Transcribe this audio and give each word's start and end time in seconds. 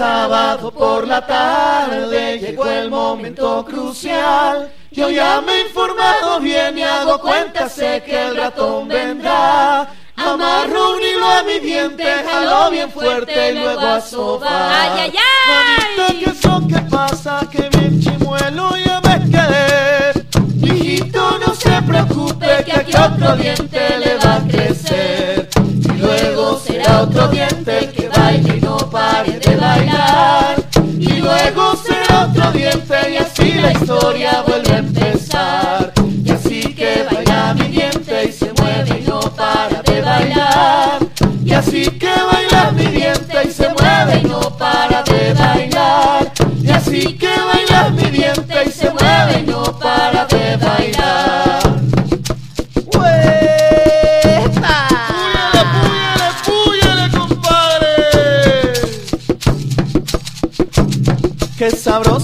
sábado 0.00 0.70
por 0.70 1.06
la 1.06 1.26
tarde 1.26 2.38
llegó 2.38 2.64
el 2.64 2.88
momento 2.88 3.62
crucial. 3.66 4.72
Yo 4.90 5.10
ya 5.10 5.42
me 5.42 5.52
he 5.52 5.60
informado 5.66 6.40
bien 6.40 6.78
y 6.78 6.82
hago 6.82 7.20
cuenta, 7.20 7.68
sé 7.68 8.02
que 8.06 8.28
el 8.28 8.34
ratón 8.34 8.88
vendrá. 8.88 9.86
Amarro 10.16 10.94
un 10.94 11.02
hilo 11.02 11.26
a 11.26 11.42
mi 11.42 11.58
diente, 11.58 12.06
jalo 12.24 12.70
bien 12.70 12.90
fuerte 12.90 13.52
y 13.52 13.58
luego 13.58 13.80
a 13.80 14.00
sobar. 14.00 14.50
¡Ay, 14.50 15.00
ay, 15.02 15.12
ay! 15.18 16.24
¿qué 16.24 16.30
eso 16.30 16.62
qué 16.66 16.80
pasa? 16.90 17.40
Que 17.52 17.68
bien 17.68 18.00
chimuelo 18.00 18.70
ya 18.78 19.02
me 19.02 19.30
quedé. 19.30 20.12
Hijito, 20.62 21.38
no 21.46 21.54
se 21.54 21.82
preocupe 21.82 22.64
que 22.64 22.72
aquí 22.72 22.92
otro 22.96 23.36
diente 23.36 23.98
le 23.98 24.16
va 24.16 24.36
a 24.36 24.48
crecer. 24.48 25.49
Luego 26.22 26.58
será 26.58 27.02
otro 27.02 27.28
diente 27.28 27.90
que 27.96 28.08
baile 28.08 28.56
y 28.58 28.60
no 28.60 28.76
pare 28.90 29.38
de 29.38 29.56
bailar. 29.56 30.56
Y 30.98 31.12
luego 31.14 31.74
será 31.76 32.26
otro 32.26 32.52
diente 32.52 32.96
y 33.12 33.16
así 33.16 33.54
la 33.54 33.72
historia 33.72 34.42
vuelve 34.46 34.72
a 34.72 34.78
empezar. 34.78 35.92
Y 36.24 36.30
así 36.30 36.74
que 36.74 37.06
baila 37.10 37.54
mi 37.54 37.68
diente 37.68 38.24
y 38.28 38.32
se 38.32 38.52
mueve 38.52 39.00
y 39.00 39.08
no 39.08 39.20
para 39.20 39.82
de 39.82 40.02
bailar. 40.02 40.98
Y 41.44 41.52
así 41.52 41.82
que 41.98 42.12
baila 42.30 42.70
mi 42.72 42.86
diente 42.86 43.38
y 43.44 43.50
se 43.50 43.68
mueve 43.70 44.20
y 44.22 44.28
no 44.28 44.40
para 44.58 45.02
de 45.02 45.32
bailar. 45.32 46.32
Y 46.62 46.70
así 46.70 47.16
que 47.16 47.29
sabroso 61.80 62.19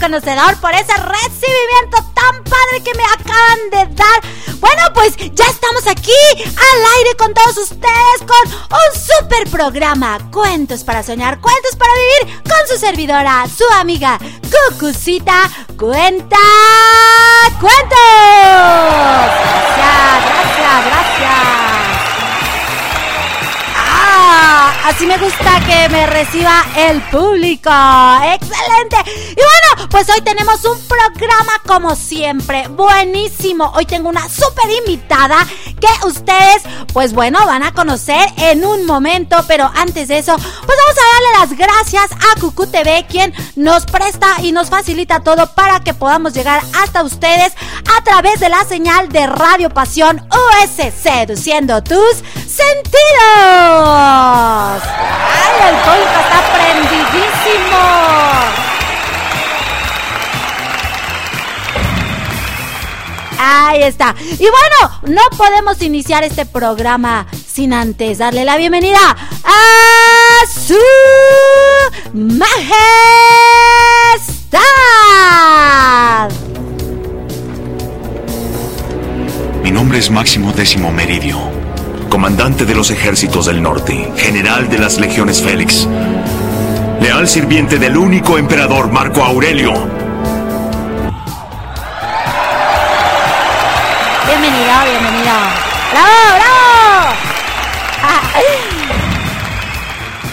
conocedor, 0.00 0.56
por 0.60 0.72
ese 0.72 0.94
recibimiento 0.96 1.98
tan 2.14 2.42
padre 2.44 2.82
que 2.82 2.94
me 2.94 3.04
acaban 3.04 3.70
de 3.70 3.94
dar. 3.94 4.20
Bueno, 4.58 4.82
pues 4.94 5.14
ya 5.16 5.44
estamos 5.44 5.86
aquí 5.86 6.12
al 6.36 6.98
aire 6.98 7.16
con 7.16 7.32
todos 7.34 7.56
ustedes 7.58 8.18
con 8.20 8.52
un 8.52 9.00
super 9.00 9.48
programa. 9.50 10.18
Cuentos 10.32 10.84
para 10.84 11.02
soñar, 11.02 11.40
cuentos 11.40 11.76
para 11.76 11.92
vivir 11.92 12.42
con 12.42 12.68
su 12.68 12.78
servidora, 12.78 13.44
su 13.46 13.64
amiga 13.74 14.18
Cucucita. 14.70 15.48
Cuenta 15.78 16.36
cuentos. 17.60 17.98
Gracias, 19.76 20.24
gracias, 20.26 20.86
gracias. 20.86 21.30
Ah, 23.76 24.72
así 24.86 25.06
me 25.06 25.18
gusta 25.18 25.60
que 25.66 25.88
me 25.88 26.06
reciba 26.06 26.64
el 26.76 27.00
público. 27.02 27.70
Excelente. 28.34 28.89
Pues 29.90 30.08
hoy 30.08 30.20
tenemos 30.20 30.64
un 30.64 30.78
programa 30.86 31.52
como 31.66 31.96
siempre. 31.96 32.68
Buenísimo. 32.68 33.72
Hoy 33.74 33.86
tengo 33.86 34.08
una 34.08 34.28
súper 34.28 34.70
invitada 34.70 35.44
que 35.80 36.06
ustedes, 36.06 36.62
pues 36.92 37.12
bueno, 37.12 37.44
van 37.44 37.64
a 37.64 37.72
conocer 37.72 38.28
en 38.36 38.64
un 38.64 38.86
momento. 38.86 39.36
Pero 39.48 39.68
antes 39.74 40.06
de 40.06 40.18
eso, 40.18 40.36
pues 40.36 40.78
vamos 40.78 40.96
a 40.96 41.02
darle 41.12 41.38
las 41.40 41.58
gracias 41.58 42.12
a 42.12 42.40
Cucu 42.40 42.68
TV, 42.68 43.04
quien 43.08 43.34
nos 43.56 43.84
presta 43.86 44.36
y 44.42 44.52
nos 44.52 44.70
facilita 44.70 45.20
todo 45.20 45.52
para 45.54 45.80
que 45.80 45.92
podamos 45.92 46.34
llegar 46.34 46.62
hasta 46.80 47.02
ustedes 47.02 47.52
a 47.98 48.04
través 48.04 48.38
de 48.38 48.48
la 48.48 48.64
señal 48.64 49.08
de 49.08 49.26
Radio 49.26 49.70
Pasión 49.70 50.24
US, 50.30 50.94
seduciendo 51.02 51.82
tus 51.82 52.22
sentidos. 52.46 52.92
¡Ay, 54.86 55.68
el 55.68 55.76
público 55.82 56.20
está 56.20 56.40
prendidísimo! 56.54 57.99
Ahí 63.70 63.84
está. 63.84 64.16
Y 64.32 64.48
bueno, 64.48 65.00
no 65.06 65.22
podemos 65.36 65.80
iniciar 65.80 66.24
este 66.24 66.44
programa 66.44 67.28
sin 67.46 67.72
antes 67.72 68.18
darle 68.18 68.44
la 68.44 68.56
bienvenida 68.56 68.98
a 69.44 70.44
su 70.44 70.74
majestad. 72.12 72.40
Mi 79.62 79.70
nombre 79.70 80.00
es 80.00 80.10
Máximo 80.10 80.52
Décimo 80.52 80.90
Meridio, 80.90 81.38
comandante 82.08 82.64
de 82.64 82.74
los 82.74 82.90
ejércitos 82.90 83.46
del 83.46 83.62
norte, 83.62 84.12
general 84.16 84.68
de 84.68 84.78
las 84.80 84.98
legiones 84.98 85.42
Félix, 85.42 85.86
leal 87.00 87.28
sirviente 87.28 87.78
del 87.78 87.96
único 87.96 88.36
emperador 88.36 88.90
Marco 88.90 89.22
Aurelio. 89.22 89.99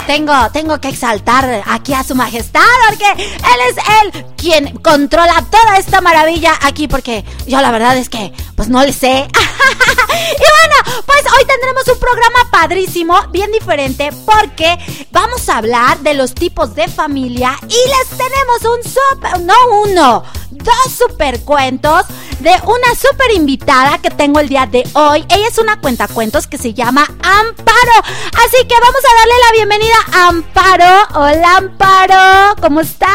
Tengo, 0.08 0.34
tengo 0.54 0.80
que 0.80 0.88
exaltar 0.88 1.64
aquí 1.68 1.94
a 1.94 2.02
su 2.02 2.16
majestad 2.16 2.62
porque 2.88 3.24
él 3.24 3.60
es 3.70 3.76
él 4.02 4.26
quien 4.38 4.78
controla 4.78 5.44
toda 5.52 5.78
esta 5.78 6.00
maravilla 6.00 6.54
aquí 6.62 6.88
porque 6.88 7.26
yo 7.48 7.60
la 7.60 7.72
verdad 7.72 7.98
es 7.98 8.10
que 8.10 8.32
pues 8.56 8.70
no 8.70 8.84
le 8.84 8.94
sé. 8.94 9.28
y 9.38 10.38
bueno, 10.38 11.04
pues 11.06 11.24
hoy 11.38 11.46
tendremos 11.46 11.88
un 11.88 12.00
programa 12.00 12.50
padrísimo, 12.52 13.16
bien 13.30 13.52
diferente 13.52 14.10
porque 14.26 14.78
vamos 15.12 15.50
a 15.50 15.58
hablar 15.58 16.00
de 16.00 16.14
los 16.14 16.34
tipos 16.34 16.76
de 16.76 16.88
familia 16.88 17.58
y 17.64 17.90
les 17.90 18.10
tenemos 18.10 18.78
un 18.78 18.84
super, 18.84 19.40
no 19.42 19.54
uno, 19.84 20.24
dos 20.52 20.94
super 20.98 21.42
cuentos 21.42 22.06
de 22.40 22.52
una 22.66 22.96
super 22.96 23.32
invitada 23.34 24.00
que 24.00 24.10
tengo 24.10 24.40
el 24.40 24.50
día 24.50 24.66
de 24.66 24.88
hoy. 24.94 25.26
Ella 25.30 25.48
es 25.48 25.58
una 25.58 25.80
cuentacuentos 25.80 26.48
que 26.48 26.58
se 26.58 26.74
llama 26.74 27.04
Amparo. 27.04 27.98
Así 28.46 28.66
que 28.68 28.76
vamos 28.80 29.02
a 29.04 29.16
darle 29.16 29.34
la 29.46 29.52
bienvenida 29.54 29.96
a 30.14 30.28
Amparo. 30.28 31.08
Hola 31.16 31.58
Amparo, 31.58 32.62
¿cómo 32.62 32.82
estás? 32.82 33.08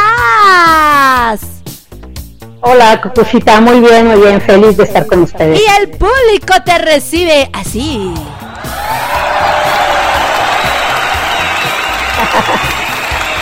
Hola, 2.61 3.01
Cucucita, 3.03 3.61
muy 3.61 3.81
bien, 3.81 4.07
muy 4.07 4.21
bien, 4.21 4.41
feliz 4.41 4.77
de 4.77 4.85
estar 4.85 5.07
con 5.07 5.23
ustedes. 5.23 5.61
Y 5.61 5.65
el 5.81 5.91
público 5.91 6.55
te 6.65 6.79
recibe 6.79 7.51
así. 7.53 8.15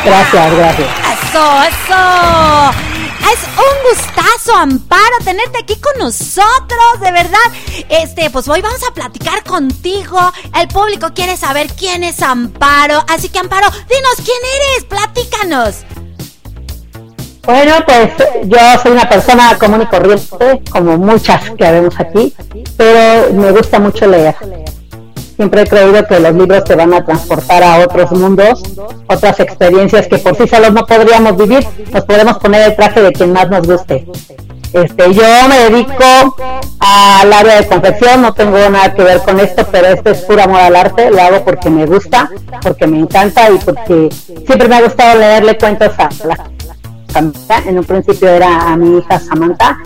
Gracias, 0.04 0.56
gracias. 0.56 0.88
Eso, 1.12 1.62
eso. 1.62 2.70
Es 3.30 3.44
un 3.44 3.90
gustazo 3.90 4.10
gustazo, 4.20 4.54
Amparo, 4.54 5.16
tenerte 5.24 5.58
aquí 5.58 5.76
con 5.76 5.98
nosotros, 5.98 7.00
de 7.00 7.12
verdad. 7.12 7.38
Este, 7.88 8.30
pues 8.30 8.48
hoy 8.48 8.60
vamos 8.60 8.82
a 8.88 8.92
platicar 8.94 9.42
contigo. 9.44 10.18
El 10.58 10.68
público 10.68 11.08
quiere 11.14 11.36
saber 11.36 11.68
quién 11.72 12.04
es 12.04 12.22
Amparo. 12.22 13.04
Así 13.08 13.28
que, 13.28 13.38
Amparo, 13.38 13.68
dinos 13.70 14.16
quién 14.16 14.38
eres, 14.56 14.84
platícanos. 14.84 15.99
Bueno, 17.44 17.72
pues 17.86 18.10
yo 18.44 18.58
soy 18.82 18.92
una 18.92 19.08
persona 19.08 19.56
común 19.58 19.82
y 19.82 19.86
corriente, 19.86 20.62
como 20.70 20.98
muchas 20.98 21.50
que 21.50 21.72
vemos 21.72 21.98
aquí, 21.98 22.34
pero 22.76 23.32
me 23.32 23.50
gusta 23.50 23.78
mucho 23.78 24.06
leer. 24.06 24.34
Siempre 25.36 25.62
he 25.62 25.66
creído 25.66 26.06
que 26.06 26.20
los 26.20 26.34
libros 26.34 26.64
te 26.64 26.74
van 26.74 26.92
a 26.92 27.02
transportar 27.04 27.62
a 27.62 27.78
otros 27.78 28.12
mundos, 28.12 28.62
otras 29.06 29.40
experiencias 29.40 30.06
que 30.06 30.18
por 30.18 30.36
sí 30.36 30.46
solos 30.46 30.72
no 30.72 30.84
podríamos 30.84 31.36
vivir. 31.36 31.66
Nos 31.90 32.04
podemos 32.04 32.36
poner 32.38 32.70
el 32.70 32.76
traje 32.76 33.00
de 33.00 33.12
quien 33.12 33.32
más 33.32 33.48
nos 33.48 33.66
guste. 33.66 34.06
Este, 34.72 35.14
yo 35.14 35.24
me 35.48 35.70
dedico 35.70 36.36
al 36.78 37.32
área 37.32 37.60
de 37.60 37.66
confección, 37.66 38.22
no 38.22 38.34
tengo 38.34 38.56
nada 38.68 38.94
que 38.94 39.02
ver 39.02 39.20
con 39.22 39.40
esto, 39.40 39.66
pero 39.72 39.88
esto 39.88 40.10
es 40.10 40.20
pura 40.20 40.44
amor 40.44 40.60
al 40.60 40.76
arte, 40.76 41.10
lo 41.10 41.20
hago 41.20 41.44
porque 41.44 41.70
me 41.70 41.86
gusta, 41.86 42.30
porque 42.62 42.86
me 42.86 42.98
encanta 42.98 43.50
y 43.50 43.58
porque 43.58 44.10
siempre 44.46 44.68
me 44.68 44.76
ha 44.76 44.82
gustado 44.82 45.18
leerle 45.18 45.58
cuentos 45.58 45.92
a 45.98 46.08
la 46.24 46.50
En 47.14 47.78
un 47.78 47.84
principio 47.84 48.28
era 48.28 48.72
a 48.72 48.76
mi 48.76 48.98
hija 48.98 49.18
Samantha, 49.18 49.78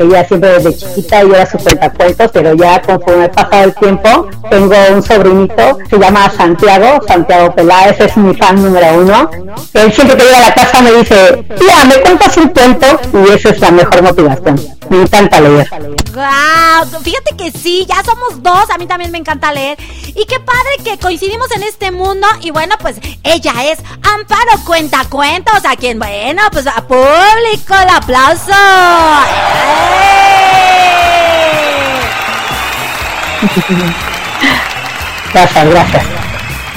ella 0.00 0.26
siempre 0.26 0.58
desde 0.58 0.76
chiquita 0.76 1.22
yo 1.22 1.34
era 1.34 1.46
su 1.46 1.58
cuentacuentos, 1.58 2.30
pero 2.32 2.54
ya 2.54 2.80
conforme 2.82 3.24
ha 3.24 3.32
pasado 3.32 3.64
el 3.64 3.74
tiempo, 3.74 4.28
tengo 4.50 4.74
un 4.92 5.02
sobrinito, 5.02 5.78
se 5.88 5.98
llama 5.98 6.30
Santiago, 6.30 7.00
Santiago 7.06 7.54
Peláez, 7.54 8.00
es 8.00 8.16
mi 8.16 8.34
fan 8.34 8.62
número 8.62 8.94
uno. 8.94 9.30
Él 9.74 9.92
siempre 9.92 10.16
que 10.16 10.24
llega 10.24 10.38
a 10.38 10.48
la 10.48 10.54
casa 10.54 10.80
me 10.80 10.92
dice, 10.92 11.44
tía, 11.58 11.84
¿me 11.84 12.00
cuentas 12.00 12.36
un 12.36 12.48
cuento? 12.48 12.86
Y 13.12 13.34
esa 13.34 13.50
es 13.50 13.60
la 13.60 13.70
mejor 13.70 14.02
motivación. 14.02 14.80
Me 14.88 15.02
encanta 15.02 15.40
leer. 15.40 15.68
Wow, 16.12 17.00
fíjate 17.02 17.36
que 17.36 17.52
sí, 17.52 17.86
ya 17.88 18.02
somos 18.02 18.42
dos, 18.42 18.68
a 18.70 18.76
mí 18.76 18.86
también 18.86 19.12
me 19.12 19.18
encanta 19.18 19.52
leer. 19.52 19.78
Y 20.06 20.26
qué 20.26 20.40
padre 20.40 20.70
que 20.84 20.98
coincidimos 20.98 21.48
en 21.52 21.62
este 21.62 21.92
mundo. 21.92 22.26
Y 22.40 22.50
bueno, 22.50 22.74
pues 22.80 22.96
ella 23.22 23.52
es 23.70 23.78
Amparo 24.02 24.64
Cuenta 24.66 25.04
Cuentos, 25.08 25.64
a 25.64 25.76
quien, 25.76 26.00
bueno, 26.00 26.42
pues 26.50 26.66
a 26.66 26.84
público 26.86 27.74
el 27.80 27.88
aplauso. 27.88 28.52
Gracias, 35.32 35.70
gracias. 35.70 36.04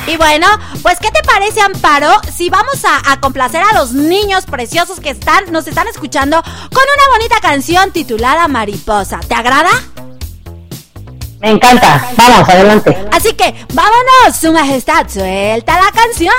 Y 0.06 0.18
bueno, 0.18 0.48
pues 0.82 1.00
¿qué 1.00 1.10
te 1.12 1.24
parece 1.24 1.62
Amparo 1.62 2.10
si 2.36 2.50
vamos 2.50 2.84
a, 2.86 3.12
a, 3.12 3.22
complacer 3.22 3.64
a 3.64 3.74
los 3.74 3.94
niños 3.94 4.46
preciosos 4.46 5.00
que 5.00 5.10
están, 5.10 5.52
nos 5.52 5.66
están 5.68 5.88
escuchando 5.88 6.42
con 6.42 6.84
una 6.84 7.18
bonita 7.18 7.40
canción 7.42 7.92
titulada 7.92 8.48
Mariposa? 8.48 9.20
¿Te 9.28 9.34
agrada? 9.34 9.72
Me 11.40 11.52
encanta, 11.52 12.10
vamos, 12.16 12.48
adelante. 12.48 12.98
Así 13.12 13.34
que 13.34 13.54
vámonos, 13.74 14.36
Su 14.40 14.54
Majestad, 14.54 15.10
suelta 15.10 15.78
la 15.78 15.92
canción. 15.92 16.34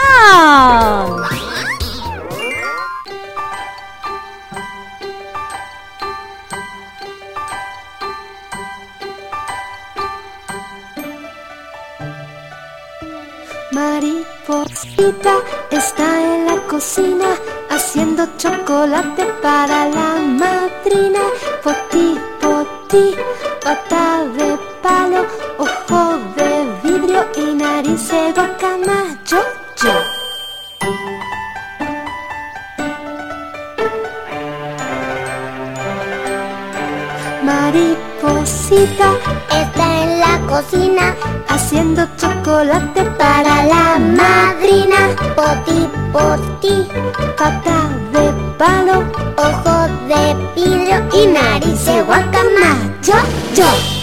Mariposita 13.74 15.34
está 15.68 16.06
en 16.22 16.46
la 16.46 16.62
cocina 16.68 17.26
haciendo 17.70 18.24
chocolate 18.38 19.24
para 19.42 19.88
la 19.88 20.14
madrina. 20.42 21.18
Poti, 21.60 22.16
poti, 22.40 23.16
pata 23.64 24.24
de 24.36 24.56
palo, 24.80 25.26
ojo 25.58 26.18
de 26.36 26.50
vidrio 26.84 27.26
y 27.34 27.54
nariz 27.54 28.08
de 28.10 28.32
guacamayo. 28.32 29.40
Yo. 29.82 29.94
Mariposita 37.42 39.08
está 39.50 40.02
en 40.04 40.20
la 40.20 40.38
cocina 40.46 41.33
haciendo 41.54 42.06
chocolate 42.16 43.04
para 43.16 43.64
la 43.64 43.98
madrina. 43.98 45.00
Poti, 45.36 45.88
poti, 46.12 46.88
pata 47.38 47.88
de 48.12 48.32
palo, 48.58 49.04
ojo 49.36 49.76
de 50.08 50.34
vidrio 50.54 50.98
y 51.12 51.26
nariz 51.26 51.86
de 51.86 52.02
guacamayo. 52.02 53.16
Yo. 53.54 53.93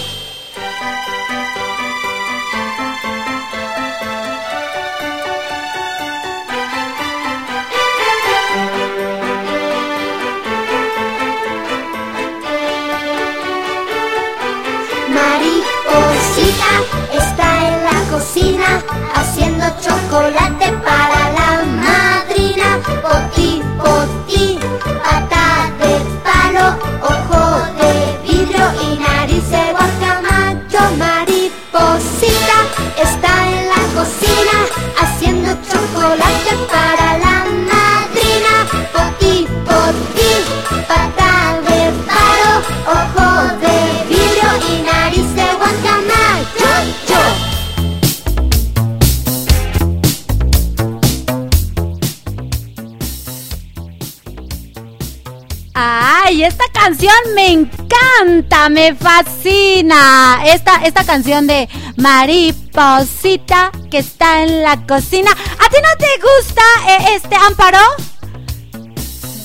Canción 56.84 57.14
me 57.36 57.52
encanta, 57.52 58.70
me 58.70 58.96
fascina. 58.96 60.42
Esta, 60.46 60.78
esta 60.84 61.04
canción 61.04 61.46
de 61.46 61.70
Mariposita 61.98 63.72
que 63.92 64.00
está 64.00 64.42
en 64.42 64.64
la 64.64 64.78
cocina. 64.88 65.32
¿A 65.32 65.70
ti 65.70 65.78
no 65.82 65.98
te 66.00 66.08
gusta 66.22 66.62
eh, 66.90 67.16
este 67.16 67.36
Amparo? 67.36 67.78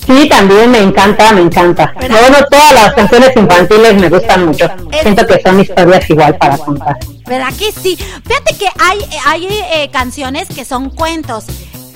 Sí, 0.07 0.29
también 0.29 0.71
me 0.71 0.79
encanta, 0.79 1.33
me 1.33 1.43
encanta. 1.43 1.93
Bueno, 1.97 2.39
todas 2.51 2.73
las 2.73 2.95
canciones 2.95 3.31
infantiles 3.37 3.95
me 4.01 4.09
gustan 4.09 4.47
mucho. 4.47 4.71
Siento 5.03 5.27
que 5.27 5.41
son 5.43 5.61
historias 5.61 6.09
igual 6.09 6.39
para 6.39 6.57
contar. 6.57 6.97
¿Verdad 7.27 7.53
que 7.59 7.73
sí? 7.73 7.99
Fíjate 8.25 8.57
que 8.57 8.69
hay, 8.81 9.01
hay 9.27 9.47
eh, 9.73 9.91
canciones 9.93 10.49
que 10.49 10.65
son 10.65 10.91
cuentos. 10.91 11.45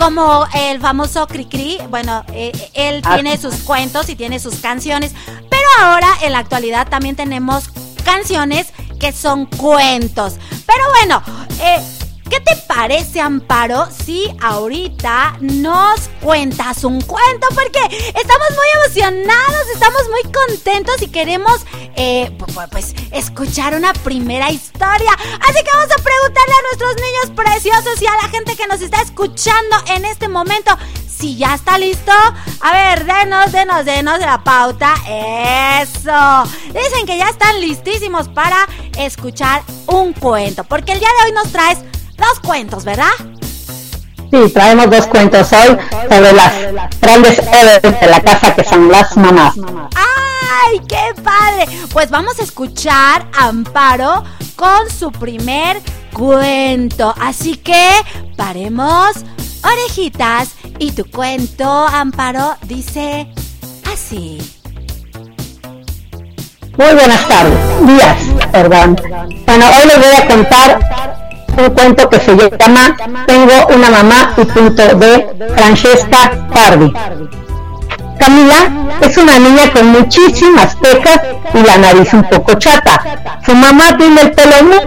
Como 0.01 0.47
el 0.55 0.81
famoso 0.81 1.27
Cricri, 1.27 1.77
bueno, 1.91 2.25
eh, 2.33 2.53
él 2.73 3.03
Ah, 3.05 3.17
tiene 3.17 3.37
sus 3.37 3.57
cuentos 3.57 4.09
y 4.09 4.17
tiene 4.17 4.41
sus 4.41 4.55
canciones, 4.55 5.13
pero 5.51 5.67
ahora 5.79 6.09
en 6.23 6.33
la 6.33 6.39
actualidad 6.39 6.89
también 6.89 7.17
tenemos 7.17 7.69
canciones 8.03 8.69
que 8.99 9.13
son 9.13 9.45
cuentos. 9.45 10.37
Pero 10.65 10.85
bueno, 10.99 11.23
eh, 11.61 11.83
¿qué 12.31 12.41
te 12.41 12.57
parece, 12.69 13.21
Amparo, 13.21 13.89
si 14.05 14.33
ahorita 14.41 15.37
nos 15.41 16.09
cuentas 16.23 16.85
un 16.85 17.01
cuento? 17.03 17.49
Porque 17.55 17.81
estamos 18.07 18.49
muy 18.51 18.67
emocionados, 18.85 19.67
estamos 19.75 20.03
muy 20.11 20.33
contentos 20.33 21.03
y 21.03 21.09
queremos, 21.09 21.61
eh, 21.97 22.31
pu- 22.39 22.47
pu- 22.47 22.69
pues, 22.71 22.95
escuchar 23.11 23.75
una 23.75 23.93
primera 23.93 24.51
historia. 24.51 25.13
Así 25.41 25.63
que 25.65 25.71
vamos 25.75 25.91
a 25.93 26.03
preguntarle 26.03 26.55
a 26.59 26.63
nuestros 26.69 26.95
niños 26.97 27.31
preciosos 27.37 28.01
y 28.01 28.07
a 28.07 28.15
la 28.23 28.29
gente 28.29 28.57
que 28.57 28.67
nos 28.67 28.81
está 28.81 29.03
escuchando 29.03 29.77
en 29.89 30.05
este 30.05 30.29
momento. 30.29 30.77
Si 31.07 31.37
ya 31.37 31.55
está 31.55 31.77
listo, 31.77 32.13
a 32.13 32.73
ver, 32.73 33.05
denos, 33.05 33.53
denos, 33.53 33.85
denos 33.85 34.21
la 34.21 34.43
pauta. 34.43 34.95
Eso. 35.07 36.45
Dicen 36.73 37.05
que 37.07 37.19
ya 37.19 37.29
están 37.29 37.61
listísimos 37.61 38.29
para 38.29 38.67
escuchar 38.97 39.63
un 39.87 40.15
cuento. 40.15 40.65
Porque 40.65 40.93
el 40.93 41.01
día 41.01 41.09
de 41.21 41.27
hoy 41.27 41.33
nos 41.33 41.53
traes 41.53 41.79
dos 42.21 42.41
cuentos, 42.41 42.85
¿verdad? 42.85 43.13
Sí, 44.31 44.49
traemos 44.55 44.89
dos 44.89 45.07
cuentos 45.09 45.53
hoy 45.53 45.77
sobre 46.09 46.33
las 46.33 46.53
grandes 47.01 47.39
héroes 47.39 48.01
de 48.01 48.07
la 48.07 48.21
casa 48.21 48.55
que 48.55 48.63
son 48.63 48.89
las 48.89 49.17
mamás. 49.17 49.55
¡Ay, 49.97 50.81
qué 50.89 51.21
padre! 51.21 51.67
Pues 51.93 52.11
vamos 52.11 52.39
a 52.39 52.45
escuchar 52.45 53.27
a 53.37 53.49
Amparo 53.49 54.23
con 54.55 54.89
su 54.89 55.11
primer 55.11 55.81
cuento. 56.13 57.13
Así 57.21 57.57
que 57.57 57.91
paremos 58.37 59.17
orejitas 59.65 60.51
y 60.79 60.93
tu 60.93 61.11
cuento, 61.11 61.69
Amparo, 61.89 62.57
dice 62.63 63.27
así. 63.93 64.39
Muy 66.77 66.95
buenas 66.95 67.27
tardes, 67.27 67.87
días, 67.87 68.17
perdón. 68.53 68.97
Bueno, 69.47 69.67
hoy 69.77 69.87
les 69.87 69.99
voy 69.99 70.17
a 70.17 70.29
contar 70.29 71.20
un 71.57 71.71
cuento 71.71 72.09
que 72.09 72.21
se 72.21 72.37
llama 72.37 72.97
Tengo 73.27 73.67
una 73.75 73.91
mamá 73.91 74.35
y 74.37 74.45
punto 74.45 74.83
de 74.97 75.29
Francesca 75.57 76.47
Pardi. 76.53 76.93
Camila 78.19 78.99
es 79.01 79.17
una 79.17 79.39
niña 79.39 79.73
con 79.73 79.87
muchísimas 79.87 80.77
pecas 80.77 81.21
y 81.55 81.63
la 81.63 81.79
nariz 81.79 82.13
un 82.13 82.23
poco 82.25 82.55
chata. 82.55 83.01
Su 83.45 83.55
mamá 83.55 83.97
tiene 83.97 84.21
el 84.21 84.33
pelo 84.33 84.57
muy, 84.63 84.79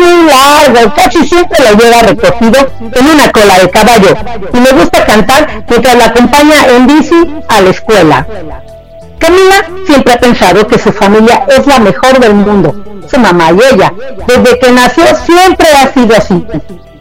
muy 0.00 0.26
largo, 0.26 0.94
casi 0.94 1.26
siempre 1.28 1.58
lo 1.64 1.78
lleva 1.78 2.02
recogido 2.02 2.70
en 2.80 3.06
una 3.06 3.30
cola 3.30 3.58
de 3.58 3.70
caballo 3.70 4.16
y 4.54 4.60
le 4.60 4.72
gusta 4.72 5.04
cantar 5.04 5.64
mientras 5.68 5.96
la 5.96 6.06
acompaña 6.06 6.66
en 6.66 6.86
bici 6.86 7.34
a 7.48 7.60
la 7.60 7.70
escuela. 7.70 8.26
Camila 9.18 9.68
siempre 9.86 10.14
ha 10.14 10.20
pensado 10.20 10.66
que 10.66 10.78
su 10.78 10.92
familia 10.92 11.44
es 11.48 11.66
la 11.66 11.78
mejor 11.78 12.18
del 12.20 12.34
mundo, 12.34 12.84
su 13.10 13.18
mamá 13.18 13.50
y 13.52 13.74
ella. 13.74 13.92
Desde 14.26 14.58
que 14.58 14.72
nació 14.72 15.04
siempre 15.26 15.68
ha 15.68 15.92
sido 15.92 16.16
así. 16.16 16.46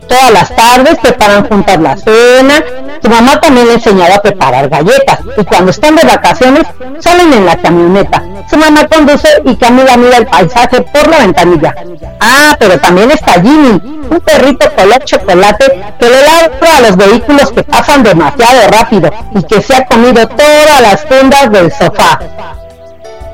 Todas 0.07 0.31
las 0.31 0.55
tardes 0.55 0.97
preparan 0.99 1.47
juntas 1.47 1.79
la 1.79 1.97
cena. 1.97 2.63
Su 3.01 3.09
mamá 3.09 3.39
también 3.39 3.67
le 3.67 3.73
enseñaba 3.73 4.15
a 4.15 4.21
preparar 4.21 4.69
galletas. 4.69 5.19
Y 5.37 5.43
cuando 5.43 5.71
están 5.71 5.95
de 5.95 6.03
vacaciones, 6.03 6.63
salen 6.99 7.33
en 7.33 7.45
la 7.45 7.55
camioneta. 7.57 8.23
Su 8.49 8.57
mamá 8.57 8.87
conduce 8.87 9.29
y 9.45 9.55
Camila 9.55 9.97
mira 9.97 10.17
el 10.17 10.27
paisaje 10.27 10.81
por 10.81 11.07
la 11.07 11.19
ventanilla. 11.19 11.75
Ah, 12.19 12.55
pero 12.57 12.79
también 12.79 13.11
está 13.11 13.33
Jimmy, 13.33 13.81
un 14.09 14.19
perrito 14.23 14.69
color 14.75 15.03
chocolate 15.03 15.65
que 15.99 16.09
le 16.09 16.21
ladra 16.21 16.77
a 16.77 16.81
los 16.81 16.97
vehículos 16.97 17.51
que 17.51 17.63
pasan 17.63 18.03
demasiado 18.03 18.67
rápido 18.69 19.11
y 19.35 19.43
que 19.43 19.61
se 19.61 19.75
ha 19.75 19.85
comido 19.85 20.27
todas 20.27 20.81
las 20.81 21.05
fundas 21.05 21.51
del 21.51 21.71
sofá. 21.71 22.19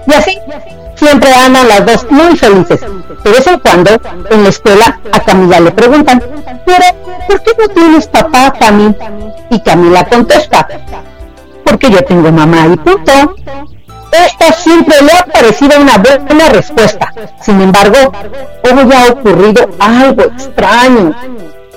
Y 0.08 0.14
así 0.14 0.38
siempre 1.04 1.34
andan 1.34 1.68
las 1.68 1.86
dos 1.86 2.08
muy 2.10 2.36
felices. 2.38 2.82
De 3.24 3.32
vez 3.32 3.48
en 3.48 3.60
cuando, 3.60 3.92
en 4.30 4.44
la 4.44 4.50
escuela, 4.50 5.00
a 5.12 5.20
Camila 5.20 5.60
le 5.60 5.72
preguntan, 5.72 6.24
pero, 6.66 6.86
¿por 7.28 7.42
qué 7.42 7.52
no 7.60 7.68
tienes 7.70 8.08
papá, 8.08 8.54
Camila? 8.58 8.96
Y 9.50 9.60
Camila 9.62 10.06
contesta, 10.06 10.68
porque 11.66 11.90
yo 11.90 12.04
tengo 12.06 12.32
mamá 12.32 12.68
y 12.68 12.78
punto. 12.78 13.36
Esta 14.12 14.54
siempre 14.54 15.02
le 15.02 15.12
ha 15.12 15.26
parecido 15.26 15.82
una 15.82 15.98
buena 15.98 16.50
respuesta. 16.50 17.12
Sin 17.42 17.60
embargo, 17.62 17.98
hoy 18.64 18.94
ha 18.94 19.12
ocurrido 19.12 19.68
algo 19.80 20.24
extraño 20.24 21.16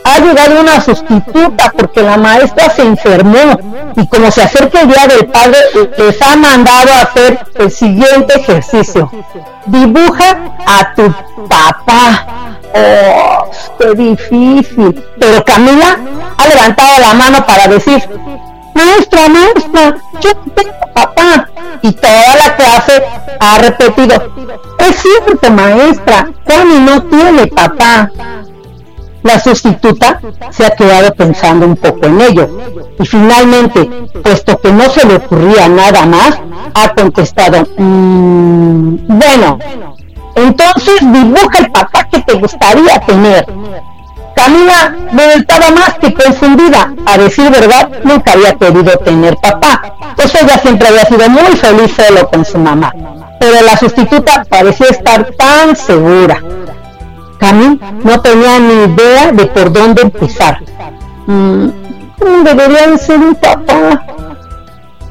ha 0.07 0.21
llegado 0.21 0.61
una 0.61 0.81
sustituta 0.81 1.73
porque 1.77 2.01
la 2.01 2.17
maestra 2.17 2.71
se 2.71 2.83
enfermó 2.83 3.59
y 3.97 4.07
como 4.07 4.31
se 4.31 4.43
acerca 4.43 4.83
el 4.83 4.89
día 4.89 5.07
del 5.09 5.27
padre 5.27 5.59
les 5.99 6.23
ha 6.23 6.37
mandado 6.37 6.93
a 6.93 7.03
hacer 7.03 7.41
el 7.57 7.71
siguiente 7.71 8.39
ejercicio. 8.39 9.11
Dibuja 9.67 10.55
a 10.65 10.95
tu 10.95 11.13
papá. 11.49 12.27
Oh, 12.73 13.51
qué 13.79 13.95
difícil. 13.95 15.05
Pero 15.19 15.45
Camila 15.45 15.99
ha 16.39 16.49
levantado 16.49 17.01
la 17.01 17.15
mano 17.15 17.45
para 17.45 17.67
decir, 17.67 18.09
maestra, 18.75 19.29
maestra, 19.29 19.97
yo 20.21 20.37
tengo 20.55 20.93
papá. 20.95 21.49
Y 21.83 21.93
toda 21.93 22.37
la 22.37 22.57
clase 22.57 23.03
ha 23.41 23.59
repetido, 23.59 24.15
es 24.79 24.97
cierto, 24.97 25.51
maestra, 25.51 26.29
Cami 26.47 26.79
no 26.79 27.03
tiene 27.03 27.47
papá. 27.49 28.11
La 29.27 29.41
sustituta 29.41 30.21
se 30.51 30.65
ha 30.65 30.71
quedado 30.71 31.13
pensando 31.13 31.67
un 31.67 31.75
poco 31.75 32.07
en 32.07 32.21
ello 32.21 32.49
y 32.97 33.05
finalmente, 33.05 33.85
puesto 34.23 34.57
que 34.61 34.71
no 34.71 34.89
se 34.89 35.05
le 35.05 35.17
ocurría 35.17 35.69
nada 35.69 36.07
más, 36.07 36.39
ha 36.75 36.95
contestado, 36.95 37.67
mmm, 37.77 38.97
bueno, 39.09 39.59
entonces 40.37 41.01
dibuja 41.01 41.59
el 41.59 41.73
papá 41.73 42.07
que 42.09 42.21
te 42.21 42.35
gustaría 42.35 43.01
tener. 43.01 43.45
Camila 44.37 44.95
no 45.11 45.23
estaba 45.23 45.71
más 45.71 45.95
que 45.95 46.15
confundida. 46.15 46.95
A 47.05 47.19
decir 47.19 47.51
verdad, 47.51 47.91
nunca 48.05 48.33
había 48.33 48.55
querido 48.55 48.97
tener 48.99 49.37
papá, 49.39 49.93
pues 50.15 50.33
ella 50.37 50.57
siempre 50.59 50.87
había 50.87 51.05
sido 51.07 51.29
muy 51.29 51.57
feliz 51.57 51.93
solo 51.97 52.29
con 52.29 52.45
su 52.45 52.59
mamá. 52.59 52.93
Pero 53.41 53.61
la 53.63 53.77
sustituta 53.77 54.45
parecía 54.49 54.89
estar 54.89 55.33
tan 55.37 55.75
segura. 55.75 56.41
Camille 57.39 57.79
no 58.05 58.21
tenía 58.21 58.59
ni 58.59 58.93
idea 58.93 59.33
de 59.33 59.47
por 59.47 59.73
dónde 59.73 60.03
empezar. 60.03 60.61
Mm, 61.27 61.69
¿Cómo 62.19 62.43
debería 62.45 62.97
ser 62.99 63.19
un 63.19 63.35
papá? 63.35 64.05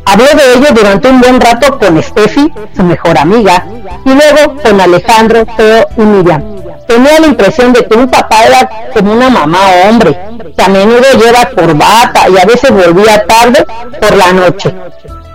Habló 0.05 0.25
de 0.25 0.53
ello 0.53 0.67
durante 0.73 1.09
un 1.09 1.19
buen 1.19 1.41
rato 1.41 1.77
con 1.79 2.01
Steffi, 2.01 2.51
su 2.75 2.83
mejor 2.83 3.17
amiga, 3.17 3.65
y 4.05 4.09
luego 4.09 4.61
con 4.61 4.79
Alejandro, 4.79 5.45
Teo 5.57 5.87
y 5.97 6.01
Miriam. 6.01 6.43
Tenía 6.87 7.19
la 7.19 7.27
impresión 7.27 7.73
de 7.73 7.85
que 7.85 7.97
un 7.97 8.07
papá 8.07 8.43
era 8.43 8.69
como 8.93 9.13
una 9.13 9.29
mamá 9.29 9.59
hombre, 9.87 10.17
que 10.55 10.63
a 10.63 10.67
menudo 10.67 11.03
lleva 11.19 11.49
corbata 11.49 12.29
y 12.29 12.37
a 12.37 12.45
veces 12.45 12.71
volvía 12.71 13.25
tarde 13.25 13.65
por 13.99 14.15
la 14.15 14.31
noche. 14.31 14.73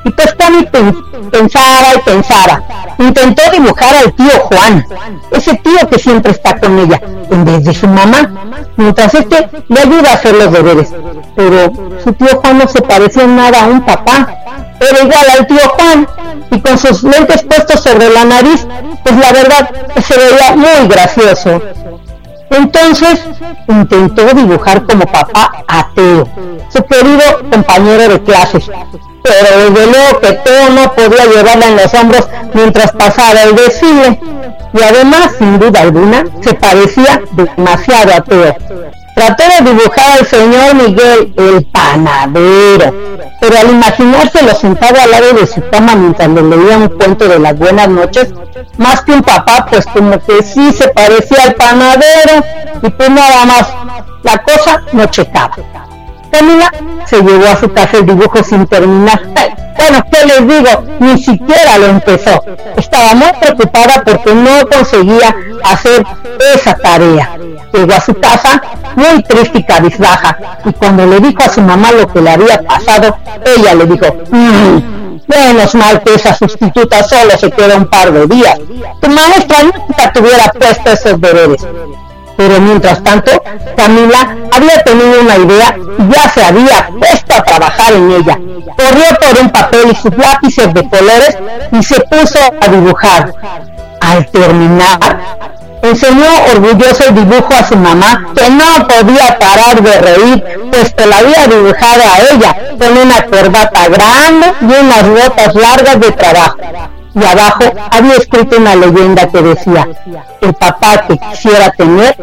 Y 0.05 0.11
pues 0.11 0.37
Tony 0.37 0.67
pensaba 1.31 1.95
y 1.95 1.99
pensaba. 2.01 2.63
Intentó 2.99 3.43
dibujar 3.51 3.95
al 3.97 4.13
tío 4.15 4.31
Juan, 4.45 4.85
ese 5.31 5.55
tío 5.57 5.89
que 5.89 5.99
siempre 5.99 6.33
está 6.33 6.59
con 6.59 6.79
ella, 6.79 7.01
en 7.31 7.45
vez 7.45 7.65
de 7.65 7.75
su 7.75 7.87
mamá, 7.87 8.31
mientras 8.77 9.15
este 9.15 9.49
le 9.69 9.81
ayuda 9.81 10.11
a 10.11 10.15
hacer 10.15 10.35
los 10.35 10.53
deberes. 10.53 10.93
Pero 11.37 11.73
su 12.03 12.13
tío 12.13 12.41
Juan 12.41 12.59
no 12.59 12.69
se 12.69 12.83
parecía 12.83 13.27
nada 13.27 13.65
a 13.65 13.67
un 13.67 13.85
papá, 13.85 14.29
era 14.81 15.01
igual 15.01 15.27
al 15.39 15.47
tío 15.47 15.69
Juan, 15.79 16.09
y 16.51 16.61
con 16.61 16.79
sus 16.79 17.03
lentes 17.03 17.43
puestos 17.43 17.81
sobre 17.81 18.11
la 18.11 18.25
nariz, 18.25 18.67
pues 19.03 19.17
la 19.17 19.33
verdad 19.33 19.71
se 20.03 20.17
veía 20.17 20.57
muy 20.57 20.89
gracioso. 20.89 21.63
Entonces 22.51 23.25
intentó 23.69 24.27
dibujar 24.35 24.85
como 24.85 25.05
papá 25.07 25.65
a 25.69 25.89
Teo, 25.95 26.29
su 26.69 26.85
querido 26.85 27.23
compañero 27.51 28.09
de 28.09 28.23
clases, 28.23 28.69
pero 29.23 29.71
desde 29.71 29.87
luego 29.87 30.21
que 30.21 30.33
Teo 30.33 30.71
no 30.71 30.93
podía 30.93 31.27
llevarla 31.27 31.69
en 31.69 31.77
los 31.77 31.95
hombros 31.95 32.29
mientras 32.53 32.93
pasaba 32.93 33.43
el 33.45 33.55
desfile, 33.55 34.21
y 34.73 34.83
además, 34.83 35.33
sin 35.39 35.59
duda 35.59 35.81
alguna, 35.81 36.25
se 36.43 36.55
parecía 36.55 37.23
demasiado 37.33 38.15
a 38.15 38.21
Teo. 38.21 38.57
Trató 39.21 39.43
de 39.43 39.71
dibujar 39.71 40.19
al 40.19 40.27
señor 40.27 40.75
Miguel, 40.77 41.35
el 41.37 41.67
panadero, 41.67 42.95
pero 43.39 43.59
al 43.59 43.69
imaginárselo 43.69 44.55
sentado 44.55 44.99
al 44.99 45.11
lado 45.11 45.35
de 45.35 45.47
su 45.47 45.61
cama 45.69 45.95
mientras 45.95 46.27
le 46.31 46.41
leía 46.41 46.79
un 46.79 46.89
cuento 46.89 47.29
de 47.29 47.39
las 47.39 47.55
buenas 47.59 47.91
noches, 47.91 48.33
más 48.79 49.03
que 49.03 49.13
un 49.13 49.21
papá, 49.21 49.67
pues 49.69 49.85
como 49.85 50.19
que 50.25 50.43
sí 50.43 50.73
se 50.73 50.89
parecía 50.89 51.45
al 51.45 51.55
panadero, 51.55 52.43
y 52.81 52.89
pues 52.89 53.11
nada 53.11 53.45
más, 53.45 53.69
la 54.23 54.39
cosa 54.39 54.85
no 54.93 55.05
checaba. 55.05 55.55
Camila 56.31 56.73
se 57.07 57.21
llevó 57.23 57.47
a 57.47 57.57
su 57.57 57.73
casa 57.73 57.99
el 57.99 58.07
dibujo 58.07 58.43
sin 58.43 58.67
terminar. 58.67 59.21
Bueno, 59.77 60.05
¿qué 60.11 60.27
les 60.27 60.47
digo? 60.47 60.85
Ni 61.01 61.19
siquiera 61.19 61.79
lo 61.79 61.87
empezó. 61.87 62.43
Estaba 62.77 63.15
muy 63.15 63.33
preocupada 63.41 64.03
porque 64.05 64.35
no 64.35 64.67
conseguía 64.69 65.35
hacer 65.65 66.05
esa 66.55 66.75
tarea. 66.75 67.37
Llegó 67.73 67.95
a 67.95 68.01
su 68.01 68.15
casa 68.15 68.63
muy 68.95 69.23
triste 69.23 69.59
y 69.59 69.65
cabizbaja. 69.65 70.39
Y 70.65 70.73
cuando 70.73 71.07
le 71.07 71.21
dijo 71.21 71.43
a 71.43 71.49
su 71.49 71.61
mamá 71.63 71.93
lo 71.93 72.07
que 72.07 72.21
le 72.21 72.31
había 72.31 72.63
pasado, 72.63 73.17
ella 73.45 73.75
le 73.75 73.87
dijo, 73.87 74.07
mmm, 74.31 74.79
menos 75.27 75.75
mal 75.75 76.03
que 76.03 76.15
esa 76.15 76.35
sustituta 76.35 77.03
solo 77.03 77.37
se 77.39 77.51
queda 77.51 77.77
un 77.77 77.87
par 77.87 78.13
de 78.13 78.27
días. 78.27 78.59
Tu 79.01 79.09
maestra 79.09 79.65
nunca 79.65 80.13
te 80.13 80.21
hubiera 80.21 80.51
puesto 80.53 80.91
esos 80.91 81.21
deberes 81.21 81.65
pero 82.41 82.59
mientras 82.59 83.05
tanto 83.05 83.31
Camila 83.77 84.35
había 84.51 84.83
tenido 84.83 85.21
una 85.21 85.37
idea 85.37 85.77
y 85.99 86.11
ya 86.11 86.27
se 86.31 86.43
había 86.43 86.89
puesto 86.99 87.35
a 87.35 87.43
trabajar 87.43 87.93
en 87.93 88.11
ella. 88.13 88.39
Corrió 88.79 89.05
por 89.21 89.43
un 89.43 89.51
papel 89.51 89.91
y 89.93 89.95
sus 89.95 90.17
lápices 90.17 90.73
de 90.73 90.89
colores 90.89 91.37
y 91.71 91.83
se 91.83 92.01
puso 92.01 92.39
a 92.59 92.69
dibujar. 92.69 93.35
Al 94.01 94.27
terminar, 94.31 94.99
enseñó 95.83 96.31
orgulloso 96.51 97.05
el 97.09 97.15
dibujo 97.15 97.53
a 97.53 97.69
su 97.69 97.77
mamá, 97.77 98.33
que 98.35 98.49
no 98.49 98.89
podía 98.89 99.39
parar 99.39 99.83
de 99.83 100.01
reír, 100.01 100.45
pues 100.73 100.95
que 100.95 101.07
la 101.07 101.19
había 101.19 101.47
dibujado 101.47 102.03
a 102.03 102.21
ella 102.33 102.57
con 102.79 102.97
una 102.97 103.23
corbata 103.27 103.89
grande 103.89 104.55
y 104.63 104.65
unas 104.65 105.09
botas 105.11 105.55
largas 105.55 106.01
de 106.01 106.13
trabajo 106.13 106.57
y 107.15 107.25
abajo 107.25 107.65
había 107.91 108.15
escrito 108.17 108.57
una 108.57 108.77
leyenda 108.77 109.29
que 109.29 109.43
decía, 109.43 109.89
el 110.41 110.55
papá 110.55 111.07
que 111.07 111.19
quisiera 111.19 111.71
tener 111.71 112.17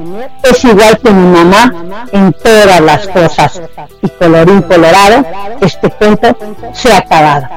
es 0.44 0.64
igual 0.64 0.98
que 1.00 1.12
mi 1.12 1.38
mamá 1.38 2.06
en 2.12 2.34
todas 2.34 2.80
las 2.82 3.08
cosas. 3.08 3.62
Y 4.02 4.10
colorín 4.10 4.62
colorado, 4.62 5.26
este 5.62 5.90
cuento 5.90 6.38
se 6.74 6.92
ha 6.92 6.98
acabado. 6.98 7.48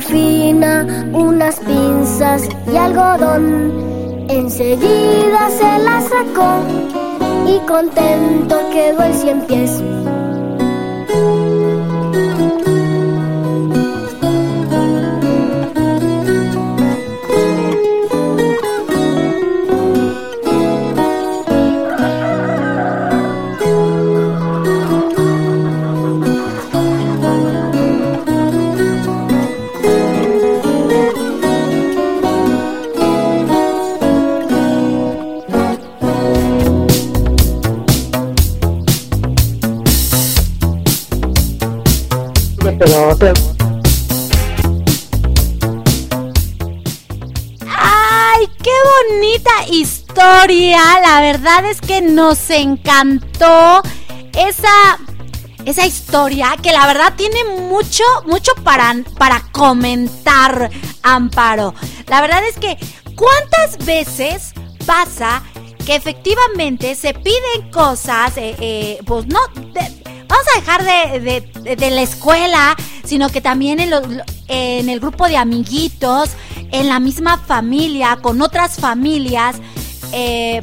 Fina, 0.00 0.86
unas 1.12 1.60
pinzas 1.60 2.48
y 2.72 2.76
algodón, 2.76 4.26
enseguida 4.28 5.48
se 5.50 5.78
la 5.84 6.00
sacó 6.00 6.64
y 7.46 7.58
contento 7.66 8.58
quedó 8.72 9.02
el 9.02 9.14
cien 9.14 9.40
pies. 9.42 9.82
Verdad 51.32 51.64
es 51.66 51.80
que 51.80 52.00
nos 52.02 52.50
encantó 52.50 53.82
esa, 54.38 54.98
esa 55.64 55.84
historia 55.86 56.54
que 56.62 56.70
la 56.72 56.86
verdad 56.86 57.14
tiene 57.16 57.42
mucho, 57.68 58.04
mucho 58.26 58.52
para, 58.62 58.94
para 59.18 59.40
comentar, 59.50 60.70
Amparo. 61.02 61.74
La 62.06 62.20
verdad 62.20 62.40
es 62.48 62.56
que, 62.58 62.78
¿cuántas 63.16 63.84
veces 63.84 64.52
pasa 64.86 65.42
que 65.84 65.96
efectivamente 65.96 66.94
se 66.94 67.12
piden 67.12 67.70
cosas, 67.72 68.36
eh, 68.36 68.54
eh, 68.60 68.98
pues 69.04 69.26
no, 69.26 69.40
vamos 70.28 70.46
a 70.54 70.60
dejar 70.60 70.84
de, 70.84 71.76
de- 71.76 71.90
la 71.90 72.02
escuela, 72.02 72.76
sino 73.04 73.28
que 73.30 73.40
también 73.40 73.80
en, 73.80 73.90
los- 73.90 74.06
en 74.46 74.88
el 74.88 75.00
grupo 75.00 75.26
de 75.26 75.36
amiguitos, 75.36 76.30
en 76.70 76.88
la 76.88 77.00
misma 77.00 77.38
familia, 77.38 78.18
con 78.22 78.42
otras 78.42 78.76
familias, 78.76 79.56
eh, 80.12 80.62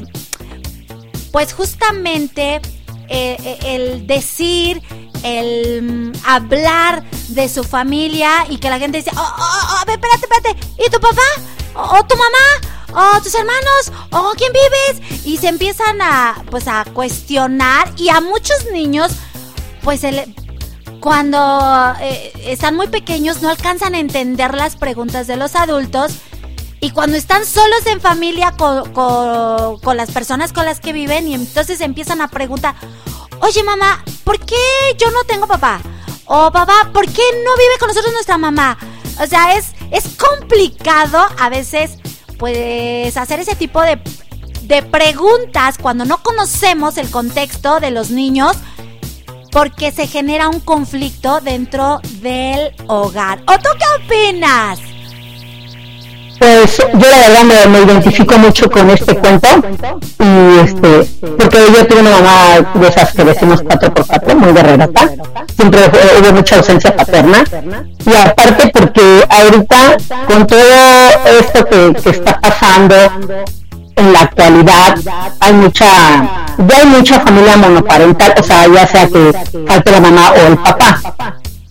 pues 1.34 1.52
justamente 1.52 2.60
eh, 3.08 3.36
eh, 3.42 3.58
el 3.64 4.06
decir, 4.06 4.80
el 5.24 5.82
mm, 5.82 6.12
hablar 6.24 7.02
de 7.30 7.48
su 7.48 7.64
familia 7.64 8.46
y 8.48 8.58
que 8.58 8.70
la 8.70 8.78
gente 8.78 8.98
dice, 8.98 9.10
oh, 9.16 9.20
oh, 9.20 9.66
oh, 9.74 9.90
espérate, 9.90 10.26
espérate, 10.26 10.82
¿y 10.86 10.88
tu 10.92 11.00
papá? 11.00 11.22
¿O, 11.74 11.98
o 11.98 12.06
tu 12.06 12.14
mamá? 12.16 13.16
¿O 13.16 13.20
tus 13.20 13.34
hermanos? 13.34 13.90
¿O 14.12 14.32
quién 14.36 14.52
vives? 14.52 15.26
Y 15.26 15.38
se 15.38 15.48
empiezan 15.48 16.00
a, 16.00 16.40
pues, 16.52 16.68
a 16.68 16.84
cuestionar 16.84 17.90
y 17.96 18.10
a 18.10 18.20
muchos 18.20 18.66
niños, 18.72 19.10
pues, 19.82 20.04
el, 20.04 20.36
cuando 21.00 21.96
eh, 22.00 22.32
están 22.44 22.76
muy 22.76 22.86
pequeños 22.86 23.42
no 23.42 23.50
alcanzan 23.50 23.96
a 23.96 23.98
entender 23.98 24.54
las 24.54 24.76
preguntas 24.76 25.26
de 25.26 25.36
los 25.36 25.56
adultos 25.56 26.12
y 26.84 26.90
cuando 26.90 27.16
están 27.16 27.46
solos 27.46 27.86
en 27.86 27.98
familia 27.98 28.52
con, 28.58 28.92
con- 28.92 29.96
las 29.96 30.10
personas 30.10 30.52
con 30.52 30.66
las 30.66 30.80
que 30.80 30.92
viven 30.92 31.26
y 31.26 31.32
entonces 31.32 31.80
empiezan 31.80 32.20
a 32.20 32.28
preguntar, 32.28 32.74
oye 33.40 33.62
mamá, 33.64 34.04
¿por 34.22 34.38
qué 34.38 34.54
yo 34.98 35.10
no 35.10 35.24
tengo 35.24 35.46
papá? 35.46 35.80
O 36.26 36.52
papá, 36.52 36.90
¿por 36.92 37.06
qué 37.06 37.22
no 37.42 37.56
vive 37.56 37.78
con 37.78 37.88
nosotros 37.88 38.12
nuestra 38.12 38.36
mamá? 38.36 38.76
O 39.18 39.26
sea, 39.26 39.56
es, 39.56 39.68
es 39.92 40.04
complicado 40.18 41.26
a 41.38 41.48
veces 41.48 41.92
pues 42.38 43.16
hacer 43.16 43.40
ese 43.40 43.54
tipo 43.54 43.80
de, 43.80 43.98
de 44.64 44.82
preguntas 44.82 45.78
cuando 45.80 46.04
no 46.04 46.22
conocemos 46.22 46.98
el 46.98 47.10
contexto 47.10 47.80
de 47.80 47.92
los 47.92 48.10
niños 48.10 48.58
porque 49.52 49.90
se 49.90 50.06
genera 50.06 50.50
un 50.50 50.60
conflicto 50.60 51.40
dentro 51.40 52.00
del 52.20 52.74
hogar. 52.88 53.40
¿O 53.46 53.52
tú 53.58 53.70
qué 53.78 54.04
opinas? 54.04 54.80
Pues 56.38 56.76
yo 56.76 57.10
la 57.10 57.18
verdad 57.18 57.68
me, 57.68 57.82
identifico 57.82 58.38
mucho 58.38 58.70
con 58.70 58.90
este 58.90 59.16
cuento 59.16 59.48
y 60.18 60.58
este 60.58 61.06
porque 61.38 61.58
yo 61.72 61.86
tuve 61.86 62.00
una 62.00 62.10
mamá 62.10 62.72
de 62.74 62.88
esas 62.88 63.12
que 63.12 63.24
decimos 63.24 63.62
cuatro 63.62 63.92
por 63.94 64.06
cuatro, 64.06 64.36
muy 64.36 64.52
guerrerata, 64.52 65.10
siempre 65.56 65.80
hubo 66.20 66.32
mucha 66.32 66.56
ausencia 66.56 66.94
paterna. 66.94 67.44
Y 68.04 68.14
aparte 68.14 68.70
porque 68.72 69.24
ahorita 69.28 69.96
con 70.26 70.46
todo 70.46 70.60
esto 71.40 71.64
que, 71.64 71.94
que 72.02 72.10
está 72.10 72.40
pasando 72.40 72.94
en 73.96 74.12
la 74.12 74.20
actualidad 74.20 74.96
hay 75.40 75.52
mucha 75.52 75.86
ya 76.58 76.76
hay 76.76 76.86
mucha 76.86 77.20
familia 77.20 77.56
monoparental, 77.56 78.34
o 78.38 78.42
sea 78.42 78.66
ya 78.66 78.86
sea 78.86 79.06
que 79.08 79.32
falte 79.66 79.90
la 79.90 80.00
mamá 80.00 80.32
o 80.32 80.46
el 80.48 80.58
papá 80.58 81.00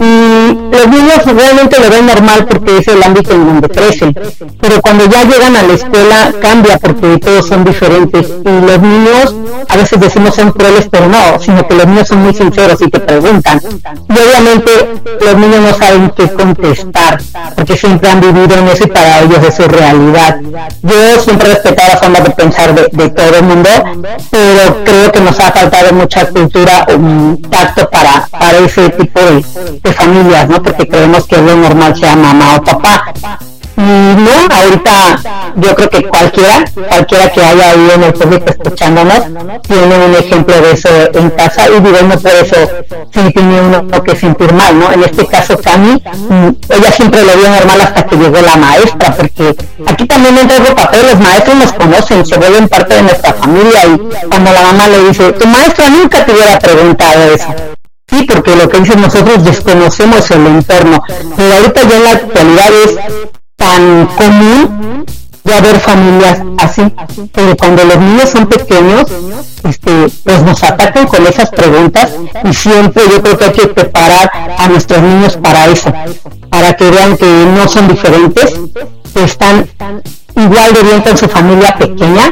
y 0.03 0.53
los 0.71 0.87
niños 0.87 1.25
realmente 1.25 1.79
lo 1.79 1.89
ven 1.89 2.05
normal 2.05 2.45
porque 2.45 2.77
es 2.79 2.87
el 2.87 3.01
ámbito 3.01 3.31
en 3.31 3.45
donde 3.45 3.69
crecen, 3.69 4.13
pero 4.59 4.81
cuando 4.81 5.05
ya 5.05 5.23
llegan 5.23 5.55
a 5.55 5.63
la 5.63 5.73
escuela 5.73 6.33
cambia 6.41 6.77
porque 6.77 7.17
todos 7.19 7.47
son 7.47 7.63
diferentes 7.63 8.27
y 8.27 8.65
los 8.65 8.81
niños 8.81 9.35
a 9.69 9.77
veces 9.77 9.99
decimos 9.99 10.35
son 10.35 10.51
crueles 10.51 10.87
pero 10.91 11.07
no, 11.07 11.39
sino 11.39 11.65
que 11.67 11.75
los 11.75 11.87
niños 11.87 12.07
son 12.07 12.19
muy 12.23 12.33
sinceros 12.33 12.81
y 12.81 12.89
te 12.89 12.99
preguntan 12.99 13.61
y 13.63 14.13
obviamente 14.13 14.71
los 15.21 15.37
niños 15.37 15.61
no 15.61 15.73
saben 15.73 16.11
qué 16.15 16.27
contestar 16.33 17.21
porque 17.55 17.77
siempre 17.77 18.09
han 18.09 18.19
vivido 18.19 18.57
en 18.57 18.67
eso 18.67 18.83
y 18.85 18.87
para 18.87 19.21
ellos 19.21 19.39
es 19.47 19.55
su 19.55 19.63
realidad. 19.63 20.39
Yo 20.81 21.19
siempre 21.21 21.49
he 21.49 21.53
respetado 21.53 21.87
la 21.89 21.97
forma 21.97 22.19
de 22.19 22.29
pensar 22.31 22.73
de, 22.73 23.09
todo 23.09 23.37
el 23.37 23.43
mundo, 23.43 23.69
pero 24.29 24.83
creo 24.83 25.11
que 25.11 25.19
nos 25.21 25.39
ha 25.39 25.51
faltado 25.51 25.93
mucha 25.93 26.25
cultura, 26.27 26.85
um, 26.95 27.37
tacto 27.43 27.89
para, 27.89 28.27
para 28.27 28.57
ese 28.59 28.89
tipo 28.89 29.19
de, 29.19 29.79
de 29.81 29.92
familias, 29.93 30.49
¿no? 30.49 30.61
Porque 30.61 30.87
creemos 30.87 31.25
que 31.25 31.37
lo 31.37 31.55
normal 31.55 31.95
sea 31.95 32.15
mamá 32.15 32.57
o 32.57 32.63
papá. 32.63 33.13
Y 33.75 33.81
no, 33.81 34.55
ahorita 34.55 35.19
yo 35.55 35.75
creo 35.75 35.89
que 35.89 36.03
cualquiera, 36.03 36.63
cualquiera 36.87 37.31
que 37.31 37.41
haya 37.41 37.71
ahí 37.71 37.89
en 37.95 38.03
el 38.03 38.13
público 38.13 38.45
escuchándonos, 38.47 39.23
tiene 39.63 40.05
un 40.05 40.15
ejemplo 40.15 40.61
de 40.61 40.71
eso 40.71 40.89
en 41.13 41.29
casa 41.31 41.67
y 41.69 41.79
digo, 41.81 41.97
no 42.03 42.19
por 42.19 42.31
eso 42.31 42.55
sí 43.11 43.33
tiene 43.33 43.61
uno 43.61 44.03
que 44.03 44.15
sentir 44.15 44.53
mal, 44.53 44.77
¿no? 44.79 44.91
En 44.91 45.03
este 45.03 45.25
caso, 45.25 45.57
Cami, 45.57 45.93
mm, 45.93 46.49
ella 46.69 46.91
siempre 46.91 47.23
lo 47.23 47.35
vio 47.35 47.49
normal 47.49 47.81
hasta 47.81 48.05
que 48.05 48.15
llegó 48.15 48.41
la 48.41 48.57
maestra, 48.57 49.15
porque 49.15 49.55
aquí 49.87 50.05
también 50.05 50.37
entra 50.37 50.61
otro 50.61 50.75
papel, 50.75 51.07
los 51.07 51.19
maestros 51.19 51.55
nos 51.55 51.73
conocen, 51.73 52.25
se 52.25 52.37
vuelven 52.37 52.69
parte 52.69 52.95
de 52.95 53.01
nuestra 53.01 53.33
familia 53.33 53.85
y 53.85 54.27
cuando 54.27 54.51
la 54.51 54.61
mamá 54.61 54.87
le 54.87 55.03
dice, 55.09 55.31
tu 55.33 55.47
maestra 55.47 55.89
nunca 55.89 56.23
te 56.23 56.31
hubiera 56.31 56.59
preguntado 56.59 57.23
eso. 57.33 57.72
Sí, 58.13 58.25
porque 58.27 58.55
lo 58.55 58.69
que 58.69 58.79
dicen 58.79 59.01
nosotros 59.01 59.43
desconocemos 59.43 60.29
el 60.29 60.45
entorno, 60.45 61.01
pero 61.35 61.55
ahorita 61.55 61.81
ya 61.81 61.95
en 61.95 62.03
la 62.03 62.11
actualidad 62.11 62.71
es 62.85 62.95
tan 63.55 64.05
común 64.05 65.05
ya 65.43 65.61
ver 65.61 65.79
familias 65.79 66.39
así, 66.59 66.83
pero 67.33 67.57
cuando 67.57 67.83
los 67.83 67.97
niños 67.97 68.29
son 68.29 68.45
pequeños, 68.45 69.07
este, 69.67 70.09
pues 70.23 70.43
nos 70.43 70.63
atacan 70.63 71.07
con 71.07 71.25
esas 71.25 71.49
preguntas 71.49 72.11
y 72.43 72.53
siempre 72.53 73.03
yo 73.09 73.19
creo 73.23 73.35
que 73.35 73.45
hay 73.45 73.51
que 73.51 73.67
preparar 73.67 74.31
a 74.59 74.67
nuestros 74.67 75.01
niños 75.01 75.35
para 75.37 75.65
eso, 75.65 75.91
para 76.49 76.73
que 76.73 76.91
vean 76.91 77.17
que 77.17 77.25
no 77.25 77.67
son 77.67 77.87
diferentes, 77.87 78.53
que 79.11 79.23
están 79.23 79.67
igual 80.35 80.71
de 80.71 80.83
bien 80.83 81.01
con 81.01 81.17
su 81.17 81.27
familia 81.27 81.75
pequeña 81.77 82.31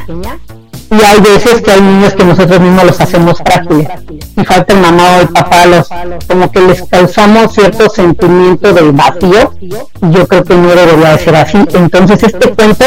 y 0.92 1.02
hay 1.02 1.22
veces 1.22 1.62
que 1.62 1.72
hay 1.72 1.82
niños 1.82 2.14
que 2.14 2.26
nosotros 2.26 2.60
mismos 2.60 2.84
los 2.84 3.00
hacemos 3.00 3.38
frágiles. 3.38 3.88
Y 4.36 4.44
falta 4.44 4.74
el 4.74 4.82
mamá 4.82 5.18
o 5.18 5.22
el 5.22 5.30
papá 5.30 5.66
los 5.66 5.88
como 6.28 6.52
que 6.52 6.60
les 6.60 6.84
causamos 6.84 7.54
cierto 7.54 7.90
sentimiento 7.90 8.74
de 8.74 8.92
vacío. 8.92 9.54
Y 9.62 10.12
yo 10.12 10.28
creo 10.28 10.44
que 10.44 10.56
no 10.56 10.68
debería 10.68 11.16
de 11.16 11.20
ser 11.20 11.36
así. 11.36 11.58
Entonces 11.74 12.22
este 12.24 12.50
cuento 12.50 12.86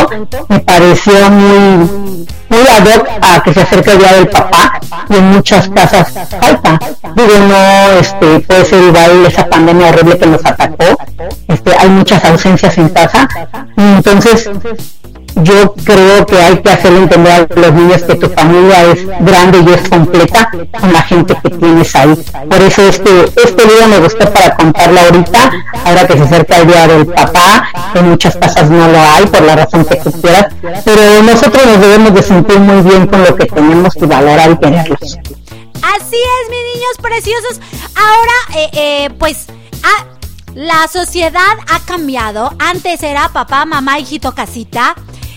me 0.48 0.60
pareció 0.60 1.30
muy 1.30 2.26
muy 2.50 2.60
ad 2.68 2.86
hoc 2.86 3.08
a 3.22 3.42
que 3.42 3.54
se 3.54 3.62
acerque 3.62 3.92
el 3.92 3.98
del 3.98 4.28
papá. 4.28 4.80
Y 5.08 5.16
en 5.16 5.30
muchas 5.30 5.68
casas 5.70 6.12
falta. 6.38 6.78
Digo, 7.16 7.38
no, 7.48 8.00
este, 8.00 8.40
puede 8.40 8.64
ser 8.64 8.82
igual 8.82 9.24
esa 9.26 9.46
pandemia 9.46 9.88
horrible 9.88 10.18
que 10.18 10.26
nos 10.26 10.44
atacó, 10.44 10.84
este, 11.48 11.76
hay 11.76 11.88
muchas 11.88 12.24
ausencias 12.24 12.76
en 12.78 12.88
casa, 12.88 13.28
y 13.76 13.82
entonces 13.82 14.50
yo 15.36 15.74
creo 15.84 16.26
que 16.26 16.36
hay 16.36 16.58
que 16.62 16.70
hacerle 16.70 16.98
entender 16.98 17.32
a 17.32 17.60
los 17.60 17.72
niños 17.72 18.02
que 18.02 18.14
tu 18.14 18.28
familia 18.28 18.92
es 18.92 19.06
grande 19.20 19.60
y 19.66 19.72
es 19.72 19.88
completa 19.88 20.50
con 20.80 20.92
la 20.92 21.02
gente 21.02 21.36
que 21.42 21.50
tienes 21.50 21.94
ahí. 21.96 22.14
Por 22.48 22.62
eso 22.62 22.82
este, 22.82 23.24
este 23.24 23.66
día 23.66 23.86
me 23.88 23.98
gustó 23.98 24.30
para 24.32 24.54
contarlo 24.56 25.00
ahorita, 25.00 25.52
ahora 25.84 26.06
que 26.06 26.14
se 26.14 26.22
acerca 26.22 26.58
el 26.58 26.66
día 26.68 26.86
del 26.86 27.06
papá, 27.06 27.68
en 27.94 28.10
muchas 28.10 28.36
casas 28.36 28.70
no 28.70 28.88
lo 28.88 29.00
hay 29.00 29.26
por 29.26 29.42
la 29.42 29.56
razón 29.56 29.84
que 29.84 29.96
tú 29.96 30.12
quieras, 30.20 30.46
pero 30.84 31.22
nosotros 31.22 31.66
nos 31.66 31.80
debemos 31.80 32.14
de 32.14 32.22
sentir 32.22 32.58
muy 32.60 32.82
bien 32.82 33.06
con 33.06 33.22
lo 33.22 33.34
que 33.34 33.46
tenemos 33.46 33.96
y 33.96 34.06
valorar 34.06 34.50
y 34.50 34.56
quererlos. 34.58 35.00
Así 35.82 36.16
es, 36.16 36.50
mis 36.50 36.74
niños 36.74 36.96
preciosos. 37.02 37.60
Ahora, 37.94 38.62
eh, 38.62 38.70
eh, 38.72 39.10
pues, 39.18 39.46
la 40.54 40.86
sociedad 40.86 41.56
ha 41.68 41.80
cambiado. 41.80 42.52
Antes 42.60 43.02
era 43.02 43.28
papá, 43.30 43.64
mamá, 43.64 43.98
hijito, 43.98 44.34
casita. 44.34 44.94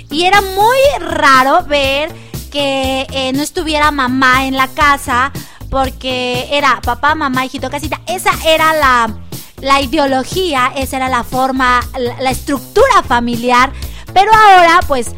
Y 0.10 0.24
era 0.24 0.42
muy 0.42 0.78
raro 1.00 1.64
ver 1.66 2.14
que 2.52 3.06
eh, 3.12 3.32
no 3.34 3.42
estuviera 3.42 3.92
mamá 3.92 4.46
en 4.46 4.56
la 4.56 4.68
casa 4.70 5.32
porque 5.70 6.48
era 6.52 6.80
papá, 6.82 7.14
mamá, 7.16 7.46
hijito, 7.46 7.70
casita. 7.70 8.00
Esa 8.08 8.32
era 8.46 8.74
la, 8.74 9.20
la 9.62 9.82
ideología, 9.82 10.72
esa 10.76 10.98
era 10.98 11.10
la 11.10 11.24
forma, 11.24 11.82
la, 11.98 12.32
estructura 12.32 13.04
familiar. 13.06 13.72
Pero 14.14 14.32
ahora 14.34 14.80
pues 14.88 15.12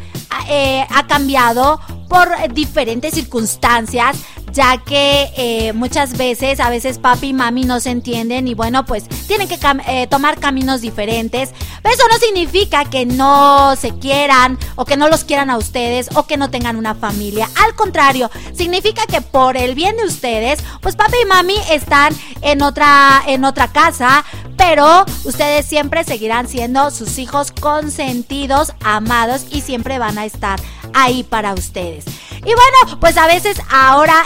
eh, 0.48 0.84
ha 0.90 1.06
cambiado 1.06 1.80
por 2.08 2.28
diferentes 2.52 3.14
circunstancias 3.14 4.16
ya 4.52 4.78
que 4.78 5.30
eh, 5.36 5.72
muchas 5.72 6.16
veces, 6.16 6.60
a 6.60 6.70
veces 6.70 6.98
papi 6.98 7.28
y 7.28 7.32
mami 7.32 7.64
no 7.64 7.80
se 7.80 7.90
entienden 7.90 8.48
y 8.48 8.54
bueno, 8.54 8.84
pues 8.84 9.08
tienen 9.26 9.48
que 9.48 9.58
eh, 9.86 10.06
tomar 10.08 10.38
caminos 10.38 10.80
diferentes. 10.80 11.50
Pero 11.82 11.94
eso 11.94 12.04
no 12.10 12.18
significa 12.18 12.84
que 12.84 13.06
no 13.06 13.74
se 13.76 13.90
quieran 13.98 14.58
o 14.76 14.84
que 14.84 14.96
no 14.96 15.08
los 15.08 15.24
quieran 15.24 15.50
a 15.50 15.56
ustedes 15.56 16.08
o 16.14 16.26
que 16.26 16.36
no 16.36 16.50
tengan 16.50 16.76
una 16.76 16.94
familia. 16.94 17.48
Al 17.64 17.74
contrario, 17.74 18.30
significa 18.52 19.06
que 19.06 19.20
por 19.20 19.56
el 19.56 19.74
bien 19.74 19.96
de 19.96 20.04
ustedes, 20.04 20.60
pues 20.80 20.96
papi 20.96 21.16
y 21.22 21.26
mami 21.26 21.56
están 21.70 22.14
en 22.42 22.62
otra, 22.62 23.22
en 23.26 23.44
otra 23.44 23.68
casa, 23.68 24.24
pero 24.56 25.04
ustedes 25.24 25.64
siempre 25.66 26.04
seguirán 26.04 26.48
siendo 26.48 26.90
sus 26.90 27.18
hijos 27.18 27.52
consentidos, 27.52 28.72
amados 28.84 29.46
y 29.50 29.62
siempre 29.62 29.98
van 29.98 30.18
a 30.18 30.26
estar 30.26 30.60
ahí 30.92 31.22
para 31.22 31.54
ustedes. 31.54 32.04
Y 32.38 32.54
bueno, 32.54 33.00
pues 33.00 33.16
a 33.18 33.26
veces 33.26 33.60
ahora, 33.70 34.24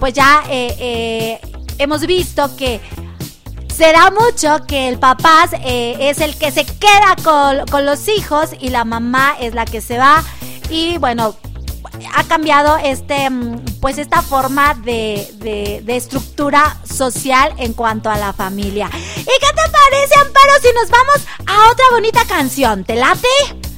pues 0.00 0.14
ya 0.14 0.42
eh, 0.48 0.76
eh, 0.78 1.40
hemos 1.78 2.06
visto 2.06 2.54
que 2.56 2.80
se 3.74 3.92
da 3.92 4.10
mucho 4.10 4.64
que 4.66 4.88
el 4.88 4.98
papá 4.98 5.48
es 5.64 6.20
el 6.20 6.36
que 6.36 6.52
se 6.52 6.64
queda 6.64 7.16
con, 7.24 7.84
los 7.84 8.08
hijos 8.08 8.50
y 8.60 8.68
la 8.68 8.84
mamá 8.84 9.36
es 9.40 9.54
la 9.54 9.64
que 9.64 9.80
se 9.80 9.98
va. 9.98 10.22
Y 10.70 10.96
bueno, 10.98 11.34
ha 12.14 12.24
cambiado 12.24 12.76
este, 12.76 13.28
pues 13.80 13.98
esta 13.98 14.22
forma 14.22 14.74
de, 14.74 15.28
de, 15.38 15.82
de, 15.84 15.96
estructura 15.96 16.76
social 16.84 17.52
en 17.58 17.72
cuanto 17.72 18.10
a 18.10 18.16
la 18.16 18.32
familia. 18.32 18.88
¿Y 18.94 19.24
qué 19.24 19.32
te 19.40 19.70
parece, 19.70 20.20
Amparo, 20.20 20.52
si 20.62 20.68
nos 20.72 20.90
vamos 20.90 21.26
a 21.46 21.70
otra 21.72 21.84
bonita 21.90 22.24
canción? 22.26 22.84
¿Te 22.84 22.94
late? 22.94 23.73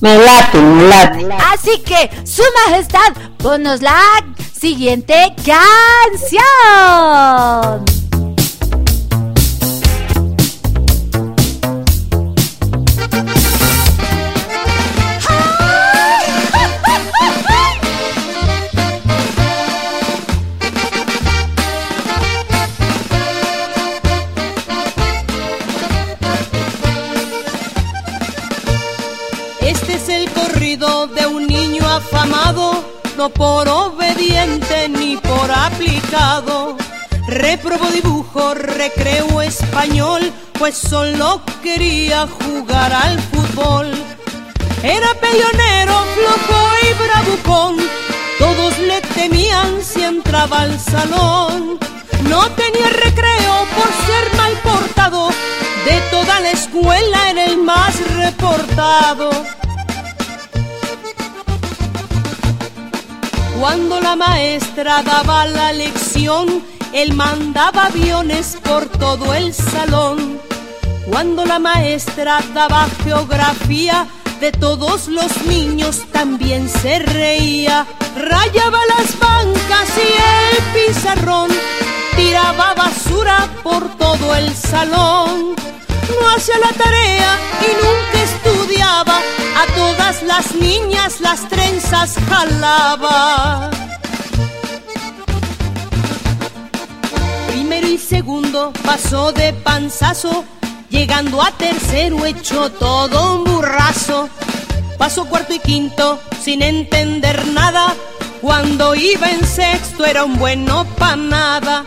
Me 0.00 0.16
late, 0.16 0.58
me 0.58 0.88
late. 0.88 1.28
Así 1.52 1.78
que, 1.82 2.10
Su 2.24 2.42
Majestad, 2.66 3.12
ponnos 3.38 3.82
la 3.82 4.00
siguiente 4.58 5.34
canción. 5.36 6.40
De 30.76 31.26
un 31.26 31.48
niño 31.48 31.84
afamado, 31.84 32.84
no 33.16 33.28
por 33.28 33.68
obediente 33.68 34.88
ni 34.88 35.16
por 35.16 35.50
aplicado. 35.50 36.76
Reprobó 37.26 37.88
dibujo, 37.90 38.54
recreo 38.54 39.42
español, 39.42 40.32
pues 40.60 40.76
solo 40.76 41.42
quería 41.60 42.28
jugar 42.28 42.92
al 42.92 43.18
fútbol. 43.20 43.90
Era 44.84 45.08
peleonero, 45.14 46.04
flojo 46.14 46.60
y 46.82 47.02
bravucón, 47.02 47.76
todos 48.38 48.78
le 48.78 49.00
temían 49.00 49.82
si 49.82 50.04
entraba 50.04 50.60
al 50.60 50.78
salón. 50.78 51.80
No 52.28 52.48
tenía 52.50 52.90
recreo 52.90 53.54
por 53.74 53.88
ser 54.06 54.36
mal 54.36 54.52
portado, 54.62 55.30
de 55.84 56.00
toda 56.12 56.38
la 56.38 56.52
escuela 56.52 57.30
era 57.30 57.44
el 57.46 57.58
más 57.58 57.96
reportado 58.14 59.59
Cuando 63.60 64.00
la 64.00 64.16
maestra 64.16 65.02
daba 65.02 65.44
la 65.44 65.70
lección, 65.74 66.64
él 66.94 67.12
mandaba 67.12 67.86
aviones 67.88 68.56
por 68.64 68.86
todo 68.86 69.34
el 69.34 69.52
salón. 69.52 70.40
Cuando 71.10 71.44
la 71.44 71.58
maestra 71.58 72.40
daba 72.54 72.88
geografía, 73.04 74.06
de 74.40 74.50
todos 74.50 75.08
los 75.08 75.44
niños 75.44 76.06
también 76.10 76.70
se 76.70 77.00
reía. 77.00 77.86
Rayaba 78.16 78.78
las 78.96 79.18
bancas 79.18 79.90
y 79.98 80.08
el 80.48 80.86
pizarrón, 80.86 81.50
tiraba 82.16 82.72
basura 82.72 83.46
por 83.62 83.94
todo 83.98 84.36
el 84.36 84.56
salón. 84.56 85.54
No 86.18 86.28
hacía 86.34 86.58
la 86.58 86.72
tarea 86.72 87.38
y 87.60 87.70
nunca 87.82 88.22
estudiaba, 88.22 89.18
a 89.18 89.66
todas 89.74 90.22
las 90.22 90.54
niñas 90.54 91.20
las 91.20 91.48
trenzas 91.48 92.16
jalaba. 92.28 93.70
Primero 97.48 97.86
y 97.86 97.98
segundo 97.98 98.72
pasó 98.84 99.32
de 99.32 99.52
panzazo, 99.52 100.44
llegando 100.88 101.42
a 101.42 101.50
tercero 101.52 102.24
hecho 102.24 102.70
todo 102.72 103.36
un 103.36 103.44
burrazo. 103.44 104.28
Pasó 104.98 105.24
cuarto 105.26 105.54
y 105.54 105.58
quinto 105.58 106.20
sin 106.42 106.62
entender 106.62 107.46
nada, 107.48 107.94
cuando 108.40 108.94
iba 108.94 109.30
en 109.30 109.46
sexto 109.46 110.04
era 110.04 110.24
un 110.24 110.38
bueno 110.38 110.86
pa' 110.98 111.16
nada. 111.16 111.84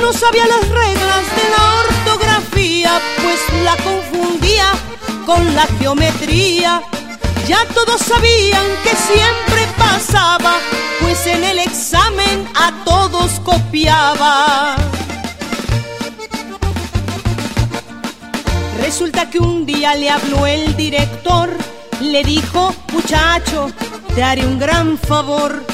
No 0.00 0.12
sabía 0.12 0.46
las 0.46 0.68
reglas 0.68 1.24
de 1.36 1.50
la 1.50 1.74
pues 2.50 3.62
la 3.62 3.76
confundía 3.76 4.72
con 5.26 5.54
la 5.54 5.66
geometría. 5.78 6.82
Ya 7.46 7.58
todos 7.74 8.00
sabían 8.00 8.64
que 8.82 8.90
siempre 8.90 9.66
pasaba, 9.76 10.54
pues 11.00 11.26
en 11.26 11.44
el 11.44 11.58
examen 11.58 12.48
a 12.54 12.72
todos 12.84 13.40
copiaba. 13.40 14.76
Resulta 18.80 19.28
que 19.28 19.38
un 19.38 19.66
día 19.66 19.94
le 19.94 20.10
habló 20.10 20.46
el 20.46 20.76
director, 20.76 21.50
le 22.00 22.22
dijo, 22.22 22.74
muchacho, 22.92 23.70
te 24.14 24.22
haré 24.22 24.46
un 24.46 24.58
gran 24.58 24.98
favor. 24.98 25.64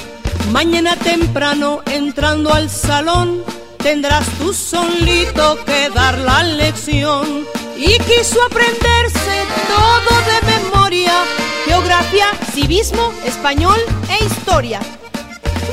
Mañana 0.50 0.96
temprano, 0.96 1.82
entrando 1.86 2.52
al 2.52 2.68
salón, 2.70 3.44
tendrás 3.82 4.26
tú 4.38 4.52
solito 4.52 5.58
que 5.64 5.90
dar 5.90 6.18
la 6.18 6.42
lección 6.42 7.46
y 7.76 7.98
quiso 7.98 8.42
aprenderse 8.44 9.44
todo 9.68 10.12
de 10.30 10.38
memoria, 10.52 11.12
geografía, 11.64 12.30
civismo, 12.52 13.12
español 13.24 13.78
e 14.08 14.24
historia. 14.24 14.80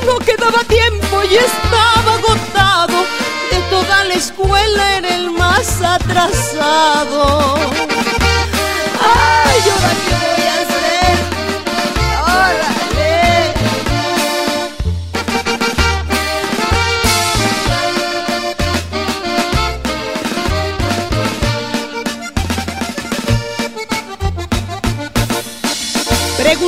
No 0.06 0.18
quedaba 0.18 0.62
tiempo 0.64 1.22
y 1.30 1.36
estaba 1.36 2.14
agotado, 2.14 3.04
de 3.50 3.60
toda 3.70 4.04
la 4.04 4.14
escuela 4.14 4.96
era 4.96 5.14
el 5.14 5.30
más 5.30 5.82
atrasado. 5.82 7.54
¡Ay, 9.00 9.60
ahora 9.70 10.37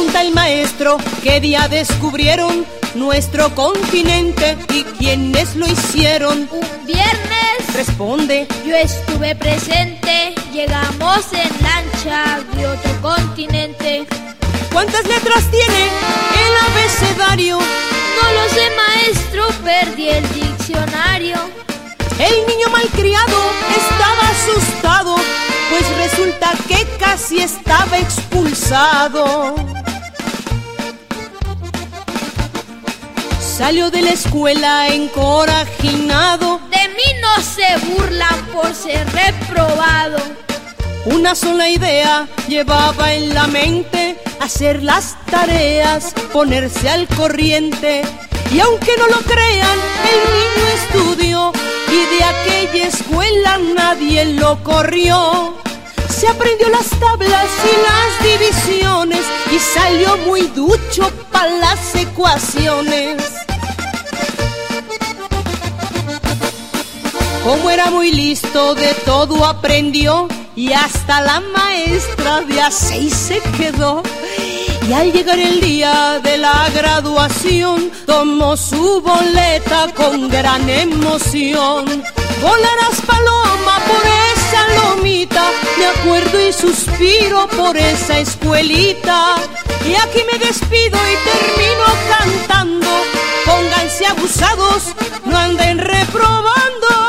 Pregunta 0.01 0.23
el 0.23 0.33
maestro 0.33 0.97
qué 1.23 1.41
día 1.41 1.69
descubrieron 1.69 2.65
nuestro 2.95 3.55
continente 3.55 4.57
y 4.73 4.83
quiénes 4.83 5.57
lo 5.57 5.67
hicieron. 5.67 6.49
Un 6.51 6.87
viernes. 6.87 7.75
Responde. 7.75 8.49
Yo 8.65 8.77
estuve 8.77 9.37
presente. 9.37 10.35
Llegamos 10.55 11.27
en 11.35 11.51
lancha 11.63 12.41
de 12.55 12.67
otro 12.67 13.03
continente. 13.03 14.07
¿Cuántas 14.73 15.07
letras 15.07 15.45
tiene 15.51 15.85
el 15.85 16.55
abecedario? 16.71 17.59
No 17.59 18.33
lo 18.33 18.49
sé, 18.55 18.71
maestro, 18.77 19.49
perdí 19.63 20.09
el 20.09 20.33
diccionario. 20.33 21.37
El 22.19 22.47
niño 22.47 22.71
malcriado 22.73 23.39
estaba 23.77 24.31
asustado, 24.31 25.17
pues 25.69 25.97
resulta 25.99 26.53
que 26.67 26.87
casi 26.99 27.41
estaba 27.41 27.99
expulsado. 27.99 29.80
Salió 33.61 33.91
de 33.91 34.01
la 34.01 34.13
escuela 34.13 34.89
encorajinado. 34.89 36.63
De 36.71 36.89
mí 36.89 37.21
no 37.21 37.43
se 37.43 37.77
burlan 37.89 38.47
por 38.55 38.75
ser 38.75 39.07
reprobado. 39.13 40.17
Una 41.05 41.35
sola 41.35 41.69
idea 41.69 42.27
llevaba 42.49 43.13
en 43.13 43.35
la 43.35 43.47
mente, 43.49 44.17
hacer 44.41 44.83
las 44.83 45.15
tareas, 45.27 46.15
ponerse 46.33 46.89
al 46.89 47.07
corriente. 47.07 48.01
Y 48.51 48.61
aunque 48.61 48.93
no 48.97 49.07
lo 49.09 49.21
crean, 49.21 49.79
el 50.11 50.21
niño 50.39 50.67
estudió 50.83 51.53
y 51.93 52.17
de 52.17 52.25
aquella 52.25 52.87
escuela 52.89 53.59
nadie 53.77 54.25
lo 54.37 54.65
corrió. 54.65 55.55
Se 56.09 56.27
aprendió 56.29 56.71
las 56.71 56.89
tablas 56.99 57.51
y 57.63 57.77
las 57.85 58.39
divisiones 58.41 59.27
y 59.53 59.59
salió 59.59 60.17
muy 60.27 60.47
ducho 60.47 61.13
para 61.31 61.51
las 61.59 61.95
ecuaciones. 61.95 63.50
Como 67.45 67.71
era 67.71 67.91
muy 67.91 68.13
listo, 68.13 68.75
de 68.75 68.93
todo 69.07 69.45
aprendió 69.47 70.29
y 70.55 70.73
hasta 70.73 71.23
la 71.23 71.41
maestra 71.41 72.43
de 72.43 72.61
a 72.61 72.71
seis 72.71 73.15
se 73.15 73.41
quedó. 73.57 74.03
Y 74.87 74.93
al 74.93 75.13
llegar 75.13 75.39
el 75.39 75.61
día 75.61 76.21
de 76.23 76.37
la 76.37 76.69
graduación, 76.75 77.91
tomó 78.07 78.57
su 78.57 79.01
boleta 79.01 79.89
con 79.95 80.29
gran 80.29 80.69
emoción. 80.69 81.87
Volarás 82.43 83.01
paloma 83.07 83.79
por 83.87 84.03
esa 84.35 84.63
lomita, 84.77 85.45
me 85.79 85.87
acuerdo 85.87 86.41
y 86.47 86.53
suspiro 86.53 87.49
por 87.49 87.77
esa 87.77 88.19
escuelita. 88.19 89.37
Y 89.89 89.95
aquí 89.95 90.23
me 90.31 90.39
despido 90.39 90.99
y 90.99 91.17
termino 91.31 91.85
cantando. 92.19 92.91
Pónganse 93.47 94.07
abusados, 94.07 94.95
no 95.25 95.39
anden 95.39 95.79
reprobando. 95.79 97.00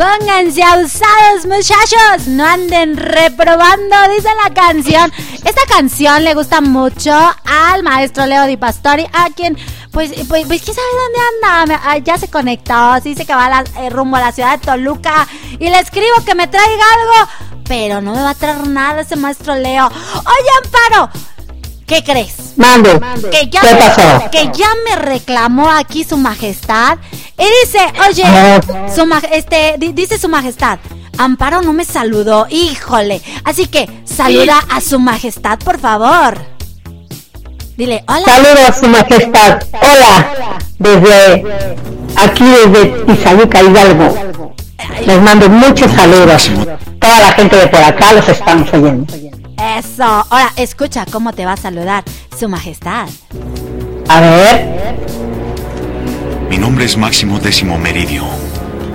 Pónganse 0.00 0.62
abusados, 0.62 1.44
muchachos. 1.44 2.26
No 2.26 2.46
anden 2.46 2.96
reprobando, 2.96 3.96
dice 4.16 4.30
la 4.42 4.54
canción. 4.54 5.12
Esta 5.44 5.60
canción 5.68 6.24
le 6.24 6.32
gusta 6.32 6.62
mucho 6.62 7.12
al 7.44 7.82
maestro 7.82 8.24
Leo 8.24 8.46
Di 8.46 8.56
Pastori, 8.56 9.06
a 9.12 9.28
quien, 9.36 9.58
pues, 9.92 10.12
pues, 10.26 10.46
pues 10.46 10.62
¿quién 10.62 10.74
sabe 10.74 10.86
dónde 11.02 11.52
anda? 11.66 11.80
Ah, 11.84 11.98
Ya 11.98 12.16
se 12.16 12.28
conectó, 12.30 12.94
se 13.02 13.10
dice 13.10 13.26
que 13.26 13.34
va 13.34 13.44
a 13.44 13.50
la- 13.50 13.64
eh, 13.82 13.90
rumbo 13.90 14.16
a 14.16 14.20
la 14.20 14.32
ciudad 14.32 14.58
de 14.58 14.64
Toluca. 14.64 15.28
Y 15.58 15.68
le 15.68 15.78
escribo 15.78 16.14
que 16.24 16.34
me 16.34 16.46
traiga 16.46 16.84
algo. 16.94 17.30
Pero 17.68 18.00
no 18.00 18.14
me 18.14 18.22
va 18.22 18.30
a 18.30 18.34
traer 18.34 18.66
nada 18.68 19.02
ese 19.02 19.16
maestro 19.16 19.54
Leo. 19.54 19.86
Oye, 19.86 20.50
Amparo, 20.64 21.10
¿qué 21.86 22.02
crees? 22.02 22.36
Que 23.30 23.50
ya, 23.50 23.60
¿Qué 23.60 23.74
pasó? 23.74 24.30
que 24.30 24.50
ya 24.54 24.68
me 24.88 24.96
reclamó 24.96 25.70
aquí 25.70 26.04
su 26.04 26.16
majestad. 26.16 26.96
Y 27.40 27.44
dice, 27.64 27.78
oye, 28.08 28.24
su 28.94 29.08
este, 29.32 29.76
di- 29.78 29.92
dice 29.92 30.18
su 30.18 30.28
majestad, 30.28 30.78
Amparo 31.18 31.62
no 31.62 31.72
me 31.72 31.84
saludó, 31.84 32.46
híjole. 32.50 33.20
Así 33.44 33.66
que 33.66 33.88
saluda 34.04 34.58
a 34.70 34.80
su 34.80 34.98
majestad, 34.98 35.58
por 35.58 35.78
favor. 35.78 36.38
Dile, 37.76 38.04
hola. 38.06 38.24
Saludos, 38.26 38.76
su 38.78 38.88
majestad. 38.88 39.62
Hola, 39.72 40.58
desde 40.78 41.44
aquí, 42.16 42.44
desde 42.44 43.04
Tizayuca, 43.06 43.62
Hidalgo. 43.62 44.54
Les 45.06 45.22
mando 45.22 45.48
muchos 45.48 45.90
saludos. 45.92 46.50
Toda 47.00 47.20
la 47.20 47.32
gente 47.32 47.56
de 47.56 47.66
por 47.68 47.82
acá 47.82 48.12
los 48.12 48.28
estamos 48.28 48.68
oyendo. 48.72 49.12
Eso. 49.78 50.04
Ahora, 50.04 50.52
escucha 50.56 51.06
cómo 51.10 51.32
te 51.32 51.46
va 51.46 51.52
a 51.52 51.56
saludar 51.56 52.04
su 52.38 52.48
majestad. 52.48 53.08
A 54.08 54.20
ver, 54.20 54.96
Mi 56.50 56.58
nombre 56.58 56.84
es 56.84 56.96
Máximo 56.96 57.38
Décimo 57.38 57.78
Meridio, 57.78 58.24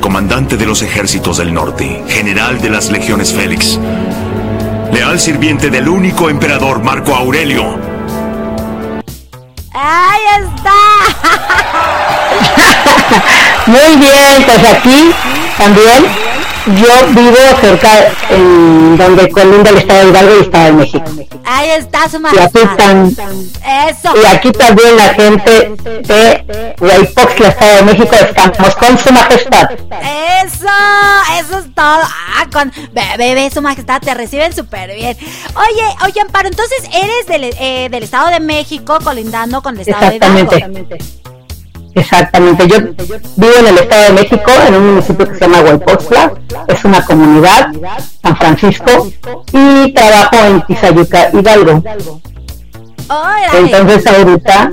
comandante 0.02 0.58
de 0.58 0.66
los 0.66 0.82
ejércitos 0.82 1.38
del 1.38 1.54
norte, 1.54 2.04
general 2.10 2.60
de 2.60 2.70
las 2.70 2.92
legiones 2.92 3.32
Félix, 3.34 3.80
leal 4.92 5.18
sirviente 5.22 5.70
del 5.70 5.88
único 5.88 6.30
emperador 6.30 6.84
Marco 6.84 7.16
Aurelio. 7.16 7.80
¡Ahí 9.72 10.22
está! 10.42 10.74
muy 13.68 13.96
bien, 14.02 14.44
pues 14.46 14.74
aquí 14.74 15.12
también 15.58 16.06
yo 16.66 17.08
vivo 17.10 17.38
cerca 17.62 17.90
en 18.30 18.98
donde 18.98 19.30
colinda 19.30 19.70
el 19.70 19.78
estado 19.78 20.00
de 20.00 20.10
Hidalgo 20.10 20.36
y 20.38 20.42
estado 20.42 20.66
de 20.66 20.72
México. 20.74 21.06
Ahí 21.46 21.70
está 21.72 22.10
su 22.10 22.18
Y 22.18 22.26
aquí 22.26 22.36
majestad. 22.38 22.72
están 22.72 23.16
Eso. 23.90 24.14
Y 24.22 24.26
aquí 24.26 24.52
también 24.52 24.98
la 24.98 25.14
gente 25.14 25.76
de 26.04 26.76
Huaypoxtla, 26.80 27.48
Estado 27.50 27.76
de 27.78 27.84
México, 27.84 28.16
estamos 28.16 28.76
con 28.76 28.98
su 28.98 29.12
majestad. 29.14 29.70
Eso, 30.44 30.68
eso 31.40 31.60
es 31.60 31.76
todo. 31.76 32.02
Ah, 32.02 32.48
con 32.52 32.72
bebé, 32.94 33.18
bebé, 33.18 33.50
su 33.52 33.62
majestad, 33.62 34.02
te 34.02 34.14
reciben 34.14 34.54
súper 34.56 34.96
bien. 34.96 35.16
Oye, 35.56 35.84
oye, 36.04 36.22
Amparo, 36.22 36.48
entonces 36.48 36.78
eres 36.94 37.28
del, 37.28 37.44
eh, 37.60 37.90
del 37.92 38.04
Estado 38.04 38.30
de 38.30 38.40
México, 38.40 38.98
colindando 39.04 39.62
con 39.62 39.76
el 39.76 39.82
Estado 39.82 40.10
de 40.10 40.16
Hidalgo. 40.18 40.40
Exactamente. 40.52 40.98
Exactamente. 41.96 42.68
Yo 42.68 42.78
vivo 43.38 43.54
en 43.60 43.68
el 43.68 43.78
Estado 43.78 44.04
de 44.04 44.12
México, 44.12 44.52
en 44.68 44.76
un 44.76 44.88
municipio 44.88 45.28
que 45.28 45.36
se 45.36 45.42
llama 45.42 45.62
Huaypoxtla. 45.62 46.34
Es 46.68 46.84
una 46.84 47.04
comunidad, 47.06 47.72
San 48.22 48.38
Francisco, 48.38 49.08
y 49.54 49.94
trabajo 49.94 50.36
en 50.46 50.62
Tizayuca, 50.64 51.30
Hidalgo. 51.34 51.82
Entonces 53.54 54.08
ahorita 54.08 54.72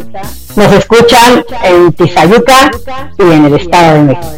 nos 0.57 0.73
escuchan 0.73 1.45
en 1.63 1.93
Tizayuca 1.93 2.71
y 3.19 3.23
en 3.23 3.45
el 3.45 3.55
Estado 3.55 3.95
de 3.95 4.01
México. 4.01 4.29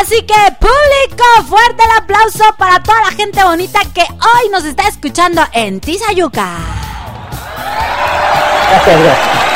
Así 0.00 0.22
que, 0.22 0.34
público, 0.58 1.24
fuerte 1.46 1.84
el 1.84 2.02
aplauso 2.02 2.44
para 2.58 2.82
toda 2.82 3.00
la 3.02 3.10
gente 3.12 3.44
bonita 3.44 3.80
que 3.94 4.00
hoy 4.00 4.50
nos 4.50 4.64
está 4.64 4.88
escuchando 4.88 5.42
en 5.52 5.78
Tizayuca. 5.78 6.48
Gracias, 8.70 9.00
gracias. 9.00 9.53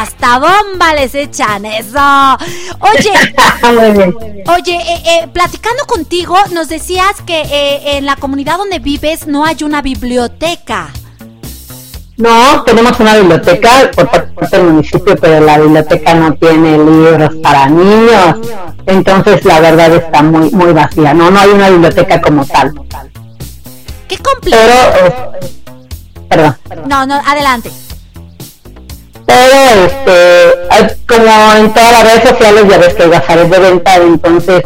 Hasta 0.00 0.38
bomba 0.38 0.94
les 0.94 1.14
echan 1.14 1.66
eso. 1.66 1.98
Oye, 2.80 3.12
oye, 4.46 4.76
eh, 4.76 5.02
eh, 5.04 5.28
platicando 5.30 5.84
contigo, 5.84 6.36
nos 6.54 6.70
decías 6.70 7.20
que 7.26 7.42
eh, 7.42 7.98
en 7.98 8.06
la 8.06 8.16
comunidad 8.16 8.56
donde 8.56 8.78
vives 8.78 9.26
no 9.26 9.44
hay 9.44 9.58
una 9.62 9.82
biblioteca. 9.82 10.88
No, 12.16 12.62
tenemos 12.62 12.98
una 12.98 13.14
biblioteca 13.16 13.90
por 13.94 14.08
parte 14.08 14.56
del 14.56 14.68
municipio, 14.68 15.14
pero 15.20 15.44
la 15.44 15.58
biblioteca 15.58 16.14
no 16.14 16.32
tiene 16.32 16.78
libros 16.78 17.34
para 17.42 17.66
niños. 17.66 18.38
Entonces, 18.86 19.44
la 19.44 19.60
verdad 19.60 19.96
está 19.96 20.22
muy 20.22 20.50
muy 20.50 20.72
vacía. 20.72 21.12
No, 21.12 21.30
no 21.30 21.40
hay 21.40 21.50
una 21.50 21.68
biblioteca 21.68 22.22
como 22.22 22.46
tal. 22.46 22.72
Qué 24.08 24.16
complicado. 24.16 24.62
Pero, 24.94 25.06
eh, 25.06 25.50
perdón. 26.26 26.56
No, 26.86 27.04
no, 27.04 27.16
adelante. 27.16 27.70
Pero, 29.30 29.86
este, 29.86 30.96
como 31.06 31.54
en 31.56 31.72
todas 31.72 31.92
las 31.92 32.02
redes 32.02 32.30
sociales, 32.30 32.64
ya 32.68 32.78
ves 32.78 32.94
que 32.94 33.02
hay 33.04 33.08
bazares 33.10 33.50
de 33.50 33.58
venta, 33.60 33.96
entonces 33.96 34.62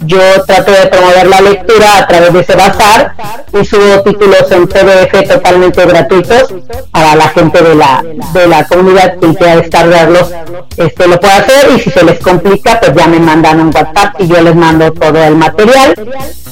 yo 0.00 0.18
trato 0.46 0.72
de 0.72 0.86
promover 0.86 1.26
la 1.26 1.40
lectura 1.42 1.98
a 1.98 2.06
través 2.06 2.32
de 2.32 2.40
ese 2.40 2.56
bazar. 2.56 3.12
Y 3.52 3.64
subo 3.64 4.02
títulos 4.02 4.50
en 4.50 4.66
PDF 4.66 5.28
totalmente 5.28 5.84
gratuitos 5.84 6.54
para 6.90 7.14
la 7.14 7.28
gente 7.28 7.62
de 7.62 7.74
la, 7.74 8.02
de 8.32 8.46
la 8.46 8.64
comunidad 8.64 9.18
que 9.18 9.34
quiera 9.34 9.56
descargarlos, 9.56 10.30
este, 10.76 11.08
lo 11.08 11.20
puede 11.20 11.34
hacer 11.34 11.70
y 11.76 11.80
si 11.80 11.90
se 11.90 12.04
les 12.04 12.18
complica, 12.18 12.80
pues 12.80 12.94
ya 12.94 13.06
me 13.06 13.18
mandan 13.18 13.60
un 13.60 13.66
WhatsApp 13.68 14.18
y 14.18 14.28
yo 14.28 14.40
les 14.40 14.54
mando 14.54 14.92
todo 14.92 15.22
el 15.22 15.36
material 15.36 15.94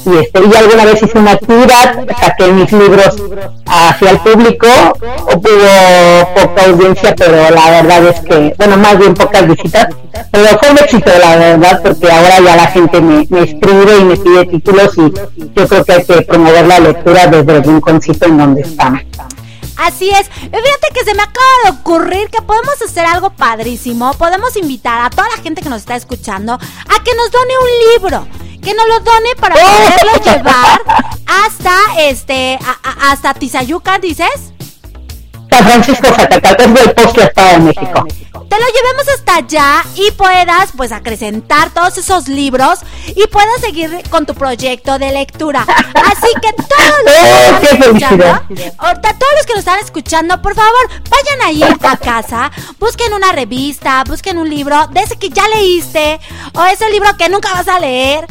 y, 0.07 0.17
este, 0.19 0.41
y 0.41 0.55
alguna 0.55 0.85
vez 0.85 1.03
hice 1.03 1.19
una 1.19 1.33
actividad, 1.33 2.07
saqué 2.21 2.49
mis 2.53 2.71
libros 2.73 3.17
hacia 3.67 4.11
el 4.11 4.19
público, 4.19 4.67
hubo 5.35 6.35
poca 6.35 6.65
audiencia, 6.67 7.15
pero 7.17 7.51
la 7.51 7.71
verdad 7.71 8.09
es 8.09 8.21
que, 8.21 8.55
bueno, 8.57 8.77
más 8.77 8.99
bien 8.99 9.15
pocas 9.15 9.47
visitas, 9.47 9.89
pero 10.31 10.59
fue 10.59 10.71
un 10.71 10.79
éxito, 10.79 11.11
la 11.19 11.37
verdad, 11.37 11.81
porque 11.83 12.11
ahora 12.11 12.41
ya 12.41 12.57
la 12.57 12.67
gente 12.67 13.01
me, 13.01 13.27
me 13.31 13.43
escribe 13.43 13.99
y 14.01 14.05
me 14.05 14.17
pide 14.17 14.47
títulos 14.47 14.93
y 14.97 15.13
yo 15.55 15.69
creo 15.69 15.85
que 15.85 15.93
hay 15.93 16.05
que 16.05 16.23
promover 16.23 16.67
la 16.67 16.81
lectura 16.81 17.27
desde 17.27 17.57
el 17.57 17.65
rinconcito 17.65 18.27
en 18.27 18.39
donde 18.39 18.61
estamos. 18.63 19.01
Así 19.77 20.09
es. 20.11 20.29
Fíjate 20.29 20.89
que 20.95 21.05
se 21.05 21.15
me 21.15 21.23
acaba 21.23 21.47
de 21.65 21.71
ocurrir 21.71 22.29
que 22.31 22.41
podemos 22.43 22.81
hacer 22.81 23.05
algo 23.05 23.31
padrísimo. 23.31 24.13
Podemos 24.15 24.57
invitar 24.57 25.05
a 25.05 25.11
toda 25.11 25.29
la 25.29 25.43
gente 25.43 25.63
que 25.63 25.69
nos 25.69 25.81
está 25.81 25.97
escuchando 25.97 26.55
a 26.55 27.05
que 27.05 27.15
nos 27.17 27.31
done 27.31 27.55
un 27.59 27.93
libro. 27.93 28.44
Que 28.65 28.73
nos 28.73 28.89
lo 28.89 29.01
done 29.01 29.37
para 29.39 29.55
poderlo 29.55 30.13
llevar 30.25 30.81
hasta 31.27 31.77
este 31.99 32.59
hasta 33.01 33.35
Tizayuca, 33.35 33.99
dices. 33.99 34.55
San 35.51 35.65
Francisco 35.65 36.09
Zacatecas, 36.09 36.57
del 36.57 36.95
post 36.95 37.19
Estado 37.19 37.51
de 37.51 37.59
México. 37.59 38.07
Te 38.49 38.61
lo 38.61 38.67
llevemos 38.67 39.09
hasta 39.15 39.37
allá 39.37 39.85
y 39.97 40.11
puedas 40.13 40.71
pues 40.77 40.93
acrecentar 40.93 41.71
todos 41.71 41.99
esos 41.99 42.29
libros 42.29 42.81
y 43.09 43.27
puedas 43.27 43.61
seguir 43.61 44.03
con 44.11 44.27
tu 44.27 44.35
proyecto 44.35 44.99
de 44.99 45.13
lectura. 45.13 45.67
Así 45.67 46.29
que 46.41 46.53
todos 46.53 46.95
los 47.05 47.15
que 47.61 47.67
están 47.67 47.83
escuchando, 47.83 48.27
ahorita 48.79 49.19
todos 49.19 49.33
los 49.37 49.47
que 49.47 49.53
nos 49.53 49.59
están 49.59 49.79
escuchando, 49.81 50.41
por 50.43 50.55
favor, 50.55 50.89
vayan 51.11 51.43
ahí 51.43 51.63
a 51.63 51.97
casa, 52.03 52.51
busquen 52.79 53.13
una 53.13 53.33
revista, 53.33 54.05
busquen 54.05 54.39
un 54.39 54.49
libro 54.49 54.87
de 54.89 55.01
ese 55.01 55.17
que 55.17 55.31
ya 55.31 55.47
leíste, 55.49 56.21
o 56.55 56.65
ese 56.65 56.89
libro 56.91 57.17
que 57.17 57.29
nunca 57.29 57.53
vas 57.53 57.69
a 57.69 57.79
leer, 57.79 58.27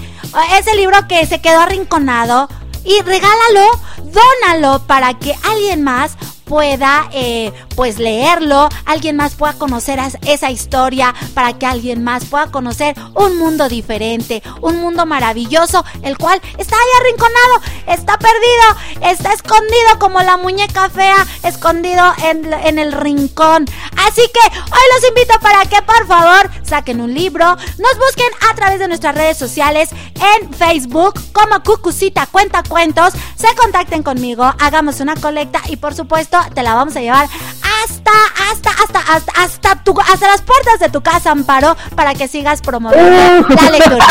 ese 0.58 0.76
libro 0.76 0.98
que 1.08 1.26
se 1.26 1.42
quedó 1.42 1.62
arrinconado. 1.62 2.48
Y 2.86 3.02
regálalo, 3.02 3.80
dónalo 4.04 4.86
para 4.86 5.14
que 5.18 5.34
alguien 5.44 5.84
más 5.84 6.18
pueda 6.54 7.10
eh, 7.14 7.52
pues 7.76 7.98
leerlo, 7.98 8.70
alguien 8.86 9.16
más 9.16 9.34
pueda 9.34 9.54
conocer 9.54 10.00
esa 10.22 10.52
historia, 10.52 11.12
para 11.34 11.58
que 11.58 11.66
alguien 11.66 12.04
más 12.04 12.26
pueda 12.26 12.52
conocer 12.52 12.96
un 13.16 13.40
mundo 13.40 13.68
diferente, 13.70 14.44
un 14.62 14.80
mundo 14.80 15.08
maravilloso, 15.08 15.84
el 16.04 16.16
cual 16.16 16.40
está 16.60 16.76
ahí 16.76 17.02
arrinconado, 17.02 17.62
está 17.88 18.20
perdido, 18.20 19.10
está 19.12 19.34
escondido 19.34 19.98
como 19.98 20.22
la 20.22 20.38
muñeca 20.38 20.92
fea, 20.92 21.26
escondido 21.42 22.04
en, 22.24 22.54
en 22.54 22.78
el 22.78 22.92
rincón. 22.92 23.66
Así 24.08 24.22
que 24.22 24.58
hoy 24.60 24.86
los 24.94 25.10
invito 25.10 25.34
para 25.42 25.66
que 25.66 25.82
por 25.82 26.06
favor 26.06 26.52
saquen 26.62 27.02
un 27.02 27.16
libro, 27.16 27.46
nos 27.46 27.98
busquen 27.98 28.30
a 28.52 28.54
través 28.54 28.78
de 28.78 28.88
nuestras 28.88 29.16
redes 29.16 29.38
sociales 29.38 29.90
en 30.40 30.54
Facebook 30.54 31.20
como 31.32 31.64
Cucucita 31.64 32.28
Cuenta 32.28 32.62
Cuentos, 32.62 33.14
se 33.36 33.56
contacten 33.56 34.04
conmigo, 34.04 34.44
hagamos 34.60 35.00
una 35.00 35.16
colecta 35.16 35.62
y 35.68 35.78
por 35.78 35.96
supuesto 35.96 36.38
te 36.54 36.64
la 36.64 36.76
vamos 36.76 36.96
a 36.96 37.02
llevar 37.02 37.28
hasta, 37.84 38.12
hasta, 38.52 38.70
hasta, 38.70 39.14
hasta, 39.14 39.42
hasta, 39.42 39.84
tu, 39.84 40.00
hasta 40.00 40.28
las 40.28 40.42
puertas 40.42 40.80
de 40.80 40.90
tu 40.90 41.02
casa, 41.02 41.32
Amparo, 41.32 41.76
para 41.96 42.14
que 42.14 42.28
sigas 42.28 42.62
promoviendo 42.62 43.48
la 43.50 43.70
lectura. 43.72 44.06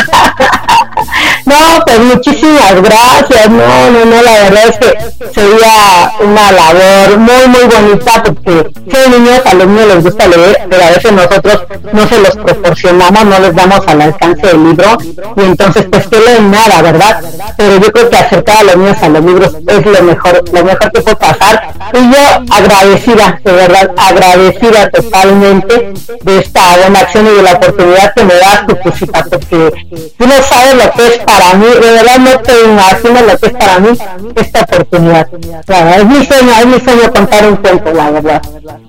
No, 1.46 1.56
pues 1.84 1.98
muchísimas 2.00 2.82
gracias. 2.82 3.50
No, 3.50 3.90
no, 3.90 4.04
no, 4.04 4.22
la 4.22 4.32
verdad 4.32 4.68
es 4.68 4.78
que 4.78 5.32
sería 5.32 6.12
una 6.20 6.52
labor 6.52 7.18
muy, 7.18 7.48
muy 7.48 7.64
bonita 7.64 8.22
porque 8.22 8.70
si 8.90 8.96
hay 8.96 9.10
niños, 9.10 9.40
a 9.44 9.54
los 9.54 9.66
niños 9.66 9.86
les 9.88 10.04
gusta 10.04 10.26
leer, 10.28 10.58
pero 10.68 10.84
a 10.84 10.90
veces 10.90 11.12
nosotros 11.12 11.62
no 11.92 12.06
se 12.06 12.18
los 12.20 12.36
proporcionamos, 12.36 13.24
no 13.24 13.38
les 13.38 13.54
damos 13.54 13.86
al 13.88 14.02
alcance 14.02 14.46
del 14.46 14.64
libro 14.64 14.98
y 15.36 15.40
entonces 15.40 15.86
pues 15.90 16.06
que 16.08 16.20
leen 16.20 16.50
nada, 16.50 16.82
¿verdad? 16.82 17.22
Pero 17.56 17.78
yo 17.78 17.92
creo 17.92 18.10
que 18.10 18.16
acercar 18.16 18.58
a 18.58 18.62
los 18.64 18.76
niños 18.76 19.02
a 19.02 19.08
los 19.08 19.24
libros 19.24 19.56
es 19.66 19.86
lo 19.86 20.02
mejor, 20.02 20.44
lo 20.52 20.64
mejor 20.64 20.92
que 20.92 21.00
puede 21.00 21.16
pasar. 21.16 21.72
Y 21.94 22.10
yo 22.10 22.54
agradecida, 22.54 23.40
de 23.44 23.52
verdad, 23.68 23.90
agradecida 23.96 24.90
totalmente 24.90 25.92
de 26.22 26.38
esta 26.38 26.76
buena 26.78 27.00
acción 27.00 27.26
y 27.26 27.30
de 27.30 27.42
la 27.42 27.52
oportunidad 27.52 28.14
que 28.14 28.24
me 28.24 28.34
das 28.34 28.66
tu 28.66 28.78
cosita, 28.78 29.24
porque 29.24 29.72
tú 30.18 30.26
no 30.26 30.42
sabes 30.42 30.74
lo 30.74 30.92
que 30.92 31.06
es 31.06 31.18
para 31.18 31.54
mí, 31.54 31.66
de 31.66 31.90
verdad 31.90 32.18
no 32.18 32.38
te 32.40 32.52
imaginas 32.64 33.22
lo 33.26 33.38
que 33.38 33.46
es 33.46 33.52
para 33.52 33.78
mí 33.78 33.98
esta 34.36 34.60
oportunidad. 34.62 35.28
es 35.32 36.04
mi 36.06 36.26
sueño, 36.26 36.52
es 36.58 36.66
mi 36.66 36.80
sueño 36.80 37.12
contar 37.12 37.46
un 37.46 37.56
cuento, 37.56 37.92
la 37.92 38.10
verdad. 38.10 38.42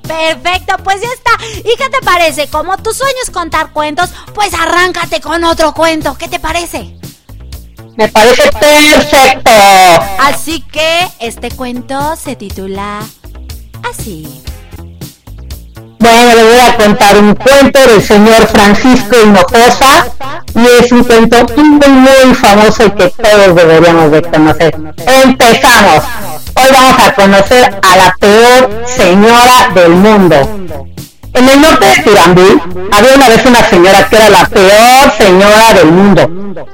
Perfecto, 0.07 0.75
pues 0.83 1.01
ya 1.01 1.07
está. 1.07 1.31
¿Y 1.59 1.75
qué 1.77 1.89
te 1.89 2.05
parece? 2.05 2.47
Como 2.47 2.77
tu 2.77 2.93
sueño 2.93 3.17
es 3.23 3.29
contar 3.29 3.71
cuentos, 3.71 4.09
pues 4.33 4.53
arráncate 4.53 5.21
con 5.21 5.43
otro 5.43 5.73
cuento. 5.73 6.15
¿Qué 6.17 6.27
te 6.27 6.39
parece? 6.39 6.95
Me 7.95 8.07
parece 8.07 8.51
perfecto. 8.51 9.51
Así 10.19 10.61
que 10.61 11.07
este 11.19 11.51
cuento 11.51 12.15
se 12.15 12.35
titula 12.35 13.01
así. 13.83 14.41
Bueno, 16.03 16.35
le 16.35 16.43
voy 16.43 16.59
a 16.59 16.75
contar 16.75 17.17
un 17.17 17.33
cuento 17.33 17.79
del 17.87 18.03
señor 18.03 18.45
Francisco 18.47 19.15
Hinojosa 19.23 20.05
y 20.53 20.83
es 20.83 20.91
un 20.91 21.01
cuento 21.05 21.37
muy, 21.55 21.89
muy 21.89 22.35
famoso 22.35 22.87
y 22.87 22.91
que 22.91 23.07
todos 23.07 23.55
deberíamos 23.55 24.11
de 24.11 24.21
conocer. 24.21 24.75
Empezamos. 25.23 26.03
Hoy 26.55 26.67
vamos 26.73 27.07
a 27.07 27.15
conocer 27.15 27.79
a 27.81 27.95
la 27.95 28.15
peor 28.19 28.83
señora 28.85 29.71
del 29.73 29.91
mundo. 29.91 30.92
En 31.33 31.49
el 31.49 31.61
norte 31.61 31.85
de 31.85 32.03
Tirambú 32.03 32.61
había 32.91 33.15
una 33.15 33.29
vez 33.29 33.43
una 33.45 33.63
señora 33.63 34.07
que 34.07 34.15
era 34.17 34.29
la 34.29 34.45
peor 34.45 35.11
señora 35.17 35.73
del 35.73 35.91
mundo. 35.91 36.21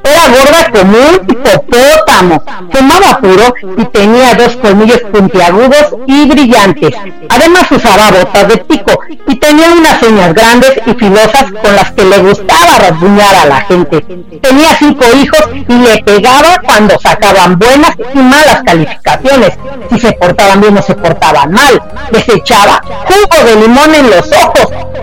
Era 0.04 0.28
gorda 0.28 0.72
como 0.72 0.98
un 0.98 1.16
hipopótamo, 1.30 2.44
fumaba 2.72 3.20
puro 3.22 3.54
y 3.78 3.86
tenía 3.86 4.36
dos 4.36 4.58
colmillos 4.58 5.00
puntiagudos 5.14 5.96
y 6.08 6.28
brillantes. 6.28 6.94
Además 7.30 7.72
usaba 7.72 8.12
botas 8.12 8.48
de 8.50 8.58
pico 8.58 9.00
y 9.28 9.36
tenía 9.36 9.72
unas 9.72 10.04
uñas 10.04 10.34
grandes 10.34 10.74
y 10.86 10.94
filosas 10.94 11.46
con 11.62 11.76
las 11.76 11.92
que 11.94 12.04
le 12.04 12.18
gustaba 12.18 12.80
rasguñar 12.80 13.36
a 13.36 13.46
la 13.46 13.62
gente. 13.62 14.02
Tenía 14.42 14.76
cinco 14.78 15.06
hijos 15.16 15.42
y 15.70 15.74
le 15.74 16.04
pegaba 16.04 16.58
cuando 16.66 17.00
sacaban 17.00 17.58
buenas 17.58 17.92
y 18.14 18.18
malas 18.18 18.62
calificaciones. 18.66 19.58
Si 19.90 20.00
se 20.00 20.12
portaban 20.14 20.60
bien 20.60 20.78
o 20.78 20.82
se 20.82 20.96
portaban 20.96 21.52
mal. 21.52 21.82
Les 22.12 22.28
echaba 22.28 22.82
jugo 22.84 23.46
de 23.46 23.56
limón 23.56 23.96
en 23.96 24.10
los 24.10 24.30
ojos 24.34 24.49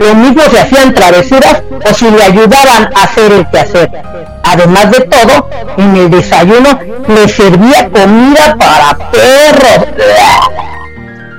los 0.00 0.14
mismos 0.14 0.44
se 0.50 0.61
hacían 0.61 0.94
travesuras 0.94 1.62
o 1.88 1.94
si 1.94 2.11
le 2.11 2.22
ayudaban 2.22 2.90
a 2.94 3.04
hacer 3.04 3.32
el 3.32 3.48
quehacer. 3.48 3.90
Además 4.44 4.90
de 4.90 5.00
todo, 5.00 5.48
en 5.76 5.96
el 5.96 6.11
desayuno 6.11 6.78
le 7.09 7.28
servía 7.28 7.88
comida 7.90 8.56
para 8.59 8.96
perros. 9.11 9.87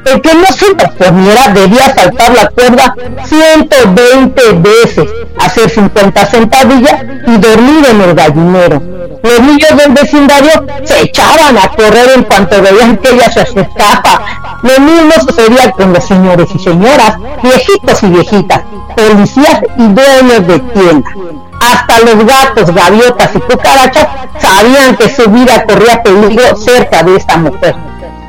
El 0.06 0.22
que 0.22 0.34
no 0.36 0.46
se 0.54 0.68
lo 0.70 1.54
debía 1.54 1.94
saltar 1.94 2.34
la 2.34 2.50
cuerda 2.50 2.96
120 3.26 4.42
veces, 4.54 5.10
hacer 5.40 5.70
50 5.70 6.26
sentadillas 6.28 7.04
y 7.28 7.38
dormir 7.38 7.86
en 7.90 8.02
el 8.02 8.16
gallinero. 8.16 8.97
Los 9.24 9.40
niños 9.42 9.78
del 9.78 9.92
vecindario 9.94 10.66
se 10.84 11.02
echaban 11.02 11.58
a 11.58 11.70
correr 11.70 12.12
en 12.16 12.24
cuanto 12.24 12.62
veían 12.62 12.98
que 12.98 13.10
ella 13.10 13.32
se 13.32 13.42
acercaba. 13.42 14.22
Lo 14.64 14.80
mismo 14.80 15.14
sucedía 15.22 15.72
con 15.72 15.94
los 15.94 16.04
señores 16.04 16.50
y 16.54 16.60
señoras, 16.60 17.18
viejitos 17.44 18.04
y 18.04 18.08
viejitas, 18.08 18.62
policías 18.96 19.62
y 19.78 19.88
dueños 19.88 20.48
de 20.48 20.60
tiendas. 20.60 21.14
Hasta 21.60 22.00
los 22.00 22.26
gatos, 22.26 22.74
gaviotas 22.74 23.36
y 23.36 23.40
cucarachas 23.40 24.08
sabían 24.40 24.96
que 24.96 25.10
su 25.10 25.30
vida 25.30 25.64
corría 25.66 26.04
peligro 26.04 26.56
cerca 26.56 27.04
de 27.04 27.16
esta 27.16 27.38
mujer 27.38 27.76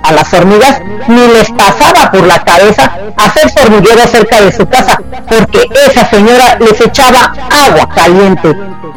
a 0.09 0.13
las 0.13 0.33
hormigas 0.33 0.81
ni 1.07 1.27
les 1.29 1.51
pasaba 1.51 2.11
por 2.11 2.27
la 2.27 2.43
cabeza 2.43 2.91
hacer 3.17 3.51
hormiguero 3.63 4.07
cerca 4.07 4.41
de 4.41 4.53
su 4.53 4.67
casa, 4.67 5.01
porque 5.29 5.69
esa 5.87 6.09
señora 6.09 6.57
les 6.61 6.81
echaba 6.81 7.35
agua 7.67 7.89
caliente. 7.95 8.57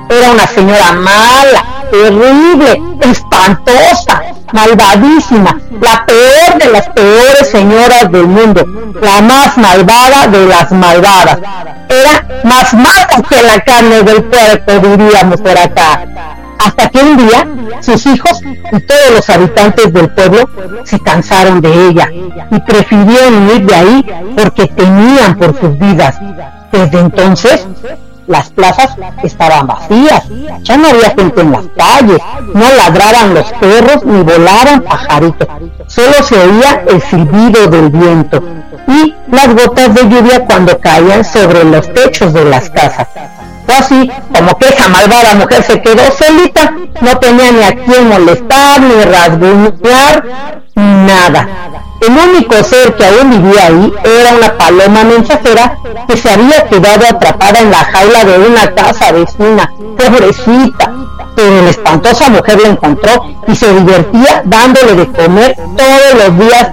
Era 0.09 0.31
una 0.31 0.47
señora 0.47 0.93
mala, 0.93 1.65
terrible, 1.91 2.81
espantosa, 3.01 4.21
malvadísima, 4.53 5.59
la 5.81 6.05
peor 6.05 6.57
de 6.59 6.71
las 6.71 6.89
peores 6.89 7.49
señoras 7.51 8.11
del 8.11 8.27
mundo, 8.27 8.65
la 9.01 9.21
más 9.21 9.57
malvada 9.57 10.27
de 10.27 10.47
las 10.47 10.71
malvadas. 10.71 11.37
Era 11.89 12.25
más 12.43 12.73
mala 12.73 13.07
que 13.27 13.41
la 13.43 13.59
carne 13.59 14.01
del 14.03 14.23
cuerpo, 14.25 14.87
diríamos 14.87 15.41
por 15.41 15.57
acá 15.57 16.05
hasta 16.65 16.89
que 16.89 16.99
un 16.99 17.17
día 17.17 17.47
sus 17.81 18.05
hijos 18.05 18.41
y 18.43 18.79
todos 18.81 19.11
los 19.15 19.29
habitantes 19.29 19.91
del 19.91 20.09
pueblo 20.09 20.47
se 20.83 20.99
cansaron 20.99 21.61
de 21.61 21.87
ella 21.87 22.09
y 22.51 22.59
prefirieron 22.59 23.49
ir 23.49 23.65
de 23.65 23.75
ahí 23.75 24.05
porque 24.37 24.67
temían 24.67 25.37
por 25.37 25.59
sus 25.59 25.77
vidas. 25.79 26.19
Desde 26.71 26.99
entonces, 26.99 27.67
las 28.31 28.49
plazas 28.49 28.95
estaban 29.23 29.67
vacías, 29.67 30.23
ya 30.63 30.77
no 30.77 30.87
había 30.87 31.09
gente 31.09 31.41
en 31.41 31.51
las 31.51 31.65
calles, 31.77 32.19
no 32.53 32.65
ladraban 32.77 33.33
los 33.33 33.51
perros 33.53 34.05
ni 34.05 34.23
volaban 34.23 34.81
pajaritos, 34.81 35.47
solo 35.87 36.13
se 36.23 36.35
oía 36.39 36.83
el 36.87 37.01
silbido 37.01 37.67
del 37.67 37.89
viento 37.89 38.41
y 38.87 39.13
las 39.29 39.53
gotas 39.53 39.93
de 39.93 40.03
lluvia 40.03 40.45
cuando 40.45 40.79
caían 40.79 41.25
sobre 41.25 41.65
los 41.65 41.93
techos 41.93 42.33
de 42.33 42.45
las 42.45 42.69
casas. 42.69 43.07
Fue 43.65 43.75
así 43.75 44.11
como 44.33 44.57
que 44.57 44.69
esa 44.69 44.87
malvada 44.87 45.35
mujer 45.35 45.63
se 45.63 45.81
quedó 45.81 46.03
solita, 46.11 46.73
no 47.01 47.17
tenía 47.17 47.51
ni 47.51 47.63
a 47.63 47.75
quién 47.83 48.07
molestar, 48.07 48.81
ni 48.81 49.03
rasguñar, 49.03 50.25
nada. 50.75 51.47
El 52.01 52.17
único 52.17 52.63
ser 52.63 52.95
que 52.95 53.05
aún 53.05 53.29
vivía 53.29 53.67
ahí 53.67 53.93
era 54.03 54.33
una 54.35 54.57
paloma 54.57 55.03
mensajera 55.03 55.77
que 56.07 56.17
se 56.17 56.31
había 56.31 56.65
quedado 56.65 57.05
atrapada 57.07 57.59
en 57.59 57.69
la 57.69 57.77
jaula 57.77 58.25
de 58.25 58.39
una 58.39 58.73
casa 58.73 59.11
vecina, 59.11 59.71
pobrecita. 59.97 60.91
Pero 61.35 61.61
la 61.61 61.69
espantosa 61.69 62.29
mujer 62.29 62.59
la 62.59 62.69
encontró 62.69 63.23
y 63.47 63.55
se 63.55 63.71
divertía 63.71 64.41
dándole 64.45 64.95
de 64.95 65.11
comer 65.11 65.55
todos 65.55 66.13
los 66.17 66.39
días 66.39 66.71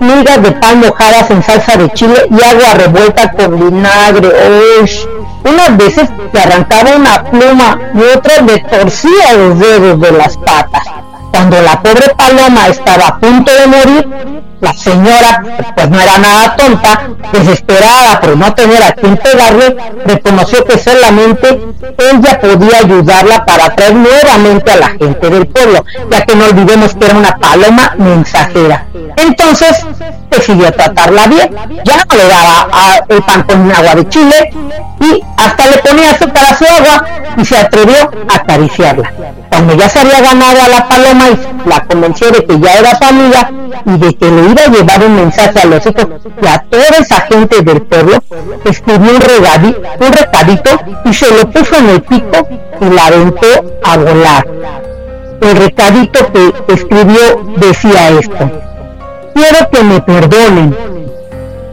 migas 0.00 0.42
de 0.42 0.52
pan 0.52 0.80
mojadas 0.80 1.30
en 1.30 1.42
salsa 1.42 1.76
de 1.78 1.90
chile 1.94 2.28
y 2.30 2.34
agua 2.34 2.74
revuelta 2.74 3.32
con 3.32 3.58
vinagre. 3.58 4.28
Unas 5.44 5.76
veces 5.78 6.10
le 6.30 6.40
arrancaba 6.40 6.94
una 6.94 7.24
pluma 7.24 7.78
y 7.94 8.16
otras 8.16 8.42
le 8.42 8.58
torcía 8.58 9.34
los 9.34 9.58
dedos 9.58 9.98
de 9.98 10.12
las 10.12 10.36
patas. 10.36 10.82
Cuando 11.30 11.62
la 11.62 11.80
pobre 11.82 12.14
paloma 12.16 12.68
estaba 12.68 13.08
a 13.08 13.18
punto 13.18 13.52
de 13.52 13.66
morir, 13.66 14.08
la 14.60 14.72
señora, 14.72 15.42
pues 15.76 15.88
no 15.88 16.00
era 16.00 16.18
nada 16.18 16.56
tonta, 16.56 17.10
desesperada 17.32 18.20
por 18.20 18.36
no 18.36 18.52
tener 18.54 18.82
a 18.82 18.92
quien 18.92 19.16
pegarle, 19.16 19.76
reconoció 20.04 20.64
que 20.64 20.78
solamente 20.78 21.60
ella 21.96 22.40
podía 22.40 22.78
ayudarla 22.78 23.44
para 23.44 23.74
traer 23.76 23.94
nuevamente 23.94 24.72
a 24.72 24.76
la 24.76 24.88
gente 24.88 25.30
del 25.30 25.46
pueblo, 25.46 25.84
ya 26.10 26.22
que 26.24 26.34
no 26.34 26.46
olvidemos 26.46 26.94
que 26.94 27.06
era 27.06 27.14
una 27.14 27.36
paloma 27.36 27.94
mensajera. 27.98 28.86
Entonces 29.16 29.86
decidió 30.30 30.72
tratarla 30.72 31.26
bien, 31.28 31.54
ya 31.84 32.04
no 32.04 32.16
le 32.16 32.28
daba 32.28 32.68
el 33.08 33.22
pan 33.22 33.42
con 33.44 33.70
agua 33.72 33.94
de 33.94 34.08
chile 34.08 34.50
y 35.00 35.22
hasta 35.36 35.66
le 35.68 35.78
ponía 35.78 36.10
azúcar 36.10 36.44
a 36.44 36.54
su 36.54 36.64
agua 36.64 37.04
y 37.36 37.44
se 37.44 37.56
atrevió 37.56 38.10
a 38.28 38.34
acariciarla. 38.34 39.12
Cuando 39.48 39.74
ya 39.74 39.88
se 39.88 40.00
había 40.00 40.20
ganado 40.20 40.62
a 40.62 40.68
la 40.68 40.88
paloma 40.88 41.17
la 41.66 41.80
convenció 41.84 42.30
de 42.30 42.44
que 42.44 42.58
ya 42.58 42.78
era 42.78 42.96
su 42.96 43.04
amiga 43.04 43.50
y 43.84 43.98
de 43.98 44.14
que 44.14 44.30
le 44.30 44.50
iba 44.50 44.62
a 44.62 44.68
llevar 44.68 45.04
un 45.04 45.16
mensaje 45.16 45.60
a 45.60 45.64
los 45.66 45.84
hijos 45.86 46.06
y 46.42 46.46
a 46.46 46.58
toda 46.58 46.96
esa 47.00 47.20
gente 47.22 47.62
del 47.62 47.82
pueblo, 47.82 48.22
escribió 48.64 49.12
un, 49.12 49.20
regadito, 49.20 49.80
un 50.00 50.12
recadito 50.12 50.70
y 51.04 51.12
se 51.12 51.30
lo 51.34 51.50
puso 51.50 51.76
en 51.76 51.88
el 51.90 52.02
pico 52.02 52.48
y 52.80 52.84
la 52.90 53.06
aventó 53.06 53.46
a 53.84 53.96
volar. 53.96 54.46
El 55.40 55.56
recadito 55.56 56.32
que 56.32 56.74
escribió 56.74 57.54
decía 57.56 58.10
esto. 58.10 58.50
Quiero 59.34 59.70
que 59.70 59.84
me 59.84 60.00
perdonen. 60.00 60.76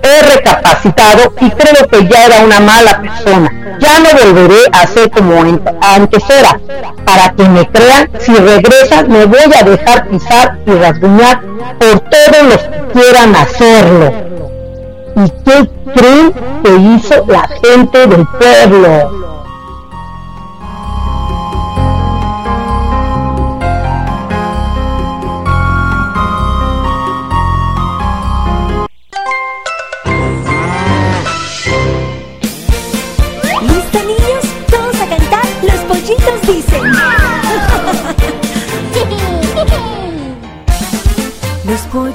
He 0.06 0.22
recapacitado 0.22 1.34
y 1.42 1.50
creo 1.50 1.88
que 1.88 2.08
ya 2.08 2.26
era 2.26 2.40
una 2.42 2.60
mala 2.60 3.02
persona. 3.02 3.78
Ya 3.80 4.00
no 4.00 4.10
volveré 4.24 4.62
a 4.72 4.86
ser 4.86 5.10
como 5.10 5.34
antes 5.82 6.24
era. 6.30 6.60
Para 7.04 7.34
que 7.34 7.50
me 7.50 7.68
crean, 7.70 8.10
si 8.20 8.36
regresa 8.36 9.02
me 9.04 9.26
voy 9.26 9.52
a 9.60 9.64
dejar 9.64 10.08
pisar 10.08 10.60
y 10.68 10.72
rasguñar 10.74 11.42
por 11.80 12.00
todos 12.02 12.44
los 12.44 12.58
que 12.58 13.00
quieran 13.00 13.36
hacerlo. 13.36 14.14
¿Y 15.16 15.30
qué 15.44 15.70
creen 15.96 16.34
que 16.64 16.76
hizo 16.76 17.26
la 17.28 17.48
gente 17.64 18.06
del 18.06 18.28
pueblo? 18.28 19.25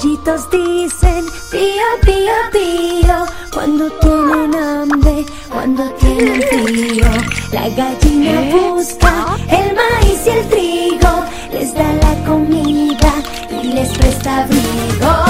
Pollitos 0.01 0.51
dicen 0.51 1.27
pío, 1.51 1.89
pío, 2.03 2.33
pío 2.53 3.27
Cuando 3.53 3.91
tienen 3.93 4.55
hambre, 4.55 5.27
cuando 5.53 5.91
tienen 5.95 6.43
frío 6.43 7.07
La 7.53 7.69
gallina 7.69 8.41
busca 8.51 9.37
el 9.49 9.75
maíz 9.75 10.27
y 10.27 10.31
el 10.31 10.49
trigo. 10.49 11.25
Les 11.53 11.75
da 11.75 11.93
la 11.93 12.25
comida 12.25 13.13
y 13.63 13.67
les 13.69 13.89
presta 13.99 14.45
abrigo 14.45 15.30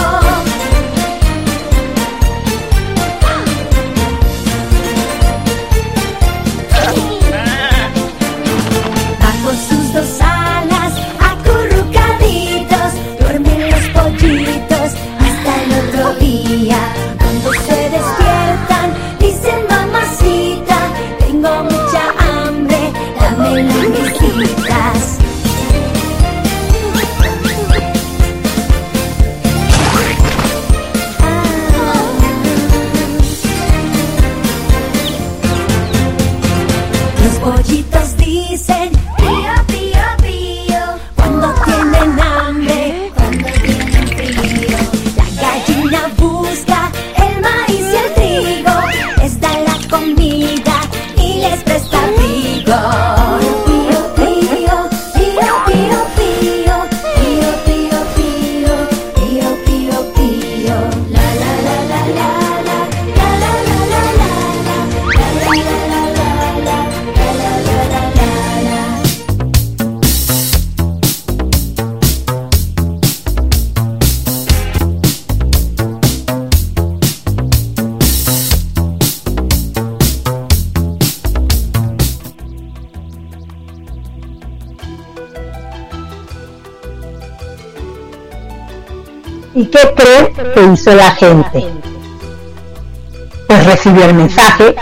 ¿Y 89.61 89.67
qué 89.67 89.93
cree 89.95 90.33
que 90.55 90.73
hizo 90.73 90.95
la 90.95 91.11
gente? 91.11 91.67
Pues 93.47 93.67
recibió 93.67 94.07
el 94.07 94.15
mensaje 94.15 94.75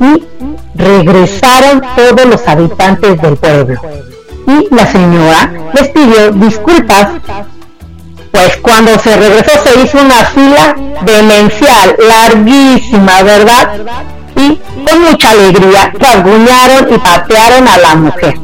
y 0.00 0.22
regresaron 0.74 1.80
todos 1.96 2.26
los 2.26 2.46
habitantes 2.46 3.22
del 3.22 3.38
pueblo. 3.38 3.80
Y 4.46 4.74
la 4.74 4.86
señora 4.86 5.50
les 5.72 5.88
pidió 5.88 6.30
disculpas, 6.32 7.08
pues 8.30 8.56
cuando 8.58 8.98
se 8.98 9.16
regresó 9.16 9.64
se 9.64 9.80
hizo 9.80 9.98
una 9.98 10.22
fila 10.26 10.76
demencial, 11.06 11.96
larguísima, 11.98 13.22
¿verdad? 13.22 13.80
Y 14.36 14.60
con 14.84 15.00
mucha 15.10 15.30
alegría 15.30 15.90
rasguñaron 15.98 16.92
y 16.92 16.98
patearon 16.98 17.66
a 17.66 17.78
la 17.78 17.94
mujer. 17.94 18.34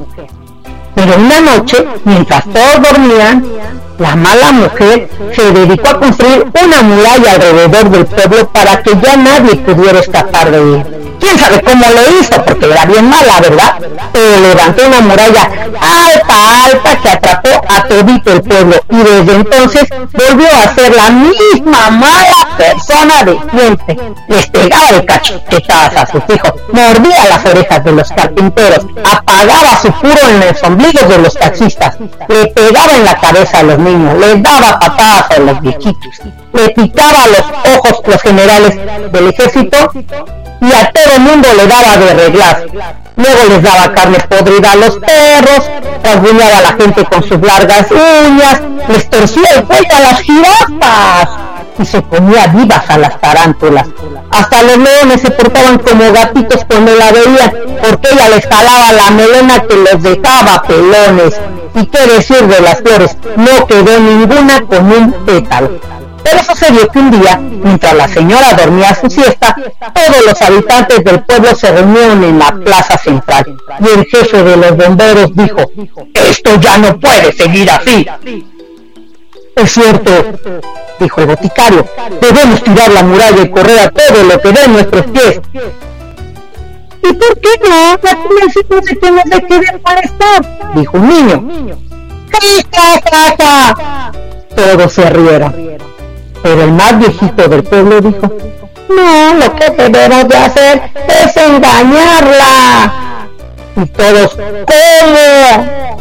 Pero 0.94 1.16
una 1.18 1.40
noche, 1.40 1.86
mientras 2.04 2.44
todos 2.44 2.80
dormían, 2.80 3.44
la 3.98 4.16
mala 4.16 4.52
mujer 4.52 5.08
se 5.34 5.52
dedicó 5.52 5.88
a 5.88 5.98
construir 6.00 6.46
una 6.64 6.82
muralla 6.82 7.32
alrededor 7.32 7.90
del 7.90 8.06
pueblo 8.06 8.48
para 8.50 8.82
que 8.82 8.90
ya 9.00 9.16
nadie 9.16 9.56
pudiera 9.56 10.00
escapar 10.00 10.50
de 10.50 10.58
él 10.58 10.93
quién 11.24 11.38
sabe 11.38 11.60
cómo 11.62 11.84
lo 11.86 12.20
hizo, 12.20 12.44
porque 12.44 12.66
era 12.66 12.84
bien 12.84 13.08
mala, 13.08 13.40
¿verdad? 13.40 13.74
Pero 14.12 14.40
levantó 14.40 14.86
una 14.86 15.00
muralla 15.00 15.50
alta, 15.80 16.64
alta, 16.64 17.00
que 17.00 17.08
atrapó 17.08 17.48
a 17.68 17.82
todito 17.88 18.32
el 18.32 18.42
pueblo, 18.42 18.76
y 18.90 18.96
desde 18.96 19.34
entonces 19.34 19.84
volvió 20.12 20.48
a 20.50 20.74
ser 20.74 20.94
la 20.94 21.10
misma 21.10 21.90
mala 21.90 22.48
persona 22.58 23.24
de 23.24 23.38
siempre. 23.50 23.96
Les 24.28 24.46
pegaba 24.48 24.92
de 24.92 25.06
cachetadas 25.06 25.96
a 25.96 26.06
sus 26.06 26.22
hijos, 26.28 26.52
mordía 26.72 27.24
las 27.28 27.44
orejas 27.46 27.84
de 27.84 27.92
los 27.92 28.08
carpinteros, 28.10 28.86
apagaba 29.04 29.78
su 29.80 29.92
puro 29.92 30.28
en 30.28 30.40
los 30.40 30.62
ombligos 30.62 31.08
de 31.08 31.18
los 31.18 31.34
taxistas, 31.34 31.96
le 32.28 32.46
pegaba 32.48 32.92
en 32.92 33.04
la 33.04 33.18
cabeza 33.18 33.60
a 33.60 33.62
los 33.62 33.78
niños, 33.78 34.18
les 34.18 34.42
daba 34.42 34.78
patadas 34.78 35.30
a 35.30 35.40
los 35.40 35.60
viejitos, 35.60 36.20
le 36.52 36.68
picaba 36.70 37.26
los 37.28 37.76
ojos 37.76 38.02
los 38.06 38.22
generales 38.22 38.76
del 39.12 39.28
ejército 39.28 39.90
y 40.68 40.72
a 40.72 40.90
todo 40.90 41.14
el 41.16 41.20
mundo 41.20 41.48
le 41.56 41.66
daba 41.66 41.96
de 41.96 42.14
reglas. 42.14 42.56
Luego 43.16 43.44
les 43.48 43.62
daba 43.62 43.92
carne 43.92 44.18
podrida 44.28 44.72
a 44.72 44.76
los 44.76 44.96
perros, 44.96 45.70
rasguñaba 46.02 46.58
a 46.58 46.62
la 46.62 46.72
gente 46.72 47.04
con 47.04 47.22
sus 47.22 47.40
largas 47.40 47.86
uñas, 47.90 48.60
les 48.88 49.08
torcía 49.08 49.50
el 49.54 49.64
cuello 49.64 49.94
a 49.96 50.00
las 50.00 50.20
jirafas 50.20 51.28
y 51.78 51.84
se 51.84 52.02
comía 52.02 52.46
vivas 52.48 52.84
a 52.88 52.98
las 52.98 53.20
tarántulas. 53.20 53.86
Hasta 54.30 54.62
los 54.62 54.78
leones 54.78 55.20
se 55.20 55.30
portaban 55.30 55.78
como 55.78 56.12
gatitos 56.12 56.64
cuando 56.64 56.94
la 56.94 57.12
veían, 57.12 57.52
porque 57.80 58.08
ella 58.12 58.28
les 58.30 58.46
jalaba 58.46 58.92
la 58.92 59.10
melena 59.10 59.60
que 59.60 59.76
les 59.76 60.02
dejaba 60.02 60.62
pelones. 60.62 61.34
Y 61.76 61.86
qué 61.86 62.06
decir 62.06 62.46
de 62.46 62.60
las 62.60 62.80
flores, 62.80 63.16
no 63.36 63.66
quedó 63.66 63.98
ninguna 63.98 64.60
con 64.62 64.92
un 64.92 65.12
pétalo. 65.24 65.80
Pero 66.24 66.42
sucedió 66.42 66.88
que 66.88 66.98
un 66.98 67.10
día, 67.10 67.36
mientras 67.36 67.94
la 67.94 68.08
señora 68.08 68.54
dormía 68.54 68.94
su 68.94 69.10
siesta, 69.10 69.54
todos 69.94 70.26
los 70.26 70.40
habitantes 70.40 71.04
del 71.04 71.22
pueblo 71.22 71.54
se 71.54 71.70
reunieron 71.70 72.24
en 72.24 72.38
la 72.38 72.50
plaza 72.52 72.96
central 72.96 73.44
y 73.78 73.88
el 73.88 74.06
jefe 74.06 74.42
de 74.42 74.56
los 74.56 74.74
bomberos 74.74 75.36
dijo, 75.36 75.70
esto 76.14 76.58
ya 76.60 76.78
no 76.78 76.98
puede 76.98 77.30
seguir 77.32 77.70
así. 77.70 78.06
Es 79.54 79.70
cierto, 79.70 80.10
dijo 80.98 81.20
el 81.20 81.26
boticario, 81.26 81.86
debemos 82.20 82.64
tirar 82.64 82.90
la 82.90 83.02
muralla 83.02 83.42
y 83.42 83.50
correr 83.50 83.78
a 83.80 83.90
todo 83.90 84.24
lo 84.24 84.40
que 84.40 84.52
den 84.52 84.72
nuestros 84.72 85.04
pies. 85.06 85.40
¿Y 87.02 87.12
por 87.12 87.38
qué 87.38 87.50
no? 87.68 87.98
La 88.02 88.14
no 88.14 88.50
se 88.50 88.98
que 88.98 89.10
nos 89.10 89.40
quede 89.46 89.78
para 89.80 90.00
estar, 90.00 90.74
dijo 90.74 90.96
un 90.96 91.08
niño. 91.08 91.78
¡Ja, 92.72 93.00
ja, 93.10 93.36
ja, 93.38 94.12
Todos 94.56 94.92
se 94.92 95.10
rieron. 95.10 95.83
Pero 96.44 96.62
el 96.62 96.72
más 96.72 96.98
viejito 96.98 97.48
del 97.48 97.64
pueblo 97.64 98.02
dijo, 98.02 98.30
no, 98.90 99.34
lo 99.34 99.56
que 99.56 99.70
debemos 99.70 100.28
de 100.28 100.36
hacer 100.36 100.82
es 101.08 101.36
engañarla. 101.38 102.92
Y 103.76 103.86
todos, 103.86 104.36
¿cómo? 104.36 105.98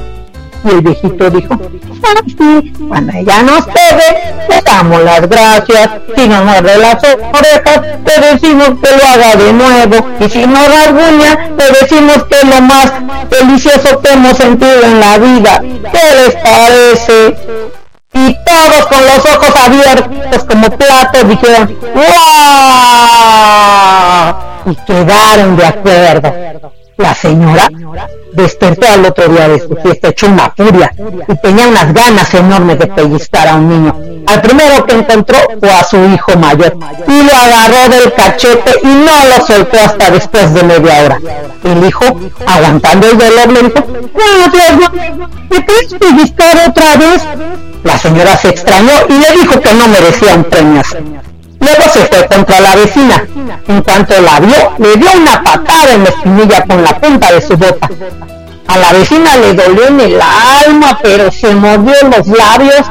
Y 0.65 0.69
el 0.69 0.81
viejito 0.81 1.29
dijo, 1.29 1.53
ah, 1.53 2.21
sí, 2.27 2.73
cuando 2.89 3.13
ella 3.17 3.41
nos 3.43 3.65
pegue, 3.67 4.33
le 4.49 4.61
damos 4.65 5.01
las 5.03 5.29
gracias. 5.29 5.89
Si 6.13 6.27
nos 6.27 6.43
muerde 6.43 6.77
las 6.77 7.01
orejas, 7.05 7.81
le 8.05 8.31
decimos 8.33 8.71
que 8.81 8.97
lo 8.97 9.03
haga 9.13 9.35
de 9.37 9.53
nuevo. 9.53 10.09
Y 10.19 10.29
si 10.29 10.45
nos 10.45 10.67
rasguña, 10.67 11.51
le 11.57 11.71
decimos 11.79 12.25
que 12.25 12.35
es 12.35 12.43
lo 12.43 12.61
más 12.61 12.91
delicioso 13.29 14.01
que 14.01 14.11
hemos 14.11 14.35
sentido 14.35 14.83
en 14.83 14.99
la 14.99 15.17
vida. 15.19 15.61
¿Qué 15.61 16.15
les 16.17 16.35
parece? 16.35 17.82
Y 18.13 18.37
todos 18.45 18.85
con 18.87 19.05
los 19.05 19.25
ojos 19.25 19.53
abiertos 19.55 20.43
como 20.45 20.69
platos 20.69 21.27
dijeron 21.27 21.77
¡Wow! 21.93 22.03
Y 24.71 24.75
quedaron 24.85 25.57
de 25.57 25.65
acuerdo. 25.65 26.33
La 26.97 27.15
señora 27.15 27.67
despertó 28.33 28.87
al 28.87 29.05
otro 29.05 29.27
día 29.27 29.47
de 29.47 29.59
su 29.59 29.75
fiesta 29.77 30.09
hecho 30.09 30.27
una 30.27 30.51
furia 30.55 30.93
y 31.27 31.35
tenía 31.41 31.67
unas 31.67 31.93
ganas 31.93 32.33
enormes 32.33 32.79
de 32.79 32.87
pellizcar 32.87 33.47
a 33.47 33.55
un 33.55 33.69
niño. 33.69 33.95
Al 34.27 34.41
primero 34.41 34.85
que 34.85 34.95
encontró 34.95 35.37
fue 35.59 35.71
a 35.71 35.83
su 35.83 35.97
hijo 36.05 36.37
mayor 36.37 36.77
y 37.07 37.23
lo 37.23 37.33
agarró 37.33 37.89
del 37.89 38.13
cachete 38.13 38.79
y 38.83 38.87
no 38.87 39.25
lo 39.27 39.45
soltó 39.45 39.79
hasta 39.79 40.11
después 40.11 40.53
de 40.53 40.63
media 40.63 41.03
hora. 41.03 41.19
El 41.63 41.85
hijo, 41.85 42.05
aguantando 42.45 43.09
el 43.09 43.17
dolor, 43.17 43.51
le 43.51 43.63
dijo, 43.63 43.85
¡No, 43.89 44.51
Dios, 44.51 44.91
¿me 45.49 45.65
quieres 45.65 45.93
pellizcar 45.99 46.69
otra 46.69 46.95
vez? 46.97 47.23
La 47.83 47.97
señora 47.97 48.37
se 48.37 48.49
extrañó 48.49 48.93
y 49.09 49.13
le 49.13 49.31
dijo 49.41 49.59
que 49.59 49.73
no 49.73 49.87
merecía 49.87 50.35
un 50.35 50.43
premio. 50.45 50.81
Luego 51.59 51.83
se 51.91 52.05
fue 52.05 52.27
contra 52.27 52.59
la 52.59 52.75
vecina. 52.75 53.25
En 53.67 53.81
cuanto 53.81 54.19
la 54.21 54.39
vio, 54.39 54.73
le 54.77 54.95
dio 54.97 55.09
una 55.17 55.43
patada 55.43 55.93
en 55.93 56.03
la 56.03 56.09
espinilla 56.09 56.63
con 56.65 56.83
la 56.83 56.99
punta 56.99 57.31
de 57.31 57.41
su 57.41 57.57
bota. 57.57 57.89
A 58.67 58.77
la 58.77 58.93
vecina 58.93 59.37
le 59.37 59.53
dolió 59.53 59.87
en 59.87 59.99
el 59.99 60.21
alma, 60.21 60.99
pero 61.01 61.31
se 61.31 61.53
mordió 61.53 61.93
los 62.09 62.27
labios 62.27 62.81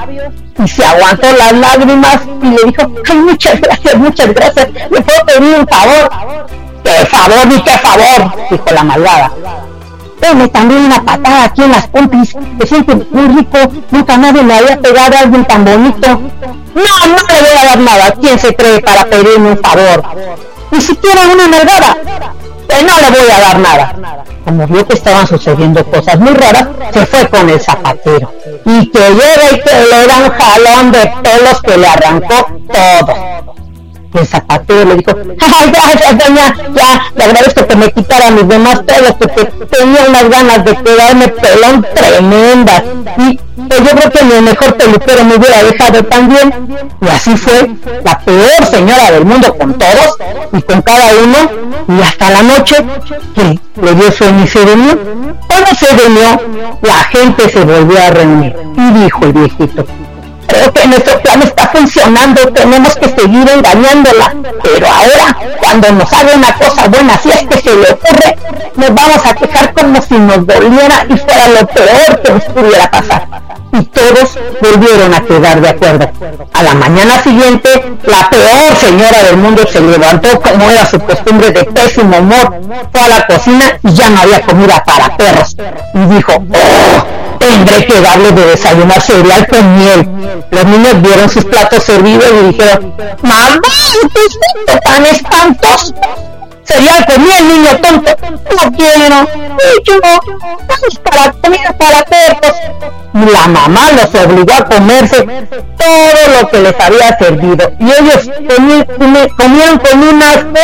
y 0.63 0.69
se 0.69 0.85
aguantó 0.85 1.27
las 1.33 1.53
lágrimas 1.53 2.19
y 2.43 2.47
le 2.47 2.65
dijo, 2.67 2.93
ay, 3.09 3.17
muchas 3.17 3.61
gracias, 3.61 3.95
muchas 3.97 4.35
gracias, 4.35 4.69
¿le 4.91 5.01
puedo 5.01 5.27
pedir 5.27 5.57
un 5.59 5.67
favor? 5.67 6.11
¿Qué 6.85 7.07
favor 7.07 7.47
ni 7.47 7.63
qué 7.63 7.79
favor? 7.79 8.33
dijo 8.51 8.65
la 8.75 8.85
malvada. 8.85 9.33
Deme 10.23 10.47
también 10.49 10.85
una 10.85 11.03
patada 11.03 11.45
aquí 11.47 11.63
en 11.63 11.73
las 11.73 11.89
pompis, 11.89 12.37
me 12.37 12.65
siento 12.65 12.95
muy 13.11 13.27
rico, 13.27 13.59
nunca 13.91 14.17
nadie 14.17 14.43
me 14.45 14.55
había 14.55 14.79
pegado 14.79 15.17
a 15.17 15.19
alguien 15.19 15.45
tan 15.45 15.65
bonito. 15.65 16.07
No, 16.07 17.07
no 17.09 17.27
le 17.29 17.41
voy 17.43 17.59
a 17.61 17.65
dar 17.65 17.79
nada, 17.81 18.15
¿quién 18.21 18.39
se 18.39 18.55
cree 18.55 18.81
para 18.81 19.05
pedirme 19.07 19.51
un 19.51 19.59
favor? 19.59 20.05
Ni 20.71 20.81
siquiera 20.81 21.23
una 21.27 21.49
nalgada. 21.49 21.97
Pues 22.69 22.85
no 22.85 23.01
le 23.01 23.11
voy 23.11 23.31
a 23.33 23.41
dar 23.41 23.59
nada. 23.59 24.25
Como 24.45 24.67
vio 24.69 24.87
que 24.87 24.95
estaban 24.95 25.27
sucediendo 25.27 25.85
cosas 25.85 26.19
muy 26.21 26.35
raras, 26.35 26.69
se 26.93 27.05
fue 27.05 27.29
con 27.29 27.51
el 27.51 27.61
zapatero. 27.61 28.33
Y 28.65 28.91
que 28.91 29.01
llega 29.11 29.51
y 29.53 29.61
que 29.61 29.75
le 29.75 30.07
da 30.07 30.19
un 30.19 30.31
jalón 30.31 30.93
de 30.93 31.13
pelos 31.23 31.61
que 31.63 31.77
le 31.77 31.89
arrancó 31.89 32.47
todo 32.73 33.62
el 34.19 34.27
zapatero 34.27 34.85
le 34.85 34.97
dijo, 34.97 35.13
ay, 35.41 35.71
gracias, 35.71 36.19
doña, 36.19 36.55
ya, 36.75 37.13
le 37.15 37.25
agradezco 37.25 37.67
que 37.67 37.77
me 37.77 37.93
quitara 37.93 38.31
mis 38.31 38.47
demás 38.47 38.81
pelos, 38.81 39.13
porque 39.15 39.45
tenía 39.67 40.05
unas 40.09 40.29
ganas 40.29 40.65
de 40.65 40.77
quedarme 40.77 41.29
pelón 41.29 41.87
tremendas. 41.95 42.83
Y 43.19 43.41
pues 43.69 43.81
yo 43.81 43.91
creo 43.97 44.11
que 44.11 44.25
mi 44.25 44.41
mejor 44.41 44.77
peluquero 44.77 45.25
me 45.25 45.37
hubiera 45.37 45.63
dejado 45.63 46.05
también. 46.05 46.53
Y 47.01 47.09
así 47.09 47.37
fue 47.37 47.71
la 48.05 48.19
peor 48.21 48.67
señora 48.71 49.11
del 49.11 49.25
mundo 49.25 49.55
con 49.57 49.79
todos 49.79 50.17
y 50.53 50.63
con 50.63 50.83
cada 50.83 51.07
uno. 51.23 51.73
Y 51.89 52.03
hasta 52.03 52.31
la 52.31 52.43
noche 52.43 52.77
que 53.35 53.59
le 53.81 53.95
dio 53.95 54.13
sueño 54.13 54.45
y 54.45 54.49
se 54.49 54.65
durmió. 54.65 54.99
Cuando 55.47 55.75
se 55.75 55.95
durmió, 55.95 56.41
la 56.83 57.05
gente 57.05 57.49
se 57.49 57.65
volvió 57.65 57.99
a 58.03 58.11
reunir. 58.11 58.57
Y 58.77 58.91
dijo 59.03 59.25
el 59.25 59.33
viejito, 59.33 59.87
creo 60.47 60.73
que 60.73 60.87
nuestro 60.87 61.21
plan 61.21 61.43
está 61.43 61.69
funcionando, 61.69 62.53
tenemos 62.53 62.95
que 62.97 63.09
seguir 63.09 63.49
engañándola. 63.49 64.35
Pero 64.63 64.87
ahora, 64.87 65.37
cuando 65.61 65.93
nos 65.93 66.13
haga 66.13 66.35
una 66.35 66.55
cosa 66.55 66.89
buena, 66.89 67.19
si 67.19 67.31
es 67.31 67.43
que 67.45 67.59
se 67.59 67.75
le 67.75 67.91
ocurre, 67.91 68.37
nos 68.77 68.95
vamos 68.95 69.25
a 69.25 69.35
quejar 69.35 69.73
como 69.73 70.01
si 70.03 70.15
nos 70.15 70.47
doliera 70.47 71.07
y 71.09 71.17
fuera 71.17 71.49
lo 71.49 71.67
peor 71.67 72.23
que 72.23 72.33
nos 72.33 72.45
pudiera 72.45 72.91
pasar. 72.91 73.29
Y 73.73 73.85
todos 73.85 74.39
volvieron 74.61 75.15
a 75.15 75.25
quedar 75.25 75.61
de 75.61 75.69
acuerdo. 75.71 76.11
A 76.53 76.63
la 76.63 76.75
mañana 76.75 77.23
siguiente, 77.23 77.71
la 78.05 78.29
peor 78.29 78.77
señora 78.77 79.23
del 79.25 79.39
mundo 79.39 79.63
se 79.71 79.81
levantó 79.81 80.41
como 80.41 80.71
era 80.71 80.85
su 80.85 80.99
costumbre 81.01 81.51
de 81.53 81.65
pésimo 81.65 82.19
humor, 82.19 82.61
fue 82.93 83.01
a 83.01 83.09
la 83.09 83.27
cocina 83.27 83.79
y 83.83 83.93
ya 83.95 84.11
no 84.11 84.21
había 84.21 84.43
comida 84.43 84.85
para 84.85 85.17
perros. 85.17 85.57
Y 85.95 86.15
dijo, 86.15 86.33
oh, 86.35 87.32
tendré 87.43 87.87
que 87.87 88.01
darle 88.01 88.33
de 88.33 88.47
desayunar 88.47 89.01
cereal 89.01 89.47
con 89.49 89.79
miel. 89.79 90.45
Los 90.51 90.65
niños 90.65 91.03
vieron 91.03 91.29
sus 91.29 91.45
platos 91.45 91.83
servidos 91.83 92.27
y 92.31 92.47
dijeron, 92.53 92.95
mamá, 93.23 93.61
¿qué 94.15 94.73
es 94.73 94.81
tan 94.81 95.07
espantoso? 95.07 95.95
Cereal 96.65 97.05
con 97.07 97.25
miel, 97.25 97.49
niño 97.49 97.77
tonto. 97.79 98.11
No 98.31 98.73
quiero. 98.77 99.29
Yo, 99.85 99.95
vamos 100.03 100.99
para 101.03 101.33
comida 101.33 101.77
para 101.77 102.05
perros. 102.05 102.57
La 103.33 103.47
mamá 103.49 103.91
los 103.93 104.15
obligó 104.15 104.55
a 104.55 104.65
comerse 104.65 105.23
todo 105.77 106.41
lo 106.41 106.49
que 106.49 106.61
les 106.61 106.81
había 106.81 107.19
servido. 107.19 107.73
Y 107.79 107.85
ellos 107.85 108.31
comieron 109.37 109.79
con 109.79 110.03
un 110.03 110.23
asco 110.23 110.61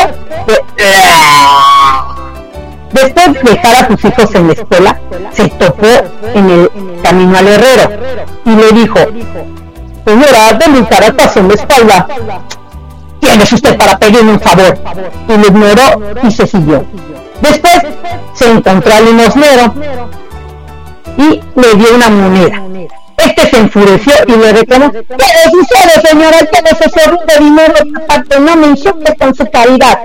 Después 3.03 3.33
de 3.33 3.51
dejar 3.51 3.75
a 3.77 3.89
sus 3.89 4.05
hijos 4.05 4.35
en 4.35 4.47
la 4.49 4.53
escuela, 4.55 5.01
se 5.33 5.49
topó 5.51 5.87
en 6.35 6.51
el 6.51 6.71
camino 7.03 7.39
al 7.39 7.47
herrero 7.47 7.91
y 8.45 8.51
le 8.51 8.73
dijo, 8.73 8.99
señora, 10.05 10.53
denme 10.59 10.81
un 10.81 10.85
caratazo 10.85 11.39
en 11.41 11.49
la 11.49 11.55
espalda. 11.55 12.09
¿Quién 13.21 13.41
es 13.41 13.53
usted 13.53 13.77
para 13.77 13.99
pedirme 13.99 14.33
un 14.33 14.41
favor? 14.41 14.77
Y 15.29 15.33
le 15.37 15.47
ignoró 15.47 16.01
y 16.25 16.31
se 16.33 16.47
siguió. 16.47 16.85
Después 17.41 17.83
se 18.35 18.51
encontró 18.51 18.93
al 18.93 19.05
limosnero 19.05 19.75
y 21.19 21.41
le 21.55 21.75
dio 21.77 21.95
una 21.95 22.09
moneda. 22.09 22.63
Este 23.19 23.51
se 23.51 23.57
enfureció 23.59 24.13
y 24.27 24.33
le 24.33 24.53
reclamó, 24.53 24.93
¿qué 24.93 25.03
sucede, 25.51 26.09
señora? 26.09 26.39
¿Qué 26.39 26.61
es 26.65 26.81
ese 26.81 27.11
de 27.11 27.45
dinero? 27.45 27.75
Aparte, 28.05 28.41
no 28.41 28.57
me 28.57 28.67
insulte 28.69 29.15
con 29.17 29.35
su 29.35 29.45
caridad 29.51 29.99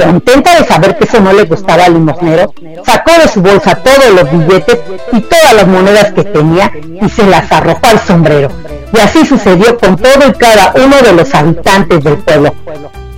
contenta 0.00 0.58
de 0.58 0.64
saber 0.64 0.96
que 0.96 1.04
eso 1.04 1.20
no 1.20 1.32
le 1.32 1.44
gustaba 1.44 1.84
al 1.84 1.94
limosnero, 1.94 2.52
sacó 2.84 3.12
de 3.20 3.28
su 3.28 3.42
bolsa 3.42 3.74
todos 3.76 4.10
los 4.14 4.30
billetes 4.30 4.78
y 5.12 5.20
todas 5.20 5.54
las 5.54 5.66
monedas 5.66 6.12
que 6.12 6.24
tenía 6.24 6.72
y 7.00 7.08
se 7.08 7.26
las 7.26 7.50
arrojó 7.52 7.86
al 7.86 8.00
sombrero. 8.00 8.48
Y 8.92 8.98
así 8.98 9.24
sucedió 9.24 9.78
con 9.78 9.96
todo 9.96 10.28
y 10.28 10.32
cada 10.32 10.72
uno 10.74 10.96
de 11.02 11.12
los 11.12 11.34
habitantes 11.34 12.02
del 12.02 12.16
pueblo. 12.18 12.54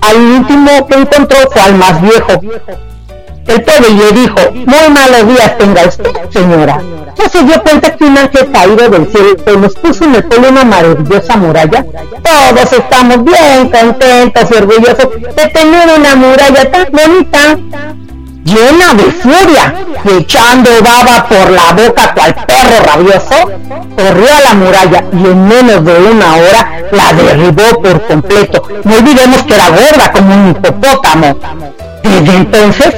Al 0.01 0.17
último 0.17 0.87
que 0.87 0.99
encontró 0.99 1.39
fue 1.51 1.63
al 1.63 1.75
más 1.77 2.03
viejo, 2.03 2.41
el 3.47 3.63
pobre 3.63 3.91
le 3.91 4.13
dijo, 4.13 4.37
muy 4.53 4.89
malos 4.95 5.29
días 5.29 5.59
tenga 5.59 5.83
usted, 5.87 6.13
señora. 6.31 6.81
¿No 7.19 7.29
se 7.29 7.43
dio 7.45 7.63
cuenta 7.63 7.95
que 7.95 8.05
un 8.05 8.19
ángel 8.19 8.51
caído 8.51 8.89
del 8.89 9.07
cielo 9.07 9.61
nos 9.61 9.75
puso 9.75 10.05
en 10.05 10.15
el 10.17 10.25
pueblo 10.25 10.49
una 10.49 10.65
maravillosa 10.65 11.37
muralla? 11.37 11.85
Todos 12.23 12.73
estamos 12.73 13.25
bien 13.25 13.69
contentos 13.69 14.51
y 14.51 14.55
orgullosos 14.55 15.09
de 15.37 15.47
tener 15.49 15.99
una 15.99 16.17
muralla 16.17 16.71
tan 16.71 16.87
bonita. 16.91 17.59
llena 18.45 18.95
de 18.95 19.05
furia 19.13 19.75
echando 20.05 20.71
baba 20.83 21.27
por 21.29 21.51
la 21.51 21.73
boca 21.73 22.13
cual 22.15 22.35
perro 22.47 22.85
rabioso, 22.85 23.53
corrió 23.97 24.35
a 24.35 24.41
la 24.41 24.55
muralla 24.55 25.05
y 25.13 25.27
en 25.27 25.49
menos 25.49 25.85
de 25.85 25.95
una 25.95 26.37
hora 26.37 26.83
la 26.91 27.13
derribó 27.13 27.83
por 27.83 28.07
completo. 28.07 28.63
No 28.85 28.97
olvidemos 28.97 29.43
que 29.45 29.55
era 29.55 29.69
gorda 29.69 30.13
como 30.13 30.35
un 30.35 30.51
hipopótamo. 30.51 31.39
Desde 32.03 32.37
entonces, 32.37 32.95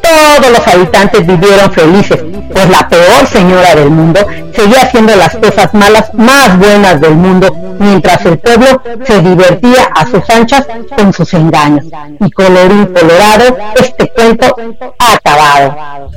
todos 0.00 0.50
los 0.50 0.66
habitantes 0.66 1.26
vivieron 1.26 1.72
felices, 1.72 2.20
pues 2.52 2.68
la 2.68 2.88
peor 2.88 3.26
señora 3.26 3.74
del 3.74 3.90
mundo 3.90 4.20
seguía 4.54 4.82
haciendo 4.82 5.14
las 5.16 5.36
cosas 5.36 5.72
malas 5.74 6.12
más 6.14 6.58
buenas 6.58 7.00
del 7.00 7.14
mundo, 7.14 7.54
mientras 7.78 8.24
el 8.26 8.38
pueblo 8.38 8.82
se 9.04 9.20
divertía 9.20 9.90
a 9.94 10.06
sus 10.06 10.28
anchas 10.30 10.66
con 10.96 11.12
sus 11.12 11.32
engaños. 11.34 11.86
Y 12.18 12.30
colorín 12.30 12.86
colorado, 12.86 13.56
este 13.76 14.08
cuento 14.08 14.56
ha 14.98 15.12
acabado. 15.14 16.10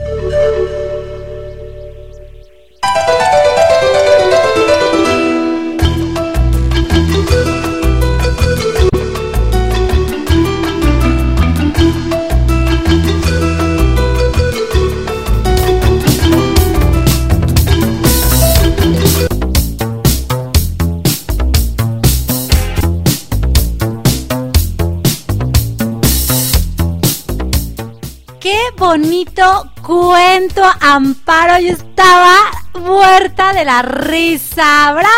Bonito 28.77 29.69
cuento, 29.81 30.63
Amparo. 30.79 31.59
Yo 31.59 31.73
estaba 31.73 32.51
muerta 32.79 33.53
de 33.53 33.65
la 33.65 33.81
risa. 33.81 34.93
¡Bravo! 34.93 35.09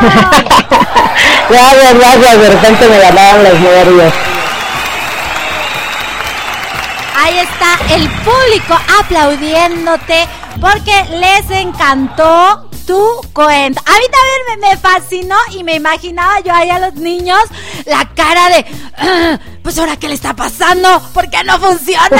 gracias, 1.48 1.94
gracias. 1.94 2.40
De 2.40 2.50
repente 2.50 2.88
me 2.88 2.98
ganaban 2.98 3.44
los 3.44 3.60
nervios. 3.60 4.12
Ahí 7.16 7.38
está 7.38 7.94
el 7.94 8.08
público 8.08 8.78
aplaudiéndote 9.00 10.28
porque 10.60 11.04
les 11.10 11.50
encantó 11.50 12.68
tu 12.86 13.20
cuento. 13.32 13.82
A 13.84 13.92
mí 13.92 14.06
también 14.10 14.60
me, 14.60 14.76
fascinó 14.78 15.36
y 15.52 15.62
me 15.62 15.74
imaginaba 15.74 16.40
yo 16.40 16.54
ahí 16.54 16.70
a 16.70 16.78
los 16.78 16.94
niños 16.94 17.38
la 17.84 18.08
cara 18.14 18.48
de, 18.48 18.66
ah, 18.96 19.38
pues 19.62 19.78
ahora 19.78 19.96
qué 19.96 20.08
le 20.08 20.14
está 20.14 20.34
pasando, 20.34 20.88
¿por 21.12 21.28
qué 21.28 21.44
no 21.44 21.58
funciona? 21.58 22.08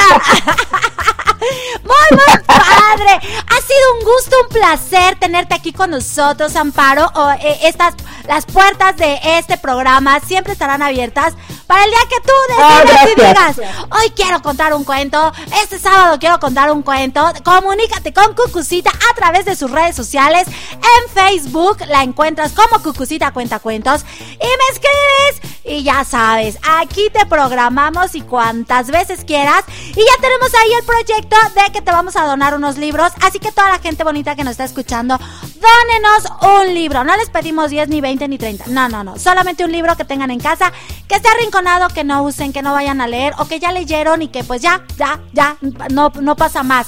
muy, 1.85 2.19
muy 2.19 2.39
padre. 2.45 3.15
Ha 3.15 3.61
sido 3.61 3.95
un 3.99 4.05
gusto, 4.05 4.37
un 4.43 4.49
placer 4.49 5.19
tenerte 5.19 5.55
aquí 5.55 5.73
con 5.73 5.91
nosotros, 5.91 6.55
Amparo. 6.57 7.11
Eh, 7.41 7.61
estas, 7.63 7.95
las 8.27 8.45
puertas 8.45 8.97
de 8.97 9.19
este 9.39 9.57
programa 9.57 10.21
siempre 10.21 10.53
estarán 10.53 10.83
abiertas 10.83 11.35
para 11.67 11.85
el 11.85 11.91
día 11.91 12.01
que 12.09 12.21
tú 12.21 12.33
decidas 12.49 13.03
y 13.05 13.15
digas, 13.21 13.57
hoy 13.91 14.11
quiero 14.17 14.41
contar 14.41 14.73
un 14.73 14.85
cuento, 14.85 15.33
este 15.63 15.79
sábado 15.79 16.19
quiero 16.19 16.41
contar 16.41 16.73
un 16.73 16.83
cuento, 16.83 17.31
comunícate 17.45 18.15
con 18.15 18.28
Cucucita 18.35 18.91
a 18.91 19.15
través 19.15 19.45
de 19.45 19.57
sus 19.57 19.71
redes 19.71 19.97
sociales. 19.97 20.47
En 20.47 21.13
Facebook 21.13 21.79
la 21.89 22.03
encuentras 22.03 22.53
como 22.53 22.83
Cucucita 22.83 23.33
Cuenta 23.33 23.59
Cuentos. 23.59 24.05
Y 24.21 24.47
me 24.47 24.73
escribes. 24.73 25.59
Y 25.65 25.83
ya 25.83 26.03
sabes, 26.05 26.59
aquí 26.63 27.09
te 27.13 27.27
programamos 27.27 28.15
y 28.15 28.23
cuantas 28.23 28.91
veces 28.91 29.25
quieras. 29.25 29.65
Y 29.69 30.01
ya 30.01 30.21
tenemos 30.21 30.51
ahí 30.55 30.73
el 30.73 30.85
proyecto 30.85 31.37
de 31.55 31.73
que 31.73 31.83
te 31.83 31.91
vamos 31.91 32.17
a 32.17 32.25
donar 32.25 32.55
unos 32.55 32.79
libros, 32.79 33.13
así 33.21 33.39
que 33.39 33.53
toda 33.53 33.69
la 33.69 33.79
gente 33.79 34.03
bonita 34.03 34.35
que 34.35 34.45
nos 34.45 34.53
está 34.53 34.65
escuchando, 34.65 35.19
dónenos 35.19 36.69
un 36.69 36.75
libro, 36.75 37.05
no 37.05 37.15
les 37.17 37.29
pedimos 37.29 37.69
10 37.69 37.89
ni 37.91 38.01
20 38.01 38.29
ni 38.29 38.39
30, 38.39 38.65
no, 38.69 38.89
no, 38.89 39.05
no, 39.05 39.19
solamente 39.19 39.65
un 39.65 39.73
libro 39.73 39.95
que 39.97 40.07
tengan 40.07 40.31
en 40.31 40.41
casa, 40.41 40.73
que 41.07 41.17
esté 41.17 41.29
rincón 41.39 41.67
que 41.95 42.05
no 42.05 42.23
usen, 42.23 42.53
que 42.53 42.63
no 42.63 42.73
vayan 42.73 43.01
a 43.01 43.07
leer 43.07 43.35
o 43.39 43.47
que 43.47 43.61
ya 43.61 43.73
leyeron 43.73 44.23
y 44.23 44.29
que 44.29 44.43
pues 44.43 44.63
ya, 44.63 44.85
ya, 44.97 45.21
ya, 45.33 45.59
no, 45.91 46.11
no 46.21 46.37
pasa 46.37 46.63
más. 46.63 46.87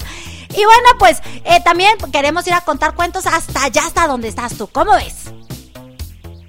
Y 0.51 0.64
bueno, 0.64 0.88
pues 0.98 1.22
eh, 1.44 1.61
también 1.64 1.96
queremos 2.12 2.46
ir 2.46 2.55
a 2.55 2.61
contar 2.61 2.94
cuentos 2.94 3.26
hasta 3.26 3.64
allá, 3.64 3.82
hasta 3.86 4.07
donde 4.07 4.28
estás 4.28 4.55
tú. 4.57 4.68
¿Cómo 4.68 4.92
ves? 4.92 5.32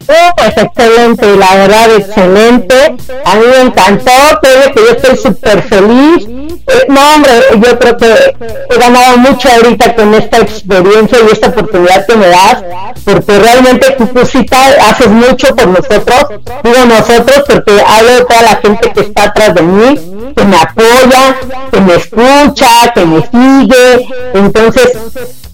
Oh, 0.07 0.35
pues 0.35 0.57
excelente, 0.57 1.35
la 1.37 1.55
verdad 1.55 1.95
excelente. 1.95 2.97
A 3.25 3.35
mí 3.35 3.45
me 3.45 3.61
encantó, 3.61 4.11
creo 4.41 4.73
que 4.73 4.79
yo 4.79 4.91
estoy 4.91 5.17
súper 5.17 5.61
feliz. 5.63 6.27
Eh, 6.27 6.85
no, 6.89 7.15
hombre, 7.15 7.31
yo 7.55 7.79
creo 7.79 7.97
que 7.97 8.35
he 8.69 8.77
ganado 8.77 9.17
mucho 9.17 9.49
ahorita 9.49 9.95
con 9.95 10.13
esta 10.13 10.37
experiencia 10.39 11.19
y 11.19 11.31
esta 11.31 11.47
oportunidad 11.47 12.05
que 12.05 12.15
me 12.15 12.27
das, 12.27 12.63
porque 13.03 13.39
realmente 13.39 13.91
tu 13.91 14.11
cosita 14.11 14.57
haces 14.89 15.07
mucho 15.07 15.55
por 15.55 15.67
nosotros, 15.67 16.25
digo 16.63 16.85
nosotros, 16.85 17.43
porque 17.47 17.83
hablo 17.85 18.15
de 18.15 18.25
toda 18.25 18.41
la 18.41 18.55
gente 18.57 18.91
que 18.91 19.01
está 19.01 19.23
atrás 19.23 19.55
de 19.55 19.61
mí, 19.61 19.99
que 20.35 20.45
me 20.45 20.57
apoya, 20.57 21.35
que 21.71 21.81
me 21.81 21.95
escucha, 21.95 22.91
que 22.93 23.05
me 23.05 23.21
sigue. 23.21 24.07
Entonces, 24.33 24.97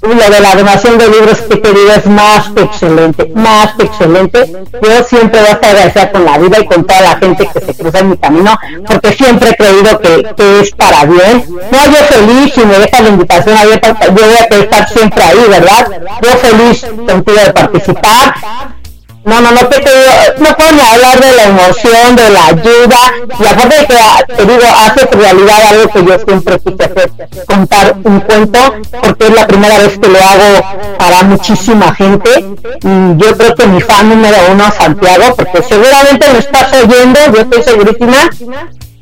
lo 0.02 0.30
de 0.30 0.40
la 0.40 0.56
donación 0.56 0.98
de 0.98 1.08
libros 1.10 1.42
que 1.42 1.58
te 1.58 1.74
digo 1.74 1.92
es 1.92 2.06
más 2.06 2.50
que 2.50 2.62
excelente, 2.62 3.32
más 3.36 3.74
que 3.74 3.84
excelente. 3.84 4.66
Yo 4.82 5.04
siempre 5.04 5.42
voy 5.42 5.50
a 5.50 5.54
estar 5.54 5.72
agradecida 5.72 6.12
con 6.12 6.26
la 6.26 6.38
vida 6.38 6.60
y 6.60 6.66
con 6.66 6.86
toda 6.86 7.02
la 7.02 7.18
gente 7.18 7.50
que 7.52 7.60
se 7.60 7.74
cruza 7.76 8.00
en 8.00 8.10
mi 8.12 8.18
camino, 8.18 8.58
porque 8.86 9.12
siempre 9.14 9.50
he 9.50 9.56
creído 9.56 10.00
que, 10.00 10.34
que 10.36 10.60
es 10.62 10.72
para 10.72 11.06
bien. 11.06 11.46
No, 11.72 11.86
yo 11.86 12.04
feliz 12.06 12.58
y 12.58 12.66
me 12.66 12.80
deja 12.80 13.02
la 13.02 13.10
invitación 13.10 13.58
abierta, 13.58 13.98
yo 14.06 14.12
voy 14.12 14.36
a 14.36 14.64
estar 14.64 14.90
siempre 14.90 15.24
ahí, 15.24 15.46
¿verdad? 15.50 15.88
Yo 16.22 16.30
feliz 16.38 16.86
contigo 17.06 17.38
de 17.44 17.54
participar 17.54 18.36
no, 19.28 19.42
no, 19.42 19.52
no 19.52 19.68
te, 19.68 19.84
no 20.38 20.56
puedo 20.56 20.72
ni 20.72 20.82
hablar 20.82 21.20
de 21.20 21.36
la 21.36 21.44
emoción, 21.44 22.16
de 22.16 22.30
la 22.30 22.48
ayuda, 22.48 22.98
y 23.38 23.46
aparte 23.46 23.78
de 23.78 23.86
que 23.86 24.34
te 24.36 24.46
digo, 24.46 24.64
hace 24.64 25.06
realidad 25.18 25.68
algo 25.68 25.92
que 25.92 26.06
yo 26.06 26.20
siempre 26.26 26.60
quise 26.60 26.84
hacer, 26.86 27.12
contar 27.46 27.96
un 28.06 28.20
cuento, 28.22 28.60
porque 29.02 29.28
es 29.28 29.34
la 29.34 29.46
primera 29.46 29.78
vez 29.80 30.00
que 30.00 30.08
lo 30.08 30.18
hago 30.18 30.98
para 30.98 31.24
muchísima 31.24 31.94
gente, 31.94 32.30
y 32.40 33.18
yo 33.18 33.38
creo 33.38 33.54
que 33.54 33.68
mi 33.68 33.82
fan 33.82 34.08
número 34.08 34.38
uno 34.50 34.66
es 34.66 34.74
Santiago, 34.76 35.36
porque 35.36 35.62
seguramente 35.62 36.30
me 36.32 36.40
estás 36.40 36.72
oyendo, 36.72 37.20
yo 37.34 37.42
estoy 37.42 37.64
segurísima, 37.64 38.30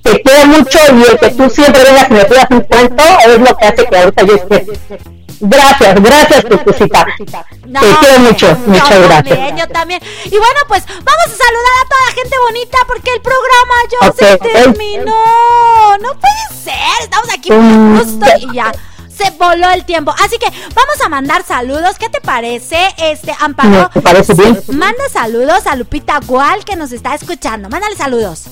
te 0.01 0.21
quiero 0.21 0.47
mucho 0.47 0.79
y 0.91 1.11
el 1.11 1.19
que 1.19 1.29
tú 1.31 1.49
siempre 1.51 1.83
vengas 1.83 2.09
y 2.09 2.13
me 2.13 2.25
pidas 2.25 2.47
un 2.49 2.61
cuento 2.61 3.03
es 3.27 3.39
lo 3.39 3.57
que 3.57 3.65
hace 3.65 3.85
que 3.85 3.97
ahorita 3.97 4.23
yo 4.23 4.35
esté 4.35 4.67
Gracias, 5.39 6.01
gracias, 6.01 6.45
tu 6.45 6.63
cosita. 6.63 7.05
No, 7.65 7.79
Te 7.81 7.87
quiero 7.99 8.19
mucho, 8.19 8.57
muchas 8.65 8.99
gracias. 9.01 9.37
También, 9.37 9.57
yo 9.57 9.67
también. 9.67 10.01
Y 10.25 10.37
bueno, 10.37 10.59
pues 10.67 10.83
vamos 10.87 11.25
a 11.25 11.29
saludar 11.29 11.73
a 11.81 11.89
toda 11.89 12.05
la 12.07 12.13
gente 12.13 12.35
bonita 12.47 12.77
porque 12.87 13.11
el 13.13 13.21
programa 13.21 13.73
ya 13.91 14.11
se 14.13 14.37
terminó. 14.37 15.97
No 15.97 16.09
puede 16.19 16.63
ser, 16.63 17.03
estamos 17.03 17.29
aquí 17.33 17.51
muy 17.51 17.99
justo 17.99 18.25
y 18.39 18.55
ya 18.55 18.71
se 19.15 19.31
voló 19.31 19.69
el 19.71 19.85
tiempo. 19.85 20.13
Así 20.19 20.37
que 20.37 20.47
vamos 20.49 21.01
a 21.03 21.09
mandar 21.09 21.43
saludos. 21.43 21.97
¿Qué 21.97 22.09
te 22.09 22.21
parece, 22.21 22.77
este 22.97 23.35
Amparo? 23.39 23.89
¿Te 23.93 24.01
parece 24.01 24.33
bien? 24.33 24.61
Manda 24.69 25.09
saludos 25.11 25.67
a 25.67 25.75
Lupita 25.75 26.19
Gual 26.25 26.65
que 26.65 26.75
nos 26.75 26.91
está 26.91 27.15
escuchando. 27.15 27.69
Mándale 27.69 27.95
saludos. 27.95 28.45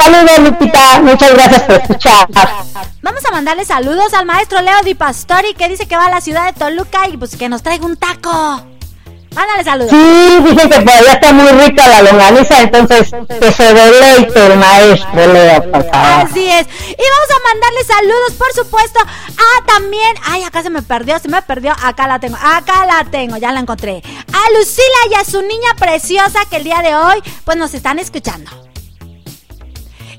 Saludos, 0.00 0.38
Lupita. 0.38 1.00
Muchas 1.00 1.32
gracias 1.32 1.62
por 1.62 1.74
escuchar. 1.76 2.28
Vamos 3.02 3.24
a 3.24 3.30
mandarle 3.30 3.64
saludos 3.64 4.14
al 4.14 4.26
maestro 4.26 4.60
Leo 4.60 4.82
Di 4.84 4.94
Pastori 4.94 5.54
que 5.54 5.68
dice 5.68 5.86
que 5.86 5.96
va 5.96 6.06
a 6.06 6.10
la 6.10 6.20
ciudad 6.20 6.46
de 6.46 6.52
Toluca 6.58 7.08
y 7.08 7.16
pues 7.16 7.36
que 7.36 7.48
nos 7.48 7.62
traiga 7.62 7.86
un 7.86 7.96
taco. 7.96 8.62
Mándale 9.34 9.62
saludos. 9.62 9.90
Sí, 9.90 10.38
dicen 10.44 10.70
que 10.70 10.80
por 10.80 10.90
allá 10.90 11.12
está 11.12 11.32
muy 11.32 11.48
rica 11.48 11.86
la 11.86 12.02
longaniza, 12.02 12.60
entonces 12.60 13.10
que 13.40 13.52
se 13.52 13.74
deleite 13.74 14.46
el 14.46 14.58
maestro 14.58 15.32
Leo, 15.32 15.70
por 15.70 15.84
favor. 15.84 16.26
Así 16.26 16.50
es. 16.50 16.66
Y 16.66 17.04
vamos 17.10 17.30
a 17.30 17.52
mandarle 17.52 17.84
saludos, 17.84 18.32
por 18.38 18.52
supuesto, 18.52 19.00
a 19.00 19.66
también. 19.66 20.16
Ay, 20.24 20.42
acá 20.44 20.62
se 20.62 20.70
me 20.70 20.82
perdió, 20.82 21.18
se 21.18 21.28
me 21.28 21.42
perdió. 21.42 21.72
Acá 21.82 22.08
la 22.08 22.18
tengo, 22.18 22.36
acá 22.36 22.86
la 22.86 23.04
tengo, 23.10 23.36
ya 23.36 23.52
la 23.52 23.60
encontré. 23.60 24.02
A 24.32 24.58
Lucila 24.58 24.98
y 25.10 25.14
a 25.14 25.24
su 25.24 25.40
niña 25.42 25.74
preciosa 25.78 26.40
que 26.50 26.56
el 26.56 26.64
día 26.64 26.80
de 26.82 26.96
hoy, 26.96 27.22
pues 27.44 27.56
nos 27.56 27.74
están 27.74 27.98
escuchando. 27.98 28.67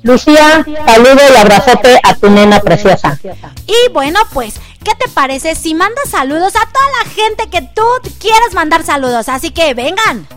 Lucía, 0.04 0.66
saludo 0.86 1.20
y 1.34 1.36
abrazote 1.36 2.00
a 2.04 2.14
tu 2.16 2.30
nena 2.30 2.60
preciosa. 2.62 3.20
Y 3.68 3.92
bueno, 3.92 4.20
pues, 4.34 4.56
¿qué 4.84 4.92
te 4.96 5.10
parece 5.10 5.56
si 5.56 5.74
mandas 5.74 6.10
saludos 6.10 6.54
a 6.56 6.72
toda 6.72 6.86
la 7.04 7.10
gente 7.10 7.50
que 7.50 7.62
tú 7.62 7.84
quieras 8.20 8.54
mandar 8.54 8.84
saludos? 8.84 9.28
Así 9.30 9.52
que 9.52 9.74
vengan. 9.74 10.28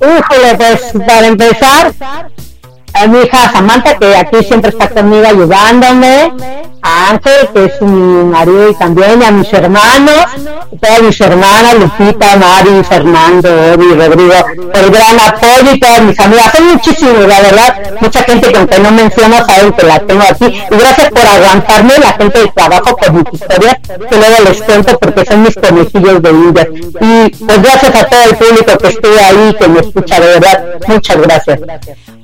Híjole, 0.00 0.56
pues 0.56 0.92
para 1.06 1.26
empezar, 1.28 1.94
a 2.94 3.06
mi 3.06 3.18
hija 3.18 3.52
Samantha, 3.52 3.98
que 3.98 4.16
aquí 4.16 4.44
siempre 4.44 4.70
está 4.70 4.88
conmigo 4.88 5.26
ayudándome, 5.26 6.32
a 6.82 7.10
Ángel, 7.10 7.48
que 7.52 7.64
es 7.64 7.80
mi 7.80 8.24
marido 8.24 8.70
y 8.70 8.74
también, 8.74 9.22
a 9.22 9.30
mis 9.30 9.52
hermanos, 9.52 10.26
y 10.70 10.76
todas 10.76 11.02
mis 11.02 11.20
hermanas, 11.20 11.74
Lupita, 11.74 12.36
Mari, 12.36 12.84
Fernando, 12.84 13.48
Odi, 13.72 13.94
Rodrigo, 13.94 14.34
por 14.70 14.84
el 14.84 14.90
gran 14.90 15.18
apoyo 15.18 15.72
y 15.74 15.80
todas 15.80 16.02
mis 16.02 16.20
amigas. 16.20 16.52
Son 16.54 16.68
muchísimos, 16.68 17.26
la 17.26 17.40
verdad, 17.40 17.76
mucha 18.00 18.22
gente 18.24 18.52
que 18.52 18.58
aunque 18.58 18.78
no 18.78 18.90
menciono 18.92 19.44
saben 19.46 19.72
que 19.72 19.86
la 19.86 19.98
tengo 20.00 20.22
aquí. 20.22 20.44
Y 20.44 20.76
gracias 20.76 21.08
por 21.08 21.26
aguantarme, 21.26 21.98
la 21.98 22.12
gente 22.12 22.38
de 22.38 22.48
trabajo, 22.48 22.96
por 22.96 23.12
mis 23.12 23.24
historias, 23.32 23.76
que 24.10 24.16
luego 24.16 24.36
les 24.44 24.62
cuento 24.62 24.98
porque 24.98 25.24
son 25.24 25.42
mis 25.42 25.54
conejillos 25.54 26.22
de 26.22 26.30
indias. 26.30 26.68
Y 27.00 27.44
pues 27.44 27.62
gracias 27.62 27.94
a 27.94 28.04
todo 28.04 28.22
el 28.24 28.36
público 28.36 28.78
que 28.78 28.88
estuvo 28.88 29.18
ahí, 29.18 29.56
que 29.58 29.68
me 29.68 29.80
escucha, 29.80 30.20
de 30.20 30.26
verdad, 30.26 30.64
muchas 30.86 31.16
gracias. 31.16 31.60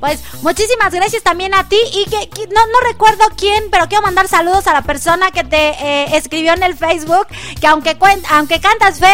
Pues 0.00 0.18
muchísimas 0.60 0.92
gracias 0.92 1.22
también 1.22 1.54
a 1.54 1.66
ti 1.70 1.78
y 1.94 2.04
que, 2.10 2.28
que 2.28 2.46
no, 2.48 2.60
no 2.66 2.80
recuerdo 2.86 3.24
quién, 3.34 3.64
pero 3.70 3.88
quiero 3.88 4.02
mandar 4.02 4.28
saludos 4.28 4.66
a 4.66 4.74
la 4.74 4.82
persona 4.82 5.30
que 5.30 5.42
te 5.42 5.70
eh, 5.70 6.16
escribió 6.18 6.52
en 6.52 6.62
el 6.62 6.76
Facebook, 6.76 7.26
que 7.58 7.66
aunque 7.66 7.98
cuen- 7.98 8.22
aunque 8.30 8.60
cantas 8.60 8.98
feo, 8.98 9.08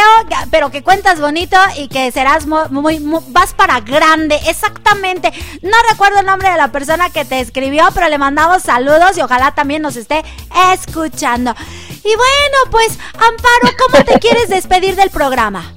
pero 0.50 0.72
que 0.72 0.82
cuentas 0.82 1.20
bonito 1.20 1.56
y 1.76 1.86
que 1.86 2.10
serás 2.10 2.46
mu- 2.48 2.66
muy, 2.70 2.98
mu- 2.98 3.22
vas 3.28 3.54
para 3.54 3.78
grande, 3.78 4.40
exactamente. 4.48 5.32
No 5.62 5.76
recuerdo 5.88 6.18
el 6.18 6.26
nombre 6.26 6.50
de 6.50 6.56
la 6.56 6.72
persona 6.72 7.10
que 7.10 7.24
te 7.24 7.38
escribió, 7.38 7.84
pero 7.94 8.08
le 8.08 8.18
mandamos 8.18 8.64
saludos 8.64 9.16
y 9.16 9.20
ojalá 9.20 9.54
también 9.54 9.82
nos 9.82 9.94
esté 9.94 10.24
escuchando. 10.72 11.54
Y 12.02 12.16
bueno, 12.16 12.58
pues 12.72 12.98
Amparo, 13.12 13.76
¿cómo 13.78 14.04
te 14.04 14.18
quieres 14.18 14.48
despedir 14.48 14.96
del 14.96 15.10
programa? 15.10 15.75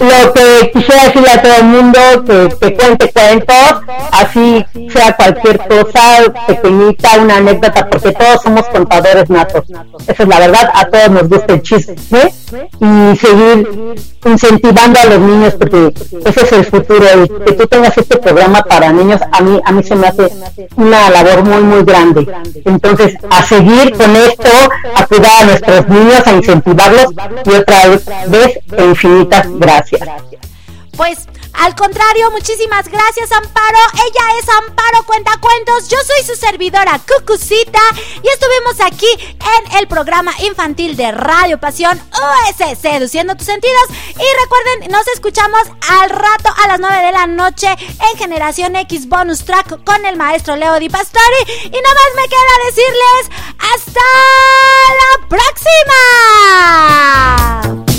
Lo 0.00 0.32
que 0.32 0.70
quisiera 0.72 1.04
decirle 1.04 1.30
a 1.30 1.42
todo 1.42 1.54
el 1.56 1.64
mundo 1.64 2.00
que, 2.26 2.48
que 2.60 2.74
cuente 2.74 3.12
cuentos, 3.12 3.82
así 4.12 4.64
sea 4.90 5.14
cualquier 5.14 5.58
cosa 5.68 6.22
pequeñita, 6.46 7.18
una 7.20 7.36
anécdota, 7.36 7.88
porque 7.88 8.12
todos 8.12 8.42
somos 8.42 8.66
contadores 8.68 9.28
natos. 9.28 9.64
Esa 10.06 10.22
es 10.22 10.28
la 10.28 10.38
verdad, 10.40 10.70
a 10.74 10.84
todos 10.86 11.10
nos 11.10 11.28
gusta 11.28 11.54
el 11.54 11.62
chisme 11.62 12.32
y 12.80 13.16
seguir 13.16 13.68
incentivando 14.24 15.00
a 15.00 15.04
los 15.04 15.18
niños 15.20 15.54
porque 15.54 15.92
ese 16.24 16.40
es 16.42 16.52
el 16.52 16.64
futuro. 16.64 17.06
Y 17.24 17.44
que 17.44 17.52
tú 17.52 17.66
tengas 17.66 17.96
este 17.96 18.16
programa 18.18 18.62
para 18.62 18.92
niños, 18.92 19.20
a 19.30 19.40
mí, 19.40 19.60
a 19.64 19.72
mí 19.72 19.82
se 19.82 19.94
me 19.94 20.08
hace 20.08 20.32
una 20.76 21.10
labor 21.10 21.44
muy, 21.44 21.62
muy 21.62 21.84
grande. 21.84 22.26
Entonces, 22.64 23.16
a 23.30 23.42
seguir 23.42 23.92
con 23.92 24.14
esto, 24.16 24.50
a 24.94 25.06
cuidar 25.06 25.42
a 25.42 25.44
nuestros 25.44 25.88
niños, 25.88 26.26
a 26.26 26.32
incentivarlos 26.32 27.06
y 27.44 27.50
otra 27.50 27.76
vez, 28.28 28.58
infinitas 28.78 29.46
gracias. 29.90 30.40
Pues 30.96 31.26
al 31.54 31.74
contrario, 31.74 32.30
muchísimas 32.30 32.86
gracias 32.88 33.32
Amparo. 33.32 33.78
Ella 33.94 34.38
es 34.38 34.48
Amparo 34.48 35.02
Cuentacuentos. 35.06 35.88
Yo 35.88 35.96
soy 35.98 36.22
su 36.26 36.36
servidora 36.36 36.98
Cucucita 36.98 37.80
y 38.22 38.28
estuvimos 38.28 38.80
aquí 38.80 39.08
en 39.30 39.78
el 39.78 39.88
programa 39.88 40.32
infantil 40.42 40.96
de 40.96 41.10
Radio 41.12 41.58
Pasión 41.58 41.98
US 41.98 42.78
Seduciendo 42.78 43.34
tus 43.34 43.46
sentidos. 43.46 43.82
Y 44.08 44.24
recuerden, 44.42 44.90
nos 44.90 45.06
escuchamos 45.08 45.62
al 45.88 46.10
rato 46.10 46.50
a 46.62 46.68
las 46.68 46.80
9 46.80 47.06
de 47.06 47.12
la 47.12 47.26
noche 47.26 47.68
en 47.68 48.18
Generación 48.18 48.76
X 48.76 49.08
Bonus 49.08 49.44
Track 49.44 49.82
con 49.84 50.04
el 50.04 50.16
maestro 50.16 50.56
Leo 50.56 50.78
Di 50.78 50.88
Pastori. 50.88 51.44
Y 51.64 51.70
nada 51.70 51.94
más 51.94 52.14
me 52.16 52.28
queda 52.28 52.64
decirles 52.66 53.30
hasta 53.58 54.00
la 55.00 55.28
próxima. 57.68 57.89